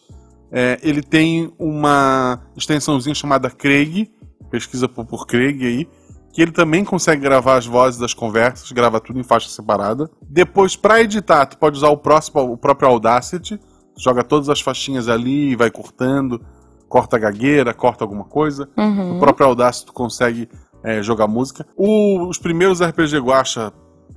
é, 0.51 0.79
ele 0.83 1.03
tem 1.03 1.53
uma 1.59 2.41
extensãozinha 2.57 3.15
chamada 3.15 3.51
Craig, 3.51 4.11
pesquisa 4.51 4.89
por, 4.89 5.05
por 5.05 5.27
Craig 5.27 5.65
aí, 5.65 5.89
que 6.37 6.43
ele 6.43 6.53
também 6.53 6.85
consegue 6.85 7.23
gravar 7.23 7.57
as 7.57 7.65
vozes 7.65 7.99
das 7.99 8.13
conversas, 8.13 8.71
grava 8.71 9.01
tudo 9.01 9.19
em 9.19 9.23
faixa 9.23 9.49
separada. 9.49 10.11
Depois, 10.29 10.77
para 10.77 11.01
editar, 11.01 11.47
tu 11.47 11.57
pode 11.57 11.79
usar 11.79 11.89
o, 11.89 11.97
próximo, 11.97 12.43
o 12.53 12.59
próprio 12.59 12.91
Audacity, 12.91 13.59
joga 13.99 14.23
todas 14.23 14.51
as 14.51 14.61
faixinhas 14.61 15.09
ali 15.09 15.53
e 15.53 15.57
vai 15.57 15.71
cortando, 15.71 16.39
corta 16.91 17.17
a 17.17 17.19
gagueira, 17.19 17.73
corta 17.73 18.05
alguma 18.05 18.25
coisa. 18.25 18.69
O 18.77 18.83
Uhum. 18.83 19.19
próprio 19.19 19.47
Audacity 19.47 19.87
tu 19.87 19.95
consegue 19.95 20.47
é, 20.85 21.03
jogar 21.03 21.27
música. 21.27 21.67
O- 21.75 22.29
os 22.29 22.37
primeiros 22.37 22.83
RPG 22.83 23.19
Guacha, 23.19 23.73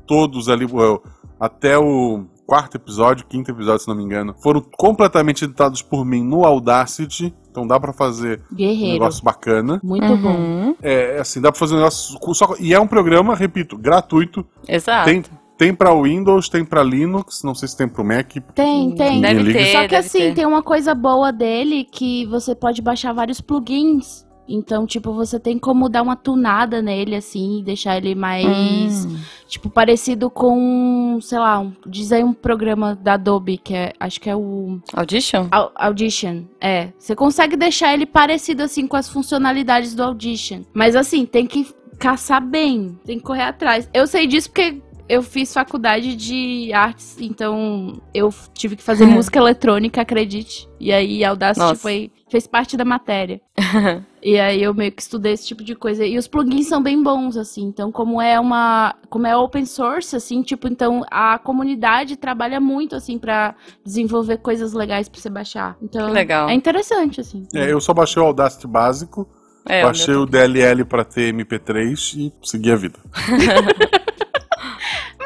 todos 0.05 0.49
ali, 0.49 0.65
o- 0.65 1.01
até 1.39 1.77
o 1.77 2.25
quarto 2.45 2.75
episódio, 2.75 3.25
quinto 3.27 3.49
episódio, 3.49 3.79
se 3.79 3.88
não 3.88 3.95
me 3.95 4.03
engano, 4.03 4.36
foram 4.43 4.62
completamente 4.77 5.45
editados 5.45 5.82
por 5.82 6.03
mim 6.03 6.21
no 6.21 6.43
Audacity. 6.45 7.34
Então 7.52 7.66
dá 7.66 7.80
pra 7.80 7.92
fazer 7.92 8.42
um 8.52 8.56
Guerreiro. 8.56 8.94
negócio 8.94 9.24
bacana. 9.24 9.80
Muito 9.84 10.16
bom. 10.18 10.36
Uhum. 10.36 10.76
É, 10.82 11.18
assim, 11.20 11.42
dá 11.42 11.52
pra 11.52 11.60
fazer 11.60 11.74
um 11.74 11.78
negócio. 11.78 12.18
Só, 12.34 12.56
e 12.60 12.74
é 12.74 12.80
um 12.80 12.88
programa, 12.88 13.36
repito, 13.36 13.78
gratuito. 13.78 14.46
Exato. 14.68 15.06
Tem, 15.10 15.24
tem 15.58 15.74
pra 15.74 15.94
Windows, 15.94 16.48
tem 16.48 16.64
pra 16.64 16.82
Linux, 16.84 17.44
não 17.44 17.54
sei 17.56 17.68
se 17.68 17.76
tem 17.76 17.88
pro 17.88 18.04
Mac. 18.06 18.32
Tem, 18.56 18.92
tem. 18.96 19.20
Deve 19.20 19.42
Liga. 19.44 19.60
ter, 19.60 19.66
Só 19.72 19.82
que 19.82 19.88
deve 19.88 19.96
assim, 20.08 20.20
ter. 20.20 20.36
tem 20.36 20.46
uma 20.46 20.62
coisa 20.64 20.94
boa 20.96 21.32
dele 21.32 21.84
que 21.84 22.26
você 22.28 22.54
pode 22.56 22.82
baixar 22.82 23.12
vários 23.14 23.42
plugins. 23.42 24.26
Então, 24.52 24.86
tipo, 24.88 25.14
você 25.14 25.40
tem 25.40 25.60
como 25.60 25.88
dar 25.88 26.02
uma 26.02 26.16
tunada 26.16 26.82
nele, 26.82 27.16
assim, 27.16 27.62
deixar 27.64 27.98
ele 27.98 28.16
mais, 28.16 29.06
Hum. 29.06 29.16
tipo, 29.48 29.70
parecido 29.70 30.30
com, 30.30 31.20
sei 31.22 31.38
lá, 31.38 31.60
um, 31.60 31.72
diz 31.86 32.12
aí 32.12 32.24
um 32.24 32.34
programa 32.34 32.96
da 32.96 33.14
Adobe, 33.14 33.58
que 33.60 33.76
é, 33.76 33.94
acho 34.00 34.20
que 34.20 34.30
é 34.30 34.36
o 34.36 34.80
Audition? 34.94 35.48
Au- 35.52 35.72
Audition. 35.76 36.46
É, 36.60 36.90
você 36.98 37.16
consegue 37.16 37.56
deixar 37.56 37.94
ele 37.94 38.06
parecido, 38.08 38.64
assim, 38.64 38.88
com 38.88 38.98
as 38.98 39.08
funcionalidades 39.08 39.94
do 39.94 40.02
Audition. 40.04 40.62
Mas, 40.74 40.96
assim, 40.96 41.26
tem 41.28 41.46
que 41.46 41.68
caçar 42.00 42.42
bem, 42.44 42.98
tem 43.06 43.18
que 43.18 43.24
correr 43.24 43.44
atrás. 43.44 43.88
Eu 43.94 44.08
sei 44.08 44.26
disso 44.26 44.50
porque 44.50 44.82
eu 45.08 45.22
fiz 45.22 45.54
faculdade 45.54 46.16
de 46.16 46.72
artes, 46.72 47.18
então 47.20 48.00
eu 48.14 48.34
tive 48.54 48.76
que 48.76 48.84
fazer 48.84 49.06
música 49.30 49.38
eletrônica, 49.40 50.00
acredite. 50.02 50.68
E 50.80 50.92
aí 50.92 51.24
Audacity 51.24 51.60
Nossa. 51.66 51.82
foi, 51.82 52.12
fez 52.30 52.48
parte 52.48 52.78
da 52.78 52.86
matéria. 52.86 53.42
E 54.21 54.39
aí 54.39 54.62
eu 54.62 54.73
meio 54.73 54.91
que 54.91 55.01
estudei 55.01 55.34
esse 55.34 55.47
tipo 55.47 55.63
de 55.63 55.75
coisa. 55.75 56.05
E 56.05 56.17
os 56.17 56.27
plugins 56.27 56.67
são 56.67 56.82
bem 56.82 57.01
bons, 57.01 57.38
assim. 57.38 57.63
Então, 57.63 57.91
como 57.91 58.21
é 58.21 58.39
uma. 58.39 58.95
Como 59.10 59.25
é 59.25 59.36
open 59.36 59.65
source, 59.65 60.15
assim, 60.15 60.41
tipo, 60.41 60.67
então 60.67 61.03
a 61.10 61.38
comunidade 61.39 62.15
trabalha 62.15 62.60
muito, 62.60 62.95
assim, 62.95 63.17
pra 63.17 63.55
desenvolver 63.86 64.38
coisas 64.38 64.73
legais 64.73 65.08
pra 65.10 65.19
você 65.19 65.29
baixar. 65.29 65.77
Então, 65.82 66.08
Que 66.08 66.13
legal. 66.13 66.49
é 66.49 66.53
interessante, 66.53 67.19
assim. 67.21 67.47
É, 67.53 67.71
eu 67.71 67.79
só 67.82 67.93
baixei 67.93 68.21
o 68.21 68.25
Audacity 68.25 68.67
básico, 68.67 69.27
É, 69.67 69.82
o 69.84 69.86
baixei 69.88 70.13
meu 70.13 70.23
o 70.23 70.25
DLL 70.25 70.84
pra 70.86 71.03
ter 71.03 71.34
MP3 71.34 72.15
e 72.17 72.34
segui 72.47 72.71
a 72.71 72.75
vida. 72.75 72.99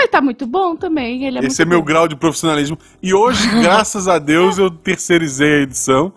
Mas 0.03 0.09
tá 0.09 0.21
muito 0.21 0.45
bom 0.45 0.75
também. 0.75 1.23
Ele 1.23 1.39
é 1.39 1.45
Esse 1.45 1.61
é 1.61 1.65
muito 1.65 1.69
meu 1.69 1.79
bom. 1.79 1.85
grau 1.85 2.07
de 2.09 2.15
profissionalismo. 2.17 2.77
E 3.01 3.13
hoje, 3.13 3.47
graças 3.63 4.05
a 4.05 4.19
Deus, 4.19 4.57
eu 4.57 4.69
terceirizei 4.69 5.59
a 5.59 5.61
edição. 5.61 6.11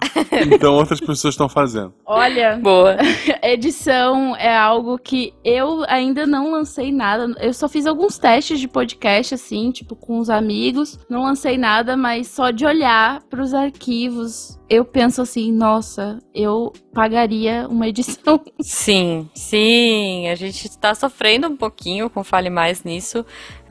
Então 0.53 0.75
outras 0.75 0.99
pessoas 0.99 1.35
estão 1.35 1.49
fazendo. 1.49 1.95
Olha, 2.05 2.57
Boa. 2.57 2.97
edição 3.45 4.35
é 4.37 4.57
algo 4.57 4.99
que 4.99 5.33
eu 5.45 5.85
ainda 5.87 6.27
não 6.27 6.51
lancei 6.51 6.91
nada. 6.91 7.33
Eu 7.41 7.55
só 7.55 7.69
fiz 7.69 7.87
alguns 7.87 8.19
testes 8.19 8.59
de 8.59 8.67
podcast, 8.67 9.35
assim, 9.35 9.71
tipo, 9.71 9.95
com 9.95 10.19
os 10.19 10.29
amigos. 10.29 10.99
Não 11.09 11.23
lancei 11.23 11.57
nada, 11.57 11.97
mas 11.97 12.27
só 12.27 12.51
de 12.51 12.67
olhar 12.67 13.23
pros 13.31 13.55
arquivos, 13.55 14.59
eu 14.69 14.85
penso 14.85 15.23
assim, 15.23 15.53
nossa, 15.53 16.19
eu 16.35 16.73
pagaria 16.93 17.69
uma 17.69 17.87
edição. 17.87 18.41
Sim, 18.61 19.29
sim, 19.35 20.29
a 20.29 20.35
gente 20.35 20.77
tá 20.79 20.95
sofrendo 20.95 21.47
um 21.47 21.57
pouquinho 21.57 22.11
com 22.11 22.25
Fale 22.25 22.51
Mais 22.51 22.83
nisso. 22.83 23.25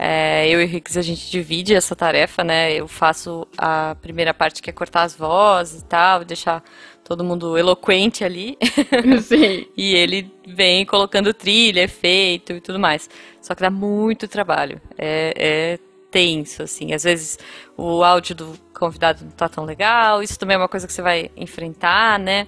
É, 0.08 0.48
eu 0.48 0.62
e 0.62 0.66
o 0.66 0.68
Rix, 0.68 0.98
a 0.98 1.02
gente 1.02 1.32
divide 1.32 1.74
essa 1.74 1.96
tarefa, 1.96 2.44
né? 2.44 2.72
Eu 2.72 2.88
faço 2.88 3.48
a 3.58 3.96
primeira 4.04 4.36
parte 4.36 4.62
que 4.62 4.70
é 4.70 4.74
cortar 4.74 5.02
as 5.02 5.16
vozes 5.16 5.82
e 5.82 5.86
tal, 5.86 6.24
deixar 6.24 6.64
todo 7.04 7.24
mundo 7.24 7.58
eloquente 7.58 8.24
ali. 8.24 8.56
Sim. 9.24 9.66
E 9.76 9.96
ele 9.96 10.32
vem 10.48 10.86
colocando 10.86 11.34
trilha, 11.34 11.82
efeito 11.82 12.54
e 12.54 12.62
tudo 12.62 12.78
mais. 12.78 13.10
Só 13.42 13.56
que 13.56 13.62
dá 13.62 13.72
muito 13.72 14.28
trabalho. 14.28 14.80
É, 14.96 15.34
é 15.36 15.80
tenso, 16.12 16.62
assim. 16.62 16.94
Às 16.94 17.04
vezes 17.04 17.40
o 17.76 18.04
áudio 18.04 18.36
do 18.36 18.60
convidado 18.78 19.26
não 19.26 19.32
tá 19.32 19.50
tão 19.50 19.66
legal. 19.66 20.22
Isso 20.22 20.38
também 20.38 20.54
é 20.54 20.60
uma 20.60 20.70
coisa 20.70 20.86
que 20.86 20.94
você 20.94 21.02
vai 21.02 21.32
enfrentar, 21.36 22.20
né? 22.20 22.46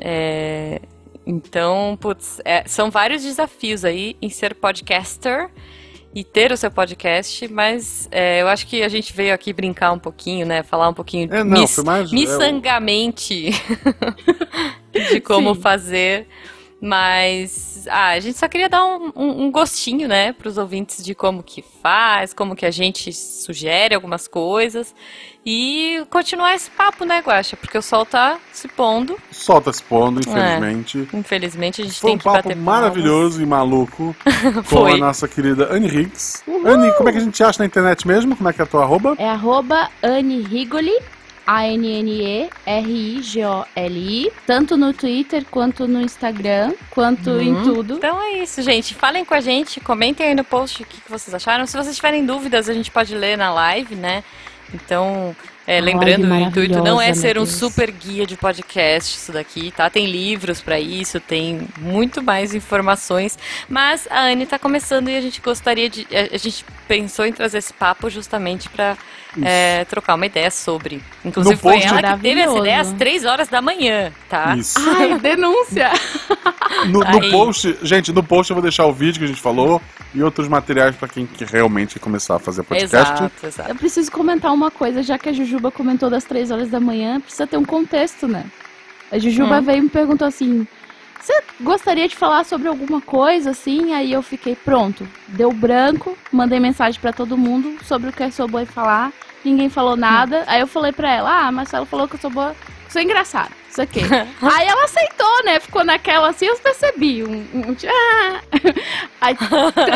É, 0.00 0.80
então, 1.26 1.98
putz, 2.00 2.40
é, 2.42 2.66
são 2.66 2.90
vários 2.90 3.22
desafios 3.22 3.84
aí 3.84 4.16
em 4.22 4.30
ser 4.30 4.54
podcaster 4.54 5.50
e 6.18 6.24
ter 6.24 6.50
o 6.50 6.56
seu 6.56 6.70
podcast, 6.70 7.46
mas 7.48 8.08
é, 8.10 8.40
eu 8.40 8.48
acho 8.48 8.66
que 8.66 8.82
a 8.82 8.88
gente 8.88 9.12
veio 9.12 9.34
aqui 9.34 9.52
brincar 9.52 9.92
um 9.92 9.98
pouquinho, 9.98 10.46
né? 10.46 10.62
Falar 10.62 10.88
um 10.88 10.94
pouquinho 10.94 11.28
É, 11.30 11.44
não, 11.44 11.60
mis- 11.60 11.76
mais. 11.84 12.10
é, 12.10 12.14
miçangamente 12.14 13.50
de 15.12 15.20
como 15.20 15.54
Sim. 15.54 15.60
fazer. 15.60 16.26
Mas 16.86 17.84
ah, 17.90 18.10
a 18.10 18.20
gente 18.20 18.38
só 18.38 18.46
queria 18.46 18.68
dar 18.68 18.84
um, 18.84 19.12
um, 19.16 19.42
um 19.44 19.50
gostinho, 19.50 20.06
né, 20.06 20.32
para 20.32 20.48
os 20.48 20.56
ouvintes 20.56 21.04
de 21.04 21.16
como 21.16 21.42
que 21.42 21.60
faz, 21.82 22.32
como 22.32 22.54
que 22.54 22.64
a 22.64 22.70
gente 22.70 23.12
sugere 23.12 23.92
algumas 23.92 24.28
coisas 24.28 24.94
e 25.44 26.04
continuar 26.10 26.54
esse 26.54 26.70
papo, 26.70 27.04
né, 27.04 27.20
Guaxa? 27.20 27.56
Porque 27.56 27.76
o 27.76 27.82
sol 27.82 28.06
tá 28.06 28.38
se 28.52 28.68
pondo. 28.68 29.14
o 29.14 29.34
sol 29.34 29.60
tá 29.60 29.72
se 29.72 29.82
pondo, 29.82 30.20
infelizmente. 30.20 31.08
Infelizmente 31.12 31.82
a 31.82 31.84
gente 31.84 32.00
Foi 32.00 32.10
tem 32.10 32.14
um 32.16 32.18
que 32.18 32.24
papo 32.24 32.36
bater 32.36 32.56
maravilhoso 32.56 33.42
e 33.42 33.46
maluco 33.46 34.14
com 34.54 34.62
Foi. 34.62 34.92
a 34.92 34.96
nossa 34.96 35.26
querida 35.26 35.72
Anne 35.72 35.88
Higgs. 35.88 36.44
Anne, 36.64 36.92
como 36.92 37.08
é 37.08 37.12
que 37.12 37.18
a 37.18 37.22
gente 37.22 37.42
acha 37.42 37.60
na 37.60 37.66
internet 37.66 38.06
mesmo? 38.06 38.36
Como 38.36 38.48
é 38.48 38.52
que 38.52 38.60
é 38.60 38.64
a 38.64 38.66
tua 38.66 38.82
arroba? 38.82 39.16
É 39.18 39.28
arroba 39.28 39.88
Anne 40.02 40.40
Rigoli, 40.42 40.98
A-N-N-E-R-I-G-O-L-I, 41.46 44.32
tanto 44.46 44.76
no 44.76 44.92
Twitter 44.92 45.44
quanto 45.50 45.86
no 45.86 46.00
Instagram, 46.00 46.72
quanto 46.90 47.30
em 47.40 47.54
Uhum. 47.54 47.62
tudo. 47.74 47.94
Então 47.96 48.20
é 48.20 48.38
isso, 48.42 48.60
gente. 48.62 48.94
Falem 48.94 49.24
com 49.24 49.34
a 49.34 49.40
gente, 49.40 49.80
comentem 49.80 50.26
aí 50.26 50.34
no 50.34 50.44
post 50.44 50.82
o 50.82 50.86
que, 50.86 51.00
que 51.00 51.10
vocês 51.10 51.32
acharam. 51.34 51.66
Se 51.66 51.76
vocês 51.76 51.94
tiverem 51.96 52.24
dúvidas, 52.26 52.68
a 52.68 52.74
gente 52.74 52.90
pode 52.90 53.14
ler 53.14 53.36
na 53.38 53.52
live, 53.52 53.94
né? 53.94 54.22
Então, 54.74 55.34
É, 55.68 55.80
lembrando, 55.80 56.28
o 56.30 56.34
intuito 56.36 56.80
não 56.82 57.00
é 57.00 57.12
ser 57.14 57.36
um 57.38 57.42
Deus. 57.44 57.54
super 57.56 57.90
guia 57.90 58.24
de 58.26 58.36
podcast 58.36 59.16
isso 59.16 59.32
daqui, 59.32 59.70
tá? 59.72 59.88
Tem 59.90 60.06
livros 60.06 60.60
pra 60.60 60.78
isso, 60.78 61.18
tem 61.20 61.66
muito 61.78 62.22
mais 62.22 62.54
informações, 62.54 63.36
mas 63.68 64.06
a 64.10 64.26
Anne 64.26 64.46
tá 64.46 64.58
começando 64.60 65.08
e 65.08 65.16
a 65.16 65.20
gente 65.20 65.40
gostaria 65.40 65.88
de 65.90 66.06
a 66.12 66.34
a 66.34 66.38
gente 66.38 66.64
pensou 66.86 67.24
em 67.26 67.32
trazer 67.32 67.58
esse 67.58 67.72
papo 67.72 68.08
justamente 68.10 68.68
pra 68.68 68.96
é, 69.44 69.84
trocar 69.84 70.14
uma 70.14 70.26
ideia 70.26 70.50
sobre. 70.50 71.02
Inclusive 71.24 71.54
No 71.54 71.60
foi 71.60 71.82
ela 71.82 72.14
que 72.14 72.20
teve 72.22 72.40
essa 72.40 72.58
ideia 72.58 72.80
às 72.80 72.86
Maravilhoso. 72.88 72.94
três 72.96 73.24
horas 73.24 73.48
da 73.48 73.60
manhã, 73.62 74.12
tá? 74.28 74.56
Isso. 74.56 74.78
Ai, 74.78 75.18
denúncia! 75.18 75.90
No, 76.88 77.00
no 77.00 77.30
post, 77.30 77.78
gente, 77.82 78.12
no 78.12 78.22
post 78.22 78.50
eu 78.50 78.54
vou 78.54 78.62
deixar 78.62 78.86
o 78.86 78.92
vídeo 78.92 79.18
que 79.20 79.24
a 79.24 79.28
gente 79.28 79.40
falou 79.40 79.80
e 80.14 80.22
outros 80.22 80.46
materiais 80.48 80.94
pra 80.94 81.08
quem 81.08 81.24
que 81.24 81.44
realmente 81.44 81.94
quer 81.94 82.00
começar 82.00 82.36
a 82.36 82.38
fazer 82.38 82.64
podcast. 82.64 83.12
Exato, 83.14 83.46
exato. 83.46 83.70
Eu 83.70 83.74
preciso 83.76 84.10
comentar 84.12 84.52
uma 84.52 84.70
coisa, 84.70 85.02
já 85.02 85.16
que 85.16 85.28
a 85.28 85.32
Jujuba 85.32 85.70
comentou 85.70 86.10
das 86.10 86.24
três 86.24 86.50
horas 86.50 86.68
da 86.68 86.78
manhã, 86.80 87.20
precisa 87.20 87.46
ter 87.46 87.56
um 87.56 87.64
contexto, 87.64 88.26
né? 88.28 88.44
A 89.10 89.18
Jujuba 89.18 89.58
Hum. 89.58 89.62
veio 89.62 89.78
e 89.78 89.82
me 89.82 89.88
perguntou 89.88 90.26
assim: 90.26 90.66
Você 91.20 91.32
gostaria 91.60 92.08
de 92.08 92.16
falar 92.16 92.44
sobre 92.44 92.68
alguma 92.68 93.00
coisa 93.00 93.50
assim? 93.50 93.94
Aí 93.94 94.12
eu 94.12 94.20
fiquei, 94.20 94.54
pronto. 94.54 95.08
Deu 95.28 95.52
branco, 95.52 96.16
mandei 96.32 96.60
mensagem 96.60 97.00
pra 97.00 97.12
todo 97.12 97.38
mundo 97.38 97.76
sobre 97.84 98.10
o 98.10 98.12
que 98.12 98.30
sou 98.32 98.48
boa 98.48 98.64
em 98.64 98.66
falar. 98.66 99.12
Ninguém 99.46 99.68
falou 99.68 99.96
nada. 99.96 100.42
Aí 100.48 100.60
eu 100.60 100.66
falei 100.66 100.90
pra 100.92 101.08
ela: 101.10 101.46
Ah, 101.46 101.52
Marcelo 101.52 101.86
falou 101.86 102.08
que 102.08 102.16
eu 102.16 102.20
sou 102.20 102.30
boa, 102.30 102.54
que 102.86 102.92
sou 102.92 103.00
engraçada. 103.00 103.50
Isso 103.70 103.80
aqui. 103.80 104.00
Aí 104.42 104.66
ela 104.66 104.84
aceitou, 104.84 105.44
né? 105.44 105.60
Ficou 105.60 105.84
naquela 105.84 106.30
assim, 106.30 106.46
eu 106.46 106.56
percebi. 106.56 107.22
Um, 107.22 107.46
um, 107.54 107.60
um- 107.70 107.76
ah. 107.88 108.40
Aí, 109.20 109.36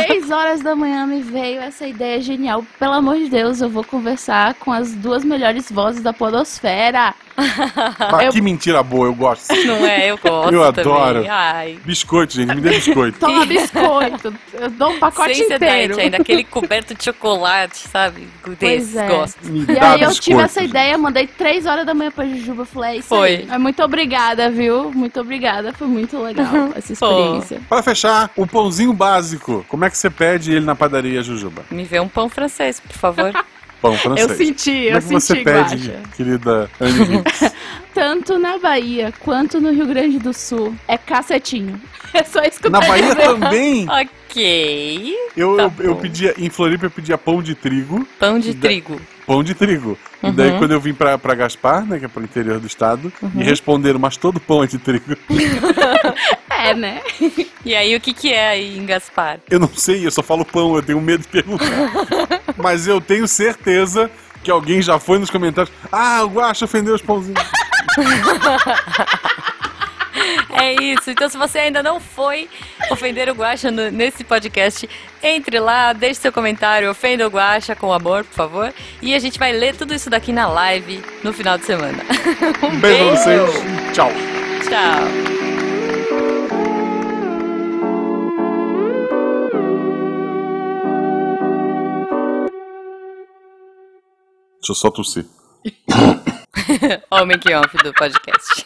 três 0.04 0.30
horas 0.30 0.60
da 0.60 0.76
manhã 0.76 1.04
me 1.06 1.20
veio 1.20 1.60
essa 1.60 1.86
ideia 1.86 2.20
genial. 2.20 2.64
Pelo 2.78 2.92
amor 2.94 3.16
de 3.16 3.28
Deus, 3.28 3.60
eu 3.60 3.68
vou 3.68 3.82
conversar 3.82 4.54
com 4.54 4.70
as 4.72 4.94
duas 4.94 5.24
melhores 5.24 5.70
vozes 5.70 6.02
da 6.02 6.12
Podosfera. 6.12 7.12
Ah, 8.00 8.24
Eu- 8.24 8.32
Que 8.32 8.40
mentira 8.40 8.82
boa, 8.82 9.06
eu 9.06 9.14
gosto. 9.14 9.52
Não 9.66 9.84
é? 9.86 10.10
Eu 10.10 10.18
gosto 10.18 10.52
Eu 10.54 10.72
também. 10.72 10.92
adoro. 10.92 11.26
Ai. 11.28 11.78
Biscoito, 11.84 12.34
gente, 12.34 12.54
me 12.54 12.60
dê 12.60 12.70
biscoito. 12.70 13.18
Toma 13.18 13.44
biscoito. 13.46 14.34
Eu 14.52 14.70
dou 14.70 14.90
um 14.90 14.98
pacote 14.98 15.34
Sem 15.34 15.44
inteiro. 15.46 15.94
diet 15.94 16.00
ainda, 16.00 16.16
aquele 16.18 16.44
coberto 16.44 16.94
de 16.94 17.04
chocolate, 17.04 17.78
sabe? 17.88 18.28
Desses, 18.58 18.96
é. 18.96 19.06
gosto. 19.08 19.38
Me 19.46 19.60
E 19.62 19.66
dá 19.66 19.92
aí 19.92 20.02
eu 20.02 20.12
tive 20.12 20.40
essa 20.40 20.60
gente. 20.60 20.70
ideia, 20.70 20.98
mandei 20.98 21.26
três 21.26 21.66
horas 21.66 21.86
da 21.86 21.94
manhã 21.94 22.10
pra 22.10 22.26
Jujuba. 22.26 22.64
Falei, 22.64 22.90
é 22.90 22.96
isso 22.98 23.08
Foi. 23.08 23.28
aí. 23.36 23.46
Mas 23.46 23.60
muito 23.60 23.82
obrigada, 23.82 24.50
viu? 24.50 24.90
Muito 24.92 25.20
obrigada. 25.20 25.72
Foi 25.72 25.86
muito 25.86 26.18
legal 26.22 26.70
essa 26.76 26.92
experiência. 26.92 27.60
Pra 27.68 27.82
fechar, 27.82 28.30
o 28.36 28.46
pãozinho 28.46 28.92
básico. 28.92 29.64
Como 29.68 29.84
é 29.84 29.90
que 29.90 29.96
você 29.98 30.10
pede 30.10 30.52
ele 30.52 30.64
na 30.64 30.74
padaria, 30.74 31.22
Jujuba? 31.22 31.62
Me 31.70 31.84
vê 31.84 32.00
um 32.00 32.08
pão 32.08 32.28
francês, 32.28 32.80
por 32.80 32.92
favor. 32.96 33.32
Pão 33.80 33.96
francês. 33.96 34.30
Eu 34.30 34.36
senti, 34.36 34.70
Como 34.70 34.82
eu 34.88 34.96
é 34.96 35.00
que 35.00 35.06
você 35.08 35.20
senti, 35.34 35.44
pede, 35.44 35.58
Guaxa. 35.88 36.00
querida 36.16 36.70
Anne? 36.80 37.22
Tanto 37.94 38.38
na 38.38 38.58
Bahia 38.58 39.12
quanto 39.20 39.60
no 39.60 39.72
Rio 39.72 39.86
Grande 39.86 40.18
do 40.18 40.32
Sul 40.32 40.74
é 40.86 40.96
cacetinho. 40.98 41.80
É 42.12 42.24
só 42.24 42.42
isso 42.42 42.58
que 42.60 42.66
eu 42.66 42.72
Na 42.72 42.80
Bahia 42.80 43.04
dizer. 43.14 43.22
também, 43.22 43.86
ok. 44.28 45.14
eu, 45.36 45.56
Tá 45.56 45.62
eu, 45.78 45.90
eu 45.90 45.94
pedia, 45.96 46.34
em 46.36 46.50
Floripa 46.50 46.86
eu 46.86 46.90
pedia 46.90 47.16
pão 47.16 47.40
de 47.40 47.54
trigo. 47.54 48.04
Pão 48.18 48.40
de 48.40 48.52
Da- 48.52 48.66
trigo. 48.68 49.00
Pão 49.24 49.44
de 49.44 49.54
trigo. 49.54 49.96
E 50.20 50.26
Uhum. 50.26 50.34
daí 50.34 50.58
quando 50.58 50.72
eu 50.72 50.80
vim 50.80 50.92
pra, 50.92 51.16
pra 51.16 51.36
Gaspar, 51.36 51.86
né, 51.86 52.00
que 52.00 52.04
é 52.06 52.08
pro 52.08 52.24
interior 52.24 52.58
do 52.58 52.66
estado, 52.66 53.12
Uhum. 53.22 53.30
me 53.32 53.44
responderam, 53.44 54.00
mas 54.00 54.16
todo 54.16 54.40
pão 54.40 54.64
é 54.64 54.66
de 54.66 54.76
trigo. 54.78 55.16
É, 56.50 56.74
né? 56.74 57.00
E 57.64 57.76
aí, 57.76 57.94
o 57.94 58.00
que 58.00 58.12
que 58.12 58.32
é 58.32 58.48
aí 58.48 58.76
em 58.76 58.84
Gaspar? 58.84 59.38
Eu 59.48 59.60
não 59.60 59.68
sei, 59.72 60.04
eu 60.04 60.10
só 60.10 60.20
falo 60.22 60.44
pão, 60.44 60.74
eu 60.74 60.82
tenho 60.82 61.00
medo 61.00 61.20
de 61.22 61.28
perguntar. 61.28 61.64
Mas 62.60 62.86
eu 62.86 63.00
tenho 63.00 63.26
certeza 63.26 64.10
que 64.42 64.50
alguém 64.50 64.80
já 64.80 64.98
foi 64.98 65.18
nos 65.18 65.30
comentários. 65.30 65.74
Ah, 65.90 66.22
o 66.24 66.28
Guaxa 66.28 66.64
ofendeu 66.64 66.94
os 66.94 67.02
pãozinhos. 67.02 67.42
É 70.52 70.74
isso. 70.82 71.10
Então, 71.10 71.28
se 71.28 71.36
você 71.38 71.58
ainda 71.60 71.82
não 71.82 72.00
foi 72.00 72.48
ofender 72.90 73.28
o 73.28 73.32
Guaxa 73.34 73.70
no- 73.70 73.90
nesse 73.90 74.24
podcast, 74.24 74.88
entre 75.22 75.58
lá, 75.60 75.92
deixe 75.92 76.20
seu 76.20 76.32
comentário, 76.32 76.90
ofenda 76.90 77.26
o 77.26 77.30
Guaxa 77.30 77.74
com 77.76 77.92
amor, 77.92 78.24
por 78.24 78.34
favor. 78.34 78.74
E 79.00 79.14
a 79.14 79.18
gente 79.18 79.38
vai 79.38 79.52
ler 79.52 79.74
tudo 79.76 79.94
isso 79.94 80.10
daqui 80.10 80.32
na 80.32 80.46
live 80.48 81.02
no 81.22 81.32
final 81.32 81.56
de 81.56 81.64
semana. 81.64 81.98
Um 82.62 82.78
beijo 82.78 83.04
pra 83.04 83.16
vocês. 83.16 83.50
Tchau. 83.94 84.12
Tchau. 84.68 85.39
Deixa 94.70 94.72
eu 94.72 94.74
só 94.74 94.90
tossir. 94.90 95.26
Homem 97.10 97.38
que 97.38 97.52
off 97.52 97.76
do 97.78 97.92
podcast. 97.92 98.64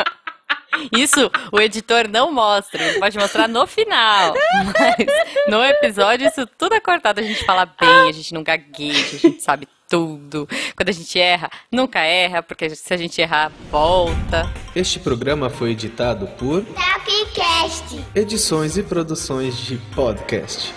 Isso 0.92 1.30
o 1.52 1.60
editor 1.60 2.08
não 2.08 2.32
mostra, 2.32 2.82
ele 2.82 2.98
pode 2.98 3.18
mostrar 3.18 3.46
no 3.46 3.66
final. 3.66 4.34
Mas 4.64 5.06
no 5.48 5.62
episódio 5.62 6.26
isso 6.28 6.46
tudo 6.56 6.74
é 6.74 6.80
cortado. 6.80 7.20
A 7.20 7.22
gente 7.22 7.44
fala 7.44 7.66
bem, 7.66 8.08
a 8.08 8.12
gente 8.12 8.32
não 8.32 8.42
gagueja, 8.42 9.16
a 9.16 9.18
gente 9.18 9.42
sabe 9.42 9.68
tudo. 9.88 10.48
Quando 10.76 10.88
a 10.88 10.92
gente 10.92 11.18
erra, 11.18 11.50
nunca 11.70 11.98
erra, 12.00 12.42
porque 12.42 12.70
se 12.70 12.94
a 12.94 12.96
gente 12.96 13.20
errar, 13.20 13.50
volta. 13.70 14.48
Este 14.74 15.00
programa 15.00 15.50
foi 15.50 15.72
editado 15.72 16.26
por 16.38 16.64
Tapcast. 16.64 18.04
Edições 18.14 18.76
e 18.76 18.82
Produções 18.82 19.56
de 19.58 19.78
Podcast. 19.94 20.72